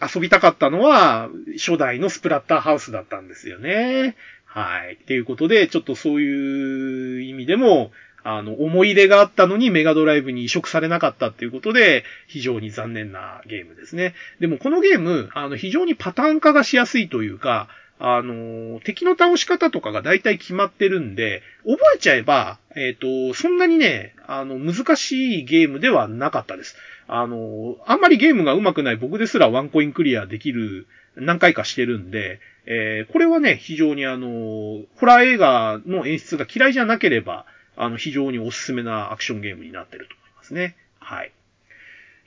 [0.00, 1.28] 遊びたかったのは、
[1.58, 4.14] 初代のスプラッターハウスだったんですよね。
[4.56, 4.94] はい。
[4.94, 7.90] っていうことで、ちょっとそういう意味でも、
[8.24, 14.14] あの、思い入れがあったのにメガドライブに移植されなかったっていうことで、非常に残念なゲームですね。
[14.40, 17.68] でもこのゲーム、あの、非常にパターン化がしやすいというか、
[17.98, 26.76] あの、敵の倒し方とかが大体決まってるんで、覚えちゃえば、えっ、と、そんなにね、あの、難しいゲームではなかったです。
[27.08, 40.76] あの、あんまりゲームが上手くない僕ですらワンコインクリアできる、何回かしてるんで、えー、これはね、非常にあの、ホラー映画の演出が嫌いじゃなければ、あの、非常におすすめなアクションゲームになってると思いますね。
[40.98, 41.32] はい。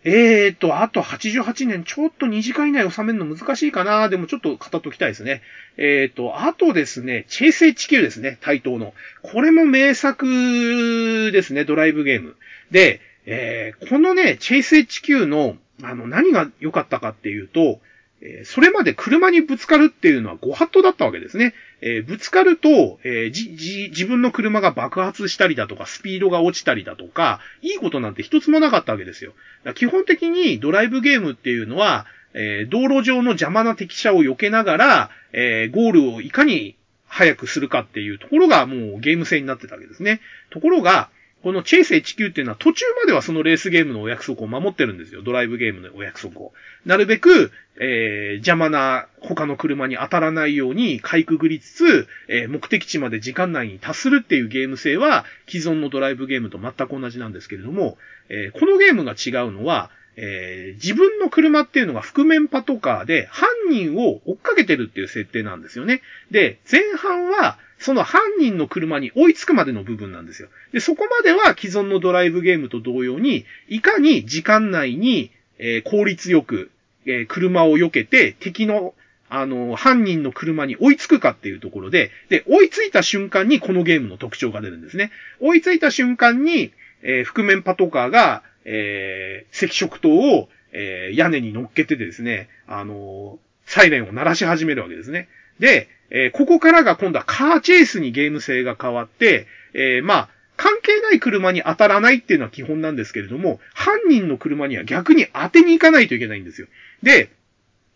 [0.05, 5.41] えーと、あと88年、ちょっと2時間以内収めるの難しいかなでもちょっと語っときたいですね。
[5.75, 8.93] えーと、あとですね、チェイス HQ ですね、対等の。
[9.23, 12.37] これも名作ですね、ドライブゲーム。
[12.71, 17.81] で、えー、このね、チェイス HQ の、あの、何が良かったかっていうと、
[18.21, 21.53] えそれまで車にぶつかるっていうのはご法度だったわけですね。
[21.81, 29.33] えー、ぶつかると、えー、じ、じ、自分の車が爆発したりだとか、スピードが落ちたりだとか、いいことなんて一つもなかったわけですよ。
[29.75, 36.75] 基本的にドライブゲームっていうのは、えー、道路上の邪魔な敵車を避けながら、えゴールをいかに
[37.07, 40.21] 早くするかっていうところがもうゲーム性になってたわけですね。
[40.49, 41.09] ところが、
[41.43, 45.21] このチェイス HQ っていうのは途中まではそのレースゲームのお約束を守ってるんですよ。
[45.21, 46.51] ドライブゲームのお約束を。
[46.85, 57.97] なるべく、えー、邪魔な他の車に当たらないようにかいくぐりつつ、えー、目的地まで時間内に達するっていうゲーム性は既存のドライブゲームと全く同じなんですけれども、
[58.27, 66.01] えー、このゲームが違うのは、えー、自分の車っていうのが覆面パトカーで犯人を追っかけてるっていう設定なんですよね。
[66.31, 70.49] で、前半はその犯人の車に追いつくまでの部分なんですよ。
[70.73, 76.71] で、そこまでは既存のドライブゲームと同様に、いかに時間内に、えー、効率よく、
[77.05, 78.93] えー、車を避けて敵の
[79.29, 85.11] あの、犯人の車に追いつくかっていうところで、で、追いついた瞬間にこのゲームの特徴が出るんですね。
[85.39, 86.73] 追いついた瞬間に、
[87.03, 95.29] え、覆面パトカーが、えー、赤色灯を、え、屋根に乗っけてですね、あのサイレンを鳴らし始めるわけですね。
[95.59, 106.67] で、えー、ここからが今度はカーチェイスにゲーム性が変わって、えー、まあ、関係ない車に当たらないっていうのは基本なんですけれども、犯人の車には逆に当てに行かないといけないんですよ。
[107.01, 107.29] で、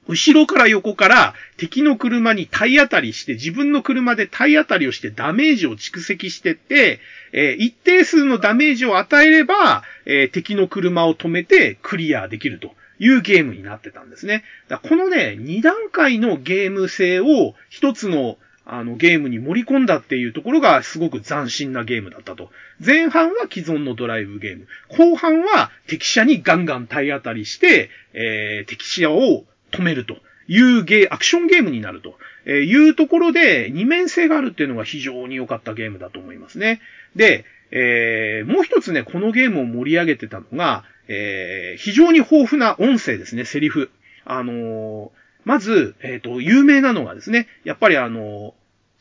[0.07, 6.99] 後ろから横から敵の車に体当たりして、自分の車で体当たりをしてダメージを蓄積してって、
[7.31, 12.73] えー、一定数のダメージを与えれば、えー、敵の車を止めてクリアできると。
[12.99, 14.43] いうゲームになってたんですね。
[14.67, 22.49] だこのね、2段階のゲーム性を一つのあのゲームに盛り込んだっていうところがすごく斬新なゲームだったと。
[22.83, 24.67] 前半は既存のドライブゲーム。
[24.87, 30.17] 後半は敵車にガンガン体当たりして、えー、敵車を止めると
[30.47, 36.79] いうゲー、アクションゲームになるというところで二面性があるっていうのが非常に良かったゲームだと思いますね。
[37.15, 43.91] で、えー、もう一つね、このゲームを盛り上げてたのが、えー、非常に豊富な音声ですね、セリフ。
[44.25, 45.09] あのー、
[45.45, 48.53] まず、えっ、ー、と、有名なのがですね、やっぱりあの、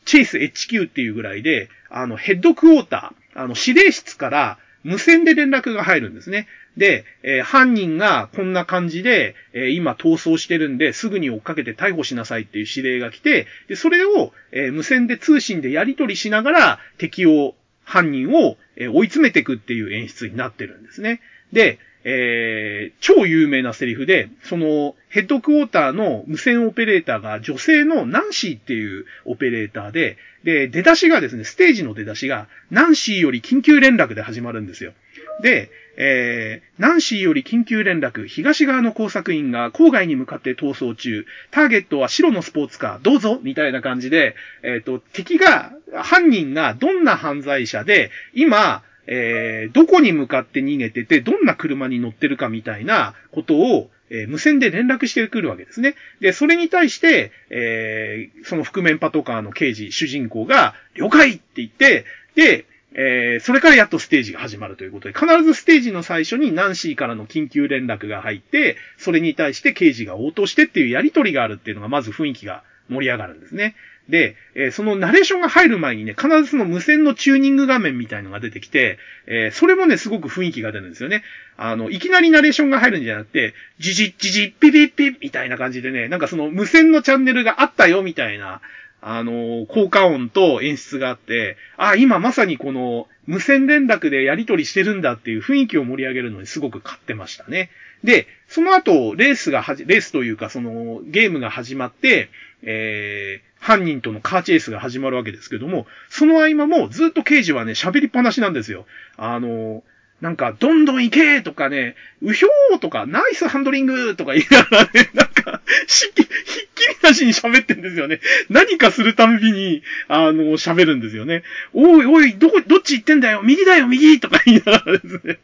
[0.05, 6.47] チェイス HQ っていうぐらいで、あの、ヘッドクォーター、あの、指令室から無線で連絡が入るんですね。
[6.75, 17.55] で、えー、犯人がこんな感じで、えー、今逃走してるんで、すぐに追っかけて逮捕しなさいっていう指令が来て、で、それを、えー、無線で通信でやり取りしながら、敵を、
[17.85, 21.21] 犯人を、え追い詰めていくっていう演出になってるんですね。
[21.51, 34.93] で、えー、超有名なセリフで、その、ヘッドクォーターの無線オペレーターが女性のナンシーっていうオペレーターで、で、出だしがですね、ステージの出だしが、ナンシーより緊急連絡で始まるんですよ。
[35.41, 55.95] で、えー、ナンシーより緊急連絡、東側の工作員が郊外に向かって逃走中、ターゲットは白のスポーツカー、どうぞみたいな感じで、えっ、ー、と、敵が、犯人がどんな犯罪者で、今、えー、どこに向かって逃げてて、どんな車に乗ってるかみたいなことを、えー、無線で連絡してくるわけですね。
[56.19, 62.05] で、それに対して、えー、その覆面パトカーの刑事、主人公が、了解って言って、
[62.35, 62.65] で、
[62.95, 73.75] えー、それからやっとステージが始まるということで、必ずステージの最初にナンシーからの緊急連絡が入って、それに対して刑事が応答してっていうやりとりがあるっていうのがまず雰囲気が盛り上がるんですね。
[74.09, 78.97] で、えー、そのナレーションが入る前にね、必ずその無線のチューニング画面みたいのが出てきて、
[79.27, 81.23] えー、それもね、すごく雰囲気が出るんですよね。
[81.55, 88.61] あの、いきなりナレーションが入るんじゃなくて、ジジッジジッピピッピみたいな感じでね、なんかその無線のチャンネルがあったよみたいな、
[89.01, 97.69] あの、効果音と演出があって、あ、今まさにこの無線連絡でやり取りしてるんだっていう雰囲気を盛り上げるのにすごく勝ってましたね。
[98.03, 102.29] で、その後、レースがはじ、レースというかそのゲームが始まって、
[102.65, 108.85] えー、犯人とのカーチェイスが始まるわけですけども、その合間もずっと刑事はね、喋りっぱなしなんですよ。
[109.17, 109.83] あの、
[110.23, 118.21] なんか、どんどん行けとかね、うひょーとか、ナイスハンドリングとか言いながらね、 なんか、しっきり、ひっきりなしに喋ってんですよね。
[118.49, 121.43] 何かするたびに、あの、喋るんですよね。
[121.73, 125.39] おいおい、どこ、どっち行ってんだよ右だよ右とか言いながらですね。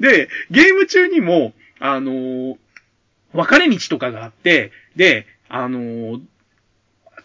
[0.00, 2.58] で、ゲーム中にも、あの、
[3.32, 6.20] 分かれ道とかがあって、で、あの、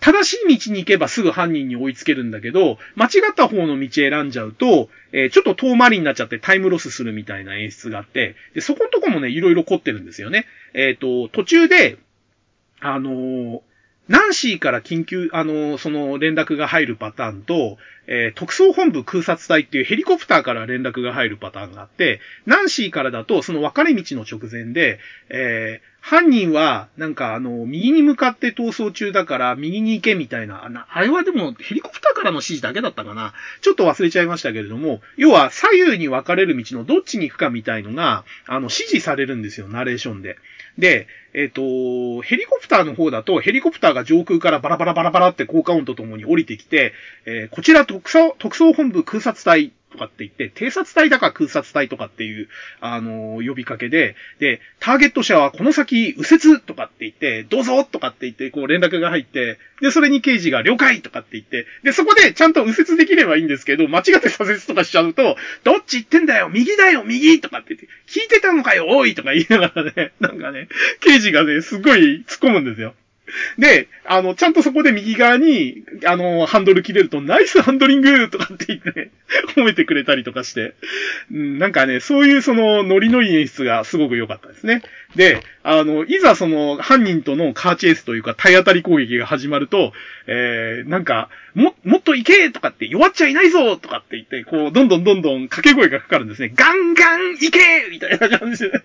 [0.01, 10.47] 正しい道に行けばすぐ犯人に追いつけるんだけど、間違った方の道選んじゃうと、えー、ちょっと遠回りになっちゃってタイムロスするみたいな演出があって、で、そこのとこもね、いろいろ凝ってるんですよね。
[10.73, 11.99] えっ、ー、と、途中で、
[12.79, 13.61] あのー、
[14.07, 24.99] ナンシーから緊急、あの、その連絡が入るパターンと、えー、特捜本部空撮隊っていうヘリコプターから連絡が入るパターンがあって、ナンシーからだとその分かれ道の直前で、
[25.29, 33.33] えー、犯人は、なんかあの、右に向かって逃走中だから、右に行けみたいな、あれはでもヘリコプターからの指示だけだったかな。
[33.61, 40.37] ちょっと忘れちゃいましたけれども、要は左右に分かれる道のどっちに行くかみたいのが、あの、指示されるんですよ、ナレーションで。
[40.77, 46.93] で、えっ、ー、と、ヘリコプターの方だと、ヘリコプターが上空からバラバラバラバラって効果音とともに降りてきて、
[47.25, 52.47] えー、こちら特捜、特捜本部空撮隊とかって言って、偵察隊だか空撮隊とかっていう、
[52.79, 70.67] あのー、呼びかけで、で、ターゲット者はこの先右折とかって言って、どうぞとかって言って、こう連絡が入って、で、それに刑事が了解とかって言って、で、そこでちゃんと右折できればいいんですけど、間違って左折とかしちゃうと、どっち行ってんだよ右だよ右とかって言って、聞いてたのかよおいとか言いながらね、なんかね、
[71.01, 72.95] 刑事がね、すごい突っ込むんですよ。
[73.57, 79.11] で、あの、ちゃんとそこで右側に、あの、ハンドル切れると、ナイスハンドリングとかって言って、ね、
[79.56, 80.73] 褒めてくれたりとかして、
[81.31, 84.81] うん、なんかね、そういうその、ノリのいい演出がすごく良かったですね。
[85.15, 89.93] で、あの、いざその、犯人とのカーチェイスというか、体当たり攻撃が始まると、
[90.27, 96.52] えー、なんか、も、もっと行けとかって、弱っちゃいないぞとかって言って、こう、どんどんどんどん掛け声がかかるんですね。
[96.56, 97.60] ガンガン行け
[97.91, 98.72] みたいな感じで、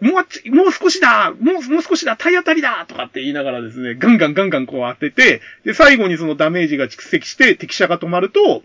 [0.00, 8.62] もう、もう少しだもう、もう少しだ体当たりだとかって言いながらですね、ガンガンガンガンこう当てて、で、最後にそのダメージが蓄積して敵車が止まると、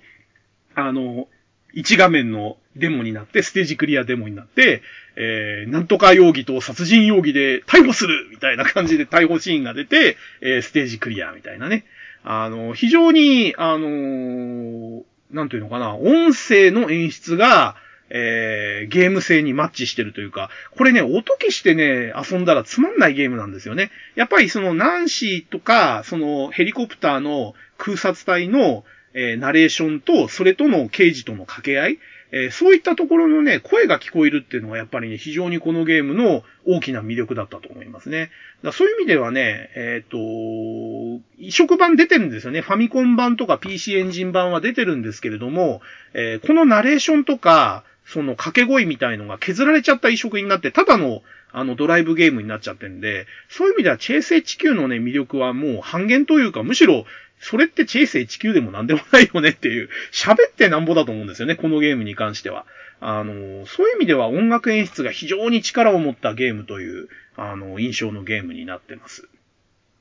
[0.76, 1.28] あの、
[1.76, 4.82] 1画面のデモになって、ステージクリアデモになって、
[5.16, 11.86] えー、なんとか容疑と殺人容疑で逮捕するみたいな感じで逮捕シーンが出て、えー、ステージクリアみたいなね。
[12.24, 17.76] あの、非常に、あのー、なんていうのかな、音声の演出が、
[18.10, 23.92] えー、ゲーム性にマッチしてるというか、これね、音消してね、遊んだらつまんないゲームなんですよね。
[24.16, 28.84] やっぱりそのナンシーとか、そのヘリコプターの空撮隊の、
[29.14, 32.00] えー、ナレーションと、それとの刑事との掛け合い、
[32.32, 38.30] えー、そういったところのね、声が聞こえるっていうのはやっぱりね、非常にこのゲームの大きな魅力だったと思いますね。
[38.64, 42.62] だそういう意味ではね、えっ、ー、と、移植版出てるんですよね。
[42.62, 45.82] ファミコン版とか PC エンジン版は出てるんですけれども、
[46.14, 51.22] えー、このナレーションとか、その掛け声みたいのが削られちゃった移植になって、ただの
[51.52, 57.06] あのドライブゲームになっちゃってんで、そういう意味ではチェイス HQ のね、魅力はもう半減というか、むしろ、
[57.40, 62.66] それってチェイス HQ でもなんでもないよねっていう、喋ってなんぼだと思うんですよね、このゲームに関しては。
[63.02, 69.28] あの、そういう意味では音楽演出が非常に力を持ったゲームという、あの、印象のゲームになってます。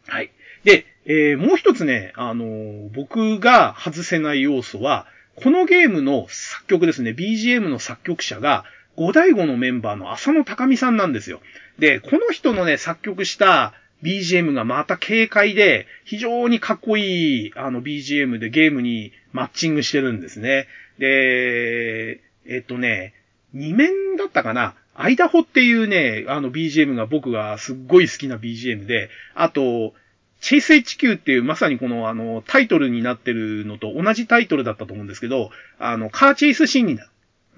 [0.08, 0.30] はい。
[0.64, 5.06] で、えー、もう一つね、あの、僕が外せない要素は、
[5.42, 8.64] このゲームの作曲ですね、BGM の作曲者が、
[8.96, 11.40] 五大五のメンバーの浅野高美さんなんですよ。
[11.78, 20.66] で、この人のね、作曲した BGM がまた軽快で、非常にかっこいい、あの BGM でゲームにマッチングしてるんですね。
[20.98, 23.14] で、えっとね、
[23.52, 24.74] 二面だったかな？
[24.94, 29.94] アイダホっていうね、あの BGM が僕がすっごい好きな BGM で、あと、
[30.40, 36.98] チェイス HQ っていうまさにこのあのタイトルになってるのと同じタイトルだったと思うんですけど、あのカーチェイスシーンに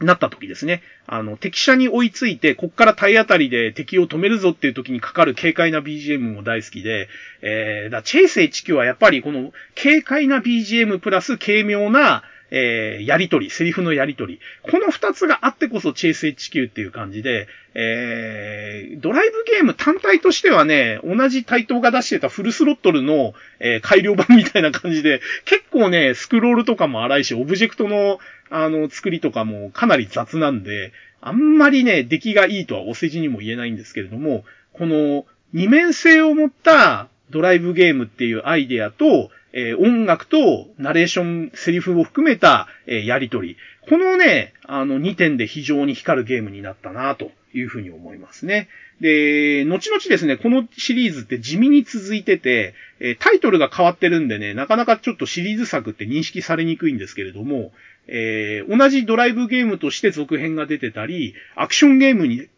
[0.01, 0.83] なった時ですね。
[1.07, 7.09] あの、敵車に追いついて、こっから体当たりで敵を止めるぞっていう時にかかる軽快な BGM も大好きで、
[7.43, 14.41] えー、だチェイス HQ はやっぱりこの軽快な BGM プラス軽妙な、えー、やりとり、セリフのやりとり。
[14.63, 28.19] この二つがあってこそチェイス HQ っていう感じで、えー、ドライブゲーム単体としてはね、同じ対等が出してたフルスロットルの、えー、改良版みたいな感じで、結構ね、スクロールとかも荒いし、オブジェクトの、
[28.51, 43.57] あの、作りとかもかなり雑なんで、あんまりね、出来がいいとはお世辞にも言えないんですけれども、この二面性を持ったドライブゲームっていうアイデアと、えー、音楽とナレーション、セリフを含めた、えー、やりとり。
[43.89, 48.69] このね、あの2点で非常に光るゲームになったなというふうに思いますね。
[49.01, 57.73] で、後々ですね、このシリーズって地味に続いてて、えー、タイトルが変わってるんでね、なかなかちょっとシリーズ作って認識されにくいんですけれども、
[58.07, 62.49] えー、同じドライブゲームとして続編が出てたり、アクションゲームに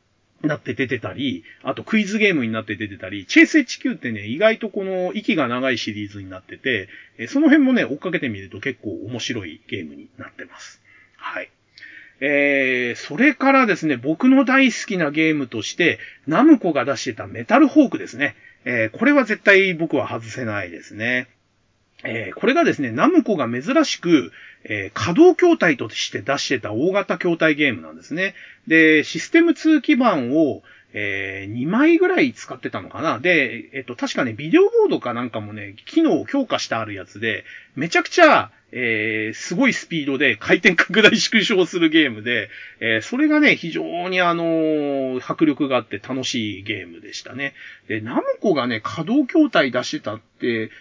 [0.42, 6.88] なって出てたり、あとクイズゲームになって出てたり、チェイス HQ ってね、意外とこの息が長いシリーズになってて、
[7.28, 10.80] その辺もね、追っかけてみると結構面白いゲームになってます。
[11.16, 11.50] はい。
[12.20, 18.36] えー、それからですね、僕の大好きなゲームとして、ナムコが出してたメタルホークですね。
[18.64, 21.28] えー、これは絶対僕は外せないですね。
[22.04, 24.32] えー、これがですね、ナムコが珍しく、
[24.64, 28.34] えー、稼働筐体として出してた大型筐体ゲームなんですね。
[28.66, 30.62] で、システム2基板を、
[30.94, 37.44] えー、2枚ぐらい使ってたのかなで、えっと、確かね、ビデオボードかなんかもね、機能を強化してあるやつで、
[37.76, 42.48] めちゃくちゃ、えー、すごいスピードで回転拡大縮小するゲームで、
[42.80, 47.54] えー、それがね、非常にあのー、迫力があって楽しいゲームでしたね。
[47.88, 50.20] で、ナムコがね、稼働筐体出してた、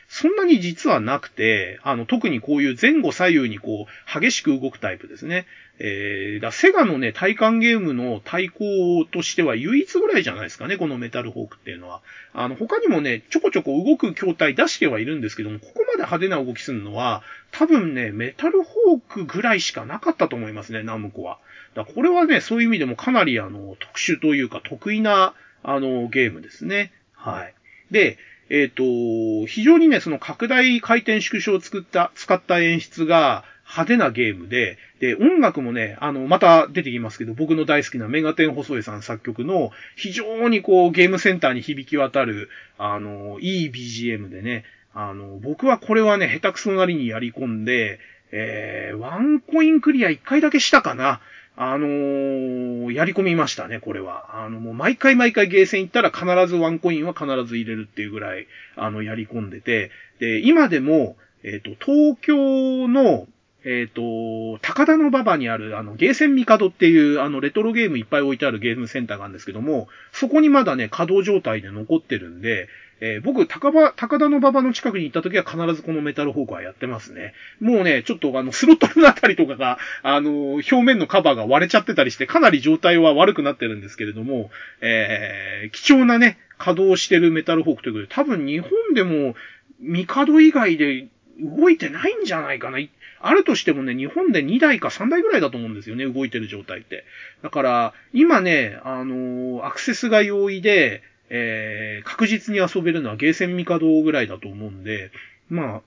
[0.07, 5.45] そんなに実はなくて、あの、特にこういう前後左右にこう、激しく動くタイプですね。
[5.83, 8.63] えー、だセガのね、体感ゲームの対抗
[9.11, 12.01] としては唯一ぐらいじゃないですかね、このメタルホークっていうのは。
[12.33, 21.39] あの、他にもね、ちょこちょこ動く筐体出してはいるんですけども、ここまで派手な動きするのは、多分ね、メタルホークぐらいしかなかったと思いますね、ナムコは。
[21.73, 25.33] だこれはね、そういう意味でもかなりあの、特殊というか得意な、
[25.63, 26.91] あの、ゲームですね。
[27.13, 27.53] はい。
[27.91, 28.17] で、
[28.51, 47.99] えっ、ー、と、非常にね、その拡大回転縮小を作った、使った演出が、派手なゲームで、で、音楽もね、あの、また出てきますけど、僕の大好きなメガテン細江さん作曲の、非常にこう、ゲームセンターに響き渡る、あの、いい BGM でね、あの、僕はこれはね、下手くそなりにやり込んで、
[48.33, 51.21] えー、ワンコインクリア一回だけしたかな。
[51.57, 54.43] あのー、やり込みましたね、これは。
[54.43, 63.27] あの、もう毎回毎回ゲーセン行ったら必ずワンコインは必ず入れるっていうぐらい、あの、やり込んでて、で、今でも、えっ、ー、と、東京の、
[63.63, 72.69] えっ、ー、と、高田の馬場にある、あの、ゲーセンミカドっていう、あの、レトロゲームいっぱい置いてあるゲームセンターがあるんですけども、そこにまだね、稼働状態で残ってるんで、
[73.01, 77.33] えー、僕、高場、高田の馬場の近くに行った時は必ずこのメタルホークはやってますね。
[77.59, 84.51] もうね、ちょっとあの、スロットルのあたりとかが、あの、表面のカバーが割れちゃってたりして、かなり状態は悪くなってるんですけれども、
[84.81, 89.35] えー、貴重なね、稼働してるメタルホークということで、多分日本でも、
[89.79, 91.07] ミカド以外で
[91.39, 92.77] 動いてないんじゃないかな。
[93.23, 97.03] あるとしてもね、日本で2台か3台ぐらいだと思うんですよね、動いてる状態って。
[97.41, 101.01] だから、今ね、あのー、アクセスが容易で、
[101.33, 105.11] えー、確実に遊べるのはゲーセンミカドぐらいだと思うんで、
[105.49, 105.81] まあ、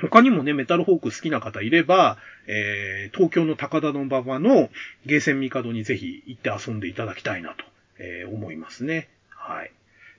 [0.00, 4.70] 他にもね、メタルホーク好きな方いれば、えー、東京の高田馬場の
[5.04, 7.64] ゲーセンミカドにぜひ行って遊んでいただきたいなと、
[7.98, 9.08] えー、思いますね。
[9.28, 9.70] はい。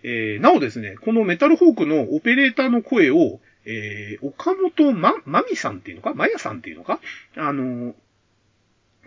[0.03, 6.13] えー、なおですね、このメタルホークのオペレーターの声を、えー、岡本ま、まみさんっていうのか？
[6.13, 6.99] まやさんっていうのか？
[7.35, 7.95] あの、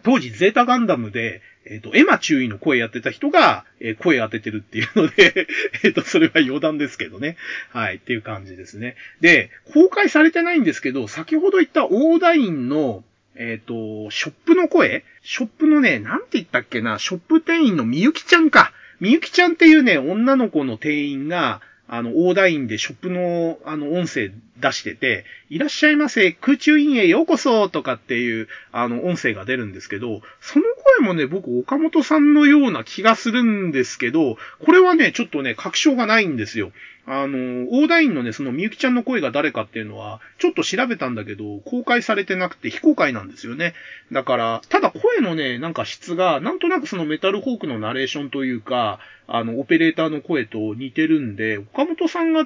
[0.07, 5.49] 当時ゼータガンダムで、えっ、ー、と、エマ注意の声やってた人が、えー、声当ててるっていうので
[5.83, 7.37] えっと、それは余談ですけどね。
[7.71, 8.95] はい、っていう感じですね。
[9.21, 13.03] で、公開されてないんですけど、先ほど言ったオーダインの、
[13.35, 18.73] えっ、ー、と、ショップの声ショップのね、なんて言ったっけな、ショップ店員のみゆきちゃんか。
[19.01, 30.65] みゆきちゃんっていうね、女の子の店員が、あの、オーダインでショップの、あの、音声出してて、いらっしゃいませ、空中院へようこそとかっていう、あの、音声が出るんですけど、その
[30.99, 36.73] 声もね、僕、岡本さんのような気がするんですけど、これはね、ちょっとね、確証がないんですよ。
[37.09, 43.75] あの、オーダインのね、そのみゆきちゃんの声が誰かっていうのは、ちょっと調べたんだけど、公開されてなくて非公開なんですよね。
[44.11, 48.99] だから、ただ声のね、なんか質が、なんとなくそのメタルホークのナレーションというか、
[49.29, 52.45] あの、オペレーターの声と似てるんで、岡本さんが、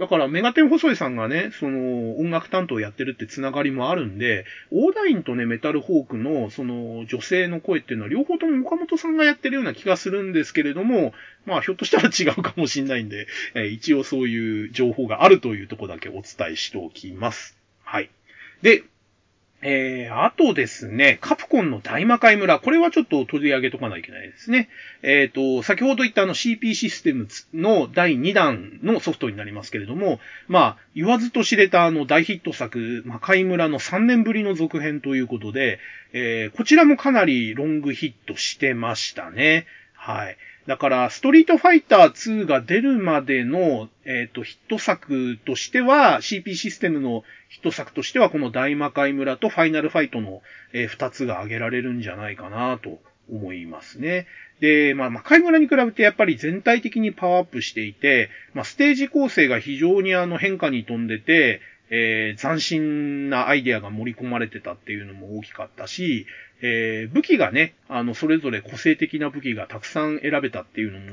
[0.00, 11.12] だからメガテン細井さんがね、その、音楽担当やってるってつながりもあるんで、オーダインとね、メタルホークの、その、女性の声っていうのは両方とも岡本さんがやってるような気がするんですけれども、
[11.44, 16.22] まあ、ひょっとしたら違うかもしんないんで、えー、一応そういう情報があるというとこだけお伝
[16.52, 17.58] えしておきます。
[17.84, 18.08] はい。
[18.62, 18.84] で、
[19.62, 22.58] えー、あとですね、カプコンの大魔界村。
[22.60, 24.70] これはちょっと取り上げとかないといけないですね。
[25.02, 30.18] えっ、ー、と、先ほど言ったあの CP システムの第2弾のソフトになりますけれども、
[30.48, 35.78] まあ、言わずと知れたあの大ヒット作、魔界村の3年ぶりの続編ということで、
[36.12, 39.66] えー、こちらもかなりロングヒットしてましたね。
[39.92, 40.36] はい。
[40.70, 50.42] だから、ストリートファイター2が出るまでの、えっ、ー、と、ヒット作としては、CP システムのヒット作としては、この大魔界村とファイナルファイトの、
[50.72, 54.28] えー、2つが挙げられるんじゃないかなと思いますね。
[54.60, 61.60] で、まあ、魔界村に比べてやっぱり全体的にパワーアップしていて、まあ、ステージ構成が非常にあの変化に富んでて、
[61.90, 66.26] えー、斬新なアイデアが盛り込まれてたっていうのも大きかったし、
[66.62, 71.06] えー、武器がね、あの、それぞれ個性的な武器がたくさん選べたっていうのも、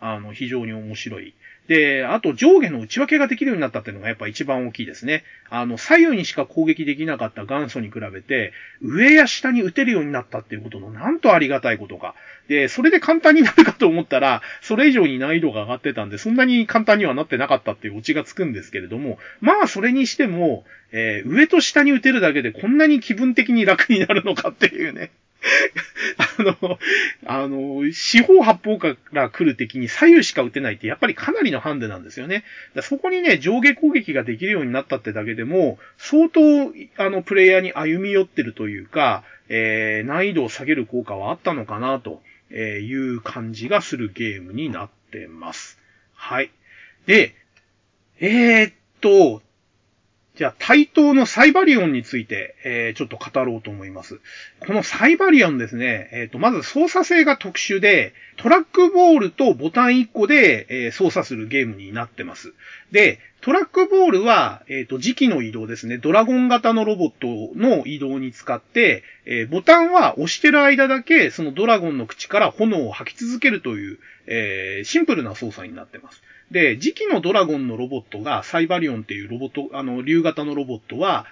[0.00, 1.34] あの、非常に面白い。
[1.70, 5.22] で、あと上下の内訳ができるようになったっていうのがやっぱ一番大きいですね。
[5.50, 8.52] あの、左右にしか攻撃できなかった元祖に比べて、
[8.82, 12.16] 上や下に撃てるようになったっていうことのなんとありがたいことか。
[12.48, 25.12] で、それで簡単になるかと思ったら、それ以上に難易度が上がってたんで、そんなに簡単にはなってなかったっていうオチがつくんですけれども、まあそれにしても、えー、上と下に打てるだけでこんなに気分的に楽になるのかっていうね。
[26.18, 26.78] あの、
[27.26, 32.44] あの、四方八方から来る敵に左右しか撃てないってやっぱりかなりのハンデなんですよね。
[32.74, 36.40] だそこにね、上下攻撃ができるようになったってだけでも、相当、
[36.96, 42.22] あの、プレイヤーに歩み寄ってるというか、えー、難易度を下げる効果はあったのかな、と
[42.52, 45.78] いう感じがするゲームになってます。
[46.14, 46.50] はい。
[47.06, 47.34] で、
[48.20, 49.42] えー、っと、
[50.40, 54.20] じゃあ、対等のサイバリオンについて、えー、ちょっと語ろうと思います。
[54.60, 62.54] このサイバリオンですね、えっ、ー、と、まず操作性が特殊で、トラックボールとボタン1個で、えー、操作するゲームになってます。
[62.90, 65.98] で、トラックボールは、えっ、と、時期の移動ですね。
[65.98, 76.22] ドラゴン型のロボットの移動に使って、えボタンは押してる間だけ、そのドラゴンの口から炎を吐き続けるという、えーシンプルな操作になってます。
[76.50, 81.26] で、次期のドラゴンのロボットが、サイバリオンっていうロボット、あの、竜型のロボットは、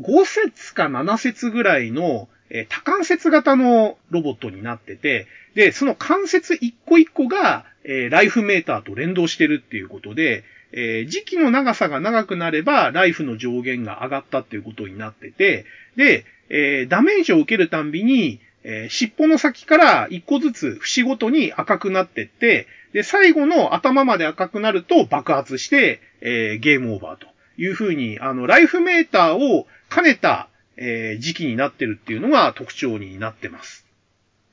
[0.00, 15.64] 5節か7節ぐらいの、えー、多関節型のロボットになってて、で、その関節一個一個が、えー、ライフメーターと連動してるっていうことで、えー、時期の長さが長くなれば、ライフの上限が上がったっていうことになってて、
[15.96, 27.26] で、えー、ダメージを受けるたんびに、えー、尻尾の先から一個ずつ節ごとに赤くなってって、で、最後の頭まで赤くなると爆発して、えー、ゲームオーバーと
[27.60, 33.86] いう風に、あの、ライフメーターを兼ねた、えー、時期になってるっていうのが特徴になってます。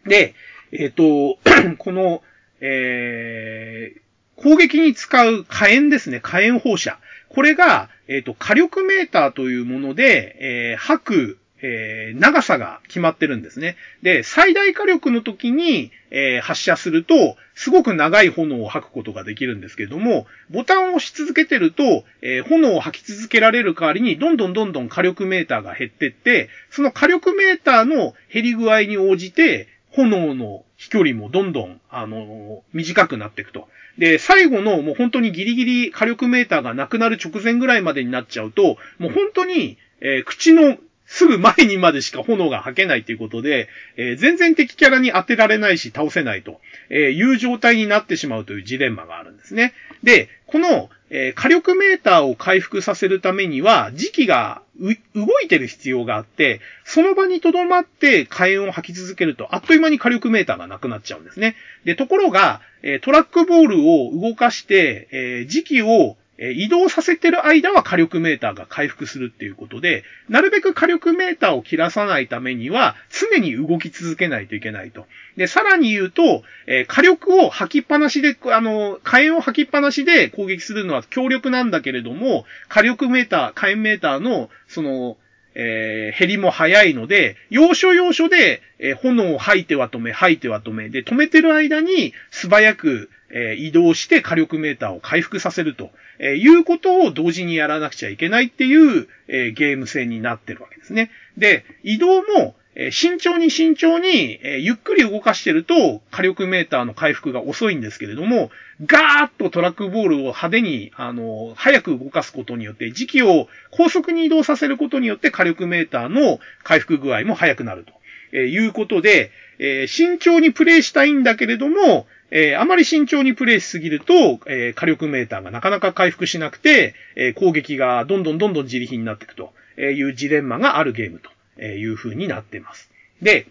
[0.06, 0.34] で、
[0.72, 1.40] えっ、ー、と、
[1.78, 2.22] この、
[2.62, 7.00] えー、攻撃に使う火炎ですね、火炎放射。
[7.30, 13.76] これが、えっ、ー、と、火力メーターというもので、えー、吐く、えー、長さが決まってるんですね。
[14.04, 33.68] で、最大火力の時に、えー、発射すると、すごく長い炎を吐くことができるんですけれども、ボタンを押し続けてると、えー、炎を吐き続けられる代わりに、どんどんどんどん火力メーターが減ってって、その火力メーターの減り具合に応じて、炎の飛距離もどんどん、あの短くなっていくと。
[33.98, 43.68] で、最後のもう本当にギリギリ火力メーターがなくなる直前ぐらいまでになっちゃうと、もう本当に、えー、口のすぐ前にまでしか炎が吐けないということで、
[43.98, 46.60] えー、全然敵キャラに当てられないし倒せないと、
[46.90, 49.74] えいう状態になってしまうというジレンマがあるんですね。
[50.04, 61.56] で、この、えー、火力メーターを回復させるためには、時期が動いてる必要があって、その場に留まって火炎を吐き続けると、あっという間に火力メーターがなくなっちゃうんですね。
[61.86, 75.08] で、ところが、えー、トラックボールを動かして、えー、時期をえ移動させてる間は火力メーターが回復するっていうことで、なるべく火力メーターを切らさないためには、常に動き続けないといけないと。
[75.38, 85.18] で、さらに言うと、え火力を吐きっぱなしで、あの、火炎を吐きっぱなしで攻撃するのは強力なんだけれども、火力メーター、火炎メーターの、その、
[85.56, 101.12] えー、減りも早いので、要所要所で、えー、炎を吐いては止め、吐いては止め、で、止めてる間に素早く、え、移動して火力メーターを回復させると、え、いうことを同時にやらなくちゃいけないっていう、え、ゲーム性になってるわけですね。
[101.38, 108.52] で、移動も、え慎重に慎重に、えゆっくり動かしてると火力メーターの回復が遅いんですけれども、
[108.86, 117.94] ガーッとトラックボールを派手に、あの、早く動かすことによって、時期を高速に移動させることによって火力メーターの回復具合も速くなると、
[118.34, 132.90] えいうことで、え慎重にプレイしたいんだけれども、えー、あまり慎重にプレイしすぎると、えー、火力メーターがなかなか回復しなくて、えー、攻撃がどんどんどんどん自利品になっていくというジレンマがあるゲームという風になっています。
[133.22, 133.48] で、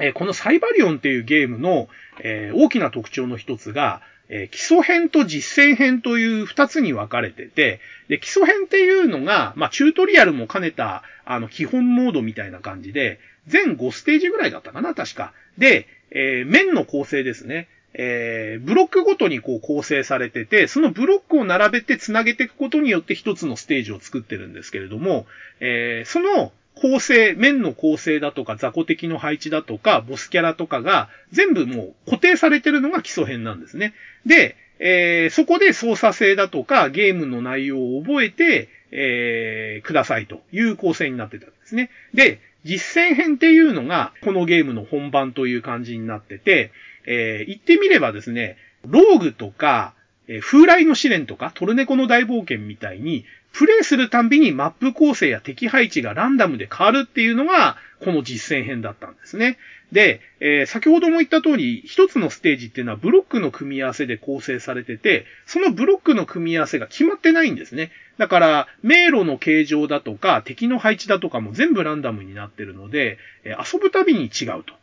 [0.00, 1.88] えこのサイバリオンっていうゲームの、
[2.20, 15.32] え大きな特徴の一つが、え基礎編と実践編という二つに分かれてて、で、基礎編っていうのが、まあ、チュートリアルも兼ねた、あの、基本モードみたいな感じで、全5ステージぐらいだったかな、確か。
[15.56, 17.68] で、えー、面の構成ですね。
[17.94, 25.26] えー、ブロックごとにこう構成されてて、そのブロックを並べて繋げていくことによって一つのステージを作ってるんですけれども、
[25.60, 33.94] えー、その構成、面の構成だとか、雑魚的の配置だとか、ボスキャラとかが、全部もう固定されてるのが基礎編なんですね。
[34.26, 41.90] で、えー、そこで操作性だとか、ゲームの内容を覚えて、えー、くださいという構成になってたんですね。
[42.14, 46.70] で、実践編っていうのが、このゲームの本番という感じになってて、
[47.10, 49.94] えー、言ってみればですね、ローグとか、
[50.28, 59.56] え、風来の試練とか、トルネコの大冒険みたいに、プレイするたんびにマップ構成や敵配置がランダムで変わるっていうのが、この実践編だったんですね。
[59.90, 67.90] で、えー、先ほども言った通り、一つのステージっていうのはブロックの組み合わせで構成されてて、そのブロックの組み合わせが決まってないんですね。
[68.18, 74.74] だから、迷路の形状だとか、敵の配置だとかも全部ランダムになってるので、え、遊ぶたびに違うと。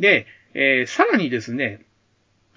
[0.00, 1.84] で、えー、さらにですね、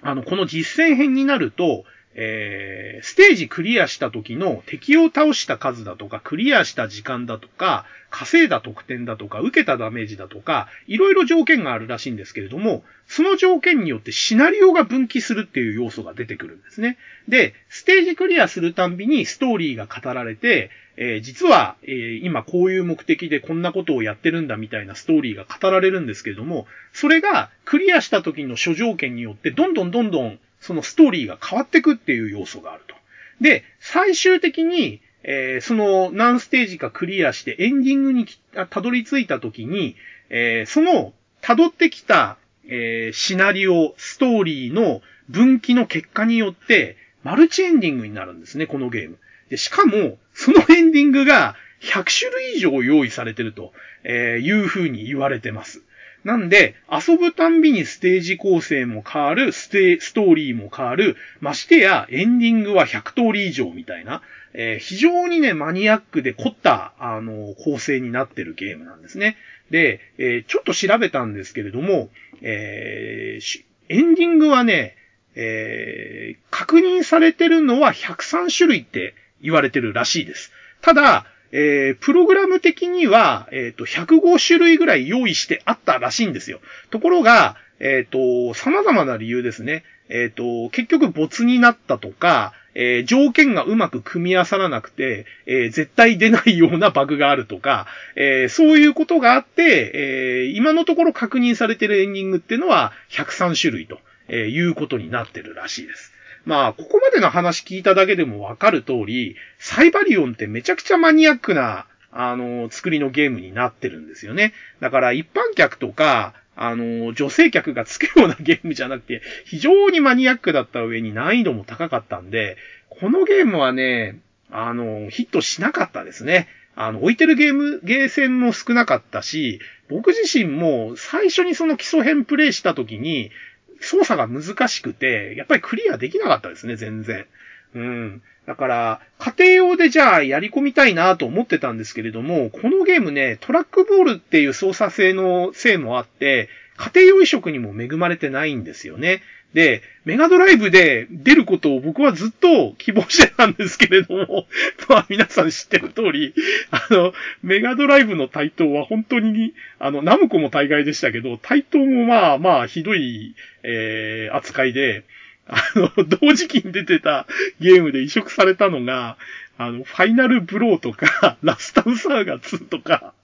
[0.02, 1.84] あの、この実践編になると、
[2.20, 16.98] えー、ステージクリアした時の敵を倒した数だとか、クリアした時間だとか、稼いだ得点だとか、受けたダメージだとか、いろいろ条件があるらしいんですけれども、その条件によってシナリオが分岐するっていう要素が出てくるんですね。
[17.28, 32.94] で、ステージクリアするたんびにストーリーが語られて、えー、実は、えー、今こういう目的でこんなことをやってるんだみたいなストーリーが語られるんですけれども、それがクリアした時の諸条件によってどんどんどんどんそのストーリーが変わってくっていう要素があると。
[33.40, 38.26] で、最終的に、えー、その何ステージかクリアしてエンディングに
[38.70, 39.96] たどり着いた時に、
[40.30, 41.12] えー、その
[41.42, 49.18] 辿ってきた、えー、シナリオ、ストーリーの分岐の結果によって、マルチエンディングになるんですね、このゲーム。
[49.50, 53.72] で、しかも、そのエンディングが100種類以上用意されてると
[54.04, 55.82] えいう風に言われてます。
[56.24, 64.22] なんで、遊ぶたんびにステージ構成も変わる、ステ、ストーリーも変わる、ましてやエンディングは100通り以上みたいな、
[64.52, 69.36] えー、非常にね、マニアックで凝った、あの、構成になってるゲームなんですね。
[69.70, 72.10] で、えー、ちょっと調べたんですけれども、
[72.42, 74.96] えー、エンディングはね、
[75.34, 80.52] えー、確認されてるのは103種類って言われてるらしいです。
[80.80, 86.60] ただ、えー、プログラム的には、えっ、ー、と、105種類ぐらい用意してあったらしいんですよ。
[86.90, 89.84] ところが、えっ、ー、と、様々な理由ですね。
[90.08, 103.98] えっ、と、結局没になったとか、え条件がうまく組み合わさらなくて、え絶対出ないようなバグがあるとか、えそういうことがあって、え今のところ確認されてるエンディングっていうのは103種類と、
[104.28, 106.12] えいうことになってるらしいです。
[106.44, 114.54] まあ、ここまでの話聞いただけでもわかる通り、サイバリオンってめちゃくちゃマニアックな、あの、作りのゲームになってるんですよね。
[114.80, 122.56] だから一般客とか、あの、女性客がつくようなゲームじゃなくて、非常にマニアックだった上に難易度も高かったんで、
[122.88, 124.18] このゲームはね、
[124.50, 126.48] あの、ヒットしなかったですね。
[126.74, 133.30] あの、置いてるゲーム、ゲーセンも少なかったし、僕自身も最初にその基礎編プレイした時に、
[133.80, 137.26] 操作が難しくて、やっぱりクリアできなかったですね、全然。
[137.74, 138.22] うん。
[138.46, 146.48] だから、家庭用でじゃあやり込みたいなと思ってたんですけれども、このゲームね、トラックボールっていう操作性のせいもあって、
[146.78, 149.20] 家庭用移植にも恵まれてないんですよね。
[149.54, 154.46] で、メガドライブで出ることを僕はずっと希望してたんですけれども、
[154.88, 156.34] まあ皆さん知ってる通り、
[156.70, 165.04] あの、メガドライブの台頭は本当に、あの、ナムコも大概でしたけど、台頭もまあまあひどい、えー、扱いで、
[165.46, 167.26] あの、同時期に出てた
[167.60, 169.16] ゲームで移植されたのが、
[169.56, 173.14] あの、ファイナルブローとか、ラスタウサーガ2とか、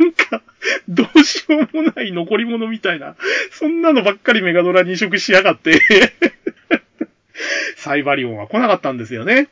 [0.00, 0.42] なんか、
[0.88, 3.16] どうしようもない残り物みたいな、
[3.50, 5.80] そんなのばっかりメガドラに移植しやがって
[7.76, 9.48] サイバリオンは来なかったんですよね。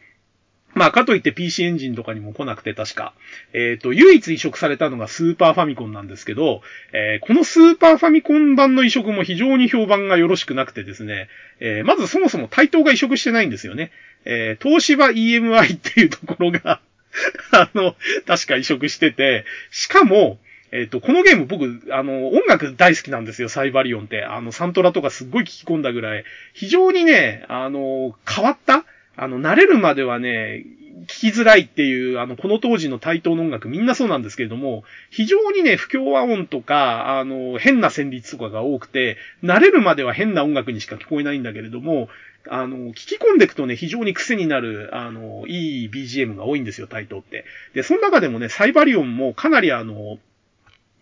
[0.72, 3.12] まあ、かといって PC エンジンとかにも来なくて確か。
[3.52, 6.62] えっ、ー、と、唯一移植されたのがスーパーファミコンなんですけど、
[6.92, 11.28] えー、このスーパーファミコン版の移植も非常に評判がよろしくなくてですね、
[11.58, 13.90] えー、まずそもそも対等が移植してないんですよね。
[14.24, 16.80] え、東芝 EMI っていうところが
[17.52, 17.96] あの、
[18.26, 20.38] 確か移植してて、しかも、
[20.72, 24.24] えっ、ー、と、このゲーム僕、あの、音楽大好きなんですよ、サイバリオンって。
[24.24, 28.84] あの、サントラとかすっごい聞き込んだぐらい、非常にね、あの、変わった
[29.16, 30.64] あの、慣れるまではね、
[31.02, 42.08] 聞きづらいっていう、あの、この当時の対等の音楽みんなそうなんですけれども、非常にね、不協和音とか、あの、変な旋律とかが多くて、慣れるまでは変な音楽にしか聞こえないんだけれども、
[42.48, 47.44] あの、聞き込んでいくとね、非常に癖になる、あの、いい BGM が多いんですよ、対等って。
[47.74, 50.18] で、その中でもね、サイバリオンもかなりあの、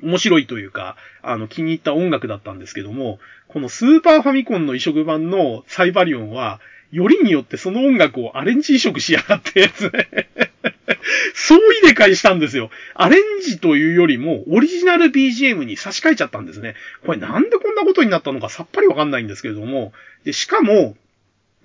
[0.03, 6.61] 面白いというか、あの、気に入った音楽だったんですけども、このスーパーファミコンの移植版のサイバリオンは、
[6.91, 10.09] よりによってその音楽をアレンジ移植しやがってですね
[11.35, 12.71] そう入れ替えしたんですよ。
[12.95, 16.75] アレンジというよりも、オリジナル BGM に差し替えちゃったんですね。
[17.05, 19.93] これなんでこんなことになったのかさっぱりわかんないんですけれども、
[20.25, 20.97] で、しかも、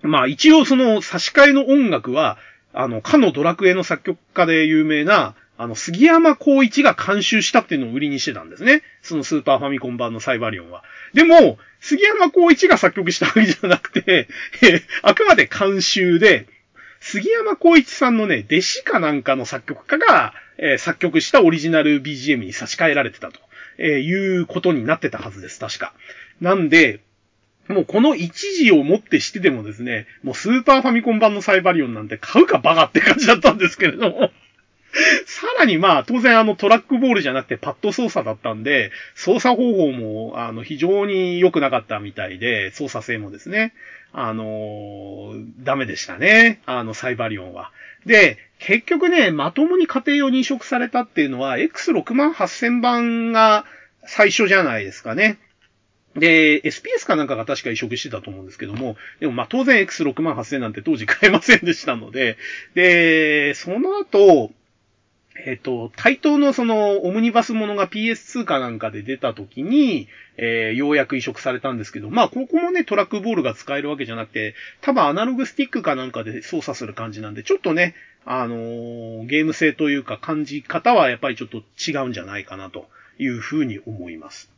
[0.03, 2.38] まあ一応その差し替えの音楽は、
[2.73, 8.81] あの、かのドラクエの作曲家で有名な、あの、杉山光一が監修したっていうのを売りにしてたんですね。
[9.01, 10.84] そのスーパーファミコン版のサイバリオンは。
[11.13, 14.27] でも、杉山光一が作曲したわけじゃなくて、
[14.61, 16.47] えあくまで監修で、
[16.99, 23.39] 杉山光一さんのね、弟子かなんかの作曲家が、えー、作曲したオリジナル BGM に差し替えられてたと、
[23.77, 25.93] えー、いうことになってたはずです、確か。
[26.41, 27.01] なんで、
[27.68, 34.31] もうこの一時をもってしてでもですね、もうスーパーファミコン版のサイバリオンなんて買うかバカって感じだったんですけれども。
[35.26, 43.73] さらにまあ、当然あのトラックボールじゃなくてパッド操作だったんで、操作方法もあの非常に良くなかったみたいで、操作性もですね、
[44.11, 46.61] あのー、ダメでしたね。
[46.68, 47.72] あの、サイバリオンは。
[48.06, 53.65] で、結局ね、まともに家庭用に移植されたっていうのは、X68000 番が
[54.06, 55.40] 最初じゃないですかね。
[56.15, 62.38] で、SPS かなんかが確か移植してたと思うんですけども、でもまあ当然 X68000 なんて当時買えませんでしたので、
[62.76, 64.52] で、その後、
[65.45, 70.07] えっ、と、対等のその、オムニバスものが PS2 かなんかで出た時に、
[70.38, 77.95] えー、ようやく移植されたんですけど、まあ、ここもね、トラックボールが使えるわけじゃなくて、多分アナログスティックかなんかで操作する感じなんで、ちょっとね、
[78.26, 82.88] あのー、ゲーム性というか感じ方はやっぱりちょっと違うんじゃないかなと
[83.18, 84.52] いうふうに思います。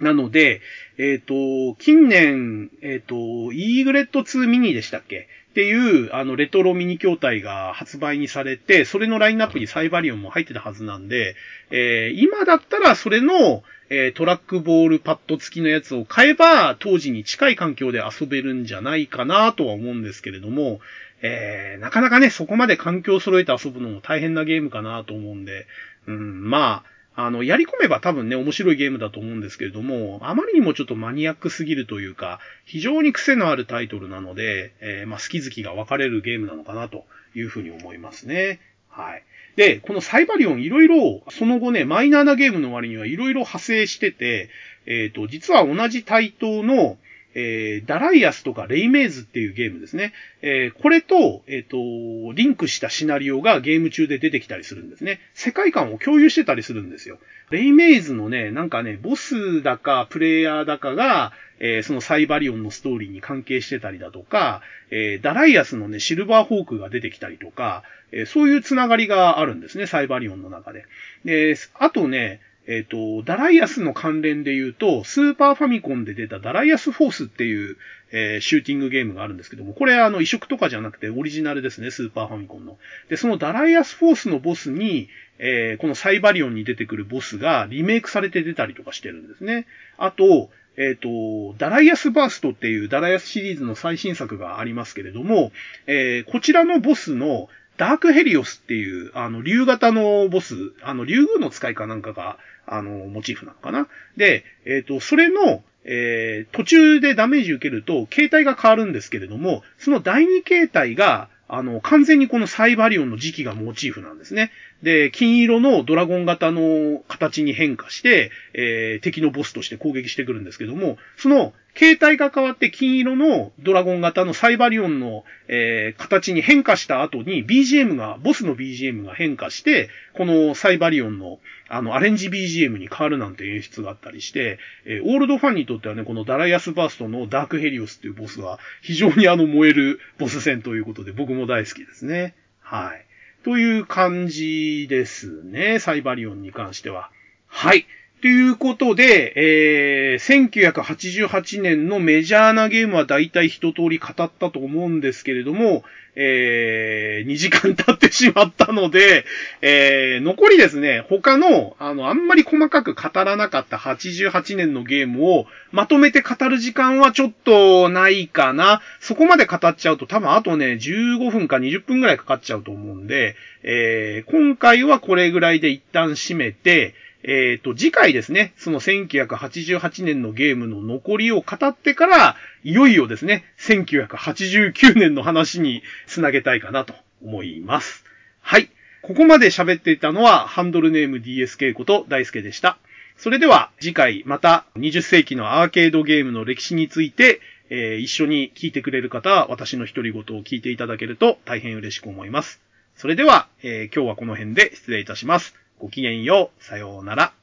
[0.00, 0.60] なので、
[0.98, 5.28] えっ、ー、と、近年、えっ、ー、と、イーグレット2ミニでしたっけ？
[5.50, 11.34] っていう、あの、レトロミニ筐体が発売にされて、それのラインナップにサイバリオンも入ってたはずなんで、
[11.70, 20.80] えー、今だったらそれの、え、トラックボールパッド付きのやつを買えば、当時に近い環境で遊べるんじゃないかなとは思うんですけれども、
[21.22, 25.66] え、なかなかね、そこまで環境揃えて遊ぶのも大変なゲームかなと思うんで、
[26.06, 38.60] うん、まあ、あの、やり込めば多分ね、面白いゲームだと思うんですけれども、あまりにもちょっとマニアックすぎるというか、非常に癖のあるタイトルなので、えー、まあ、好き好きが分かれるゲームなのかなというふうに思いますね。
[38.90, 39.24] はい。
[39.56, 44.50] で、このサイバリオンいろいろ、その後ね、マイナーなゲームの割にはいろいろ派生してて、
[44.84, 46.98] えっ、ー、と、実は同じ対等の、
[47.38, 50.14] えー、ダライアスとかレイメイズっていうゲームですね。
[50.40, 55.20] えー、これと、えっ、ー、と、リンクしたシナリオがゲーム中で出てきたりするんですね。
[55.34, 57.18] 世界観を共有してたりするんですよ。
[57.50, 67.82] レイメイズのね、なんかね、ボスだか、プレイヤーだかが、えー、そのサイバリオンのストーリーに関係してたりだとか、えー、ダライアスのね、シルバーホークが出てきたりとか、
[68.12, 70.86] えー、そういうつながりがあるんですね、サイバリオンの中で。
[71.26, 77.76] で、あとね、えっ、ー、と、ダライアスの関連で言うと、スーパーファミコンで出たダライアスフォースっていう、
[78.12, 82.78] えー、シューティングゲームがあるんですけども、これあの移植とかじゃなくてオリジナルですね、スーパーファミコンの。
[83.08, 89.66] で、そのダライアスフォースのボスに、えー、このサイバリオンに出てくるボスがリメイクされて出たりとかしてるんですね。
[89.98, 95.52] あと、えっ、ー、と、ダライアスバーストっていうダライアスシリーズの最新作がありますけれども、
[95.86, 103.88] えー、こちらのボスのダークヘリオスっていう、あの、竜型のボス、あの、竜宮の使いかなんかが、あの、モチーフなのかな？
[104.16, 114.50] で、えっ、と、それの、えー、途中でダメージ受けると、形態が変わるんですけれども、その第二形態が、あの、完全にこのサイバリオンの時期がモチーフなんですね。
[114.82, 131.38] で、金色のドラゴン型の形に変化して、えー、敵のボスとして攻撃してくるんですけども、その形態が変わって金色のドラゴン型のサイバリオンの、えー、形に変化した後に BGM が、ボスの BGM が変化して、このサイバリオンの
[131.68, 142.34] あのアレンジ BGM に変わるなんて演出があったりして、えー、オールドファンにとってはね、このダライアスバーストのダークヘリオスっていうボスは非常にあの燃えるボス戦ということで僕も大好きですね。
[142.60, 143.05] はい。
[143.46, 147.12] という感じですね、サイバリオンに関しては。
[147.46, 147.86] はい。
[148.20, 155.84] ということで、えー、1988年のメジャーなゲームは大体一通り語ったと思うんですけれども、
[156.16, 159.26] えー、2時間経ってしまったので、
[159.60, 168.80] えー、残りですね、他の、あの、あんまり細かく語らなかった88年のゲームをまとめて語る時間はちょっとないかな。
[169.00, 176.94] そこまで語っちゃうと多分あとね、15分か20分くらいかかっちゃうと思うんで、えー、今回はこれぐらいで一旦締めて、
[177.26, 188.04] えっ、ー、と、次回ですね、その1988年のゲームの残りを語ってから、いよいよですね、1989年の話につなげたいかなと思います。
[188.40, 188.70] はい。
[189.02, 192.78] ここまで喋っていたのは、ハンドルネーム DSK こと大輔でした。
[193.16, 197.40] それでは次回また20世紀のアーケードゲームの歴史について、
[197.70, 202.60] えー、一緒に聞いてくれる方は私の独り言を聞いていただけると大変嬉しく思います。
[202.94, 205.54] それでは、えー、今日はこの辺で失礼いたします。
[205.78, 206.64] ごきげんよう。
[206.64, 207.34] さようなら。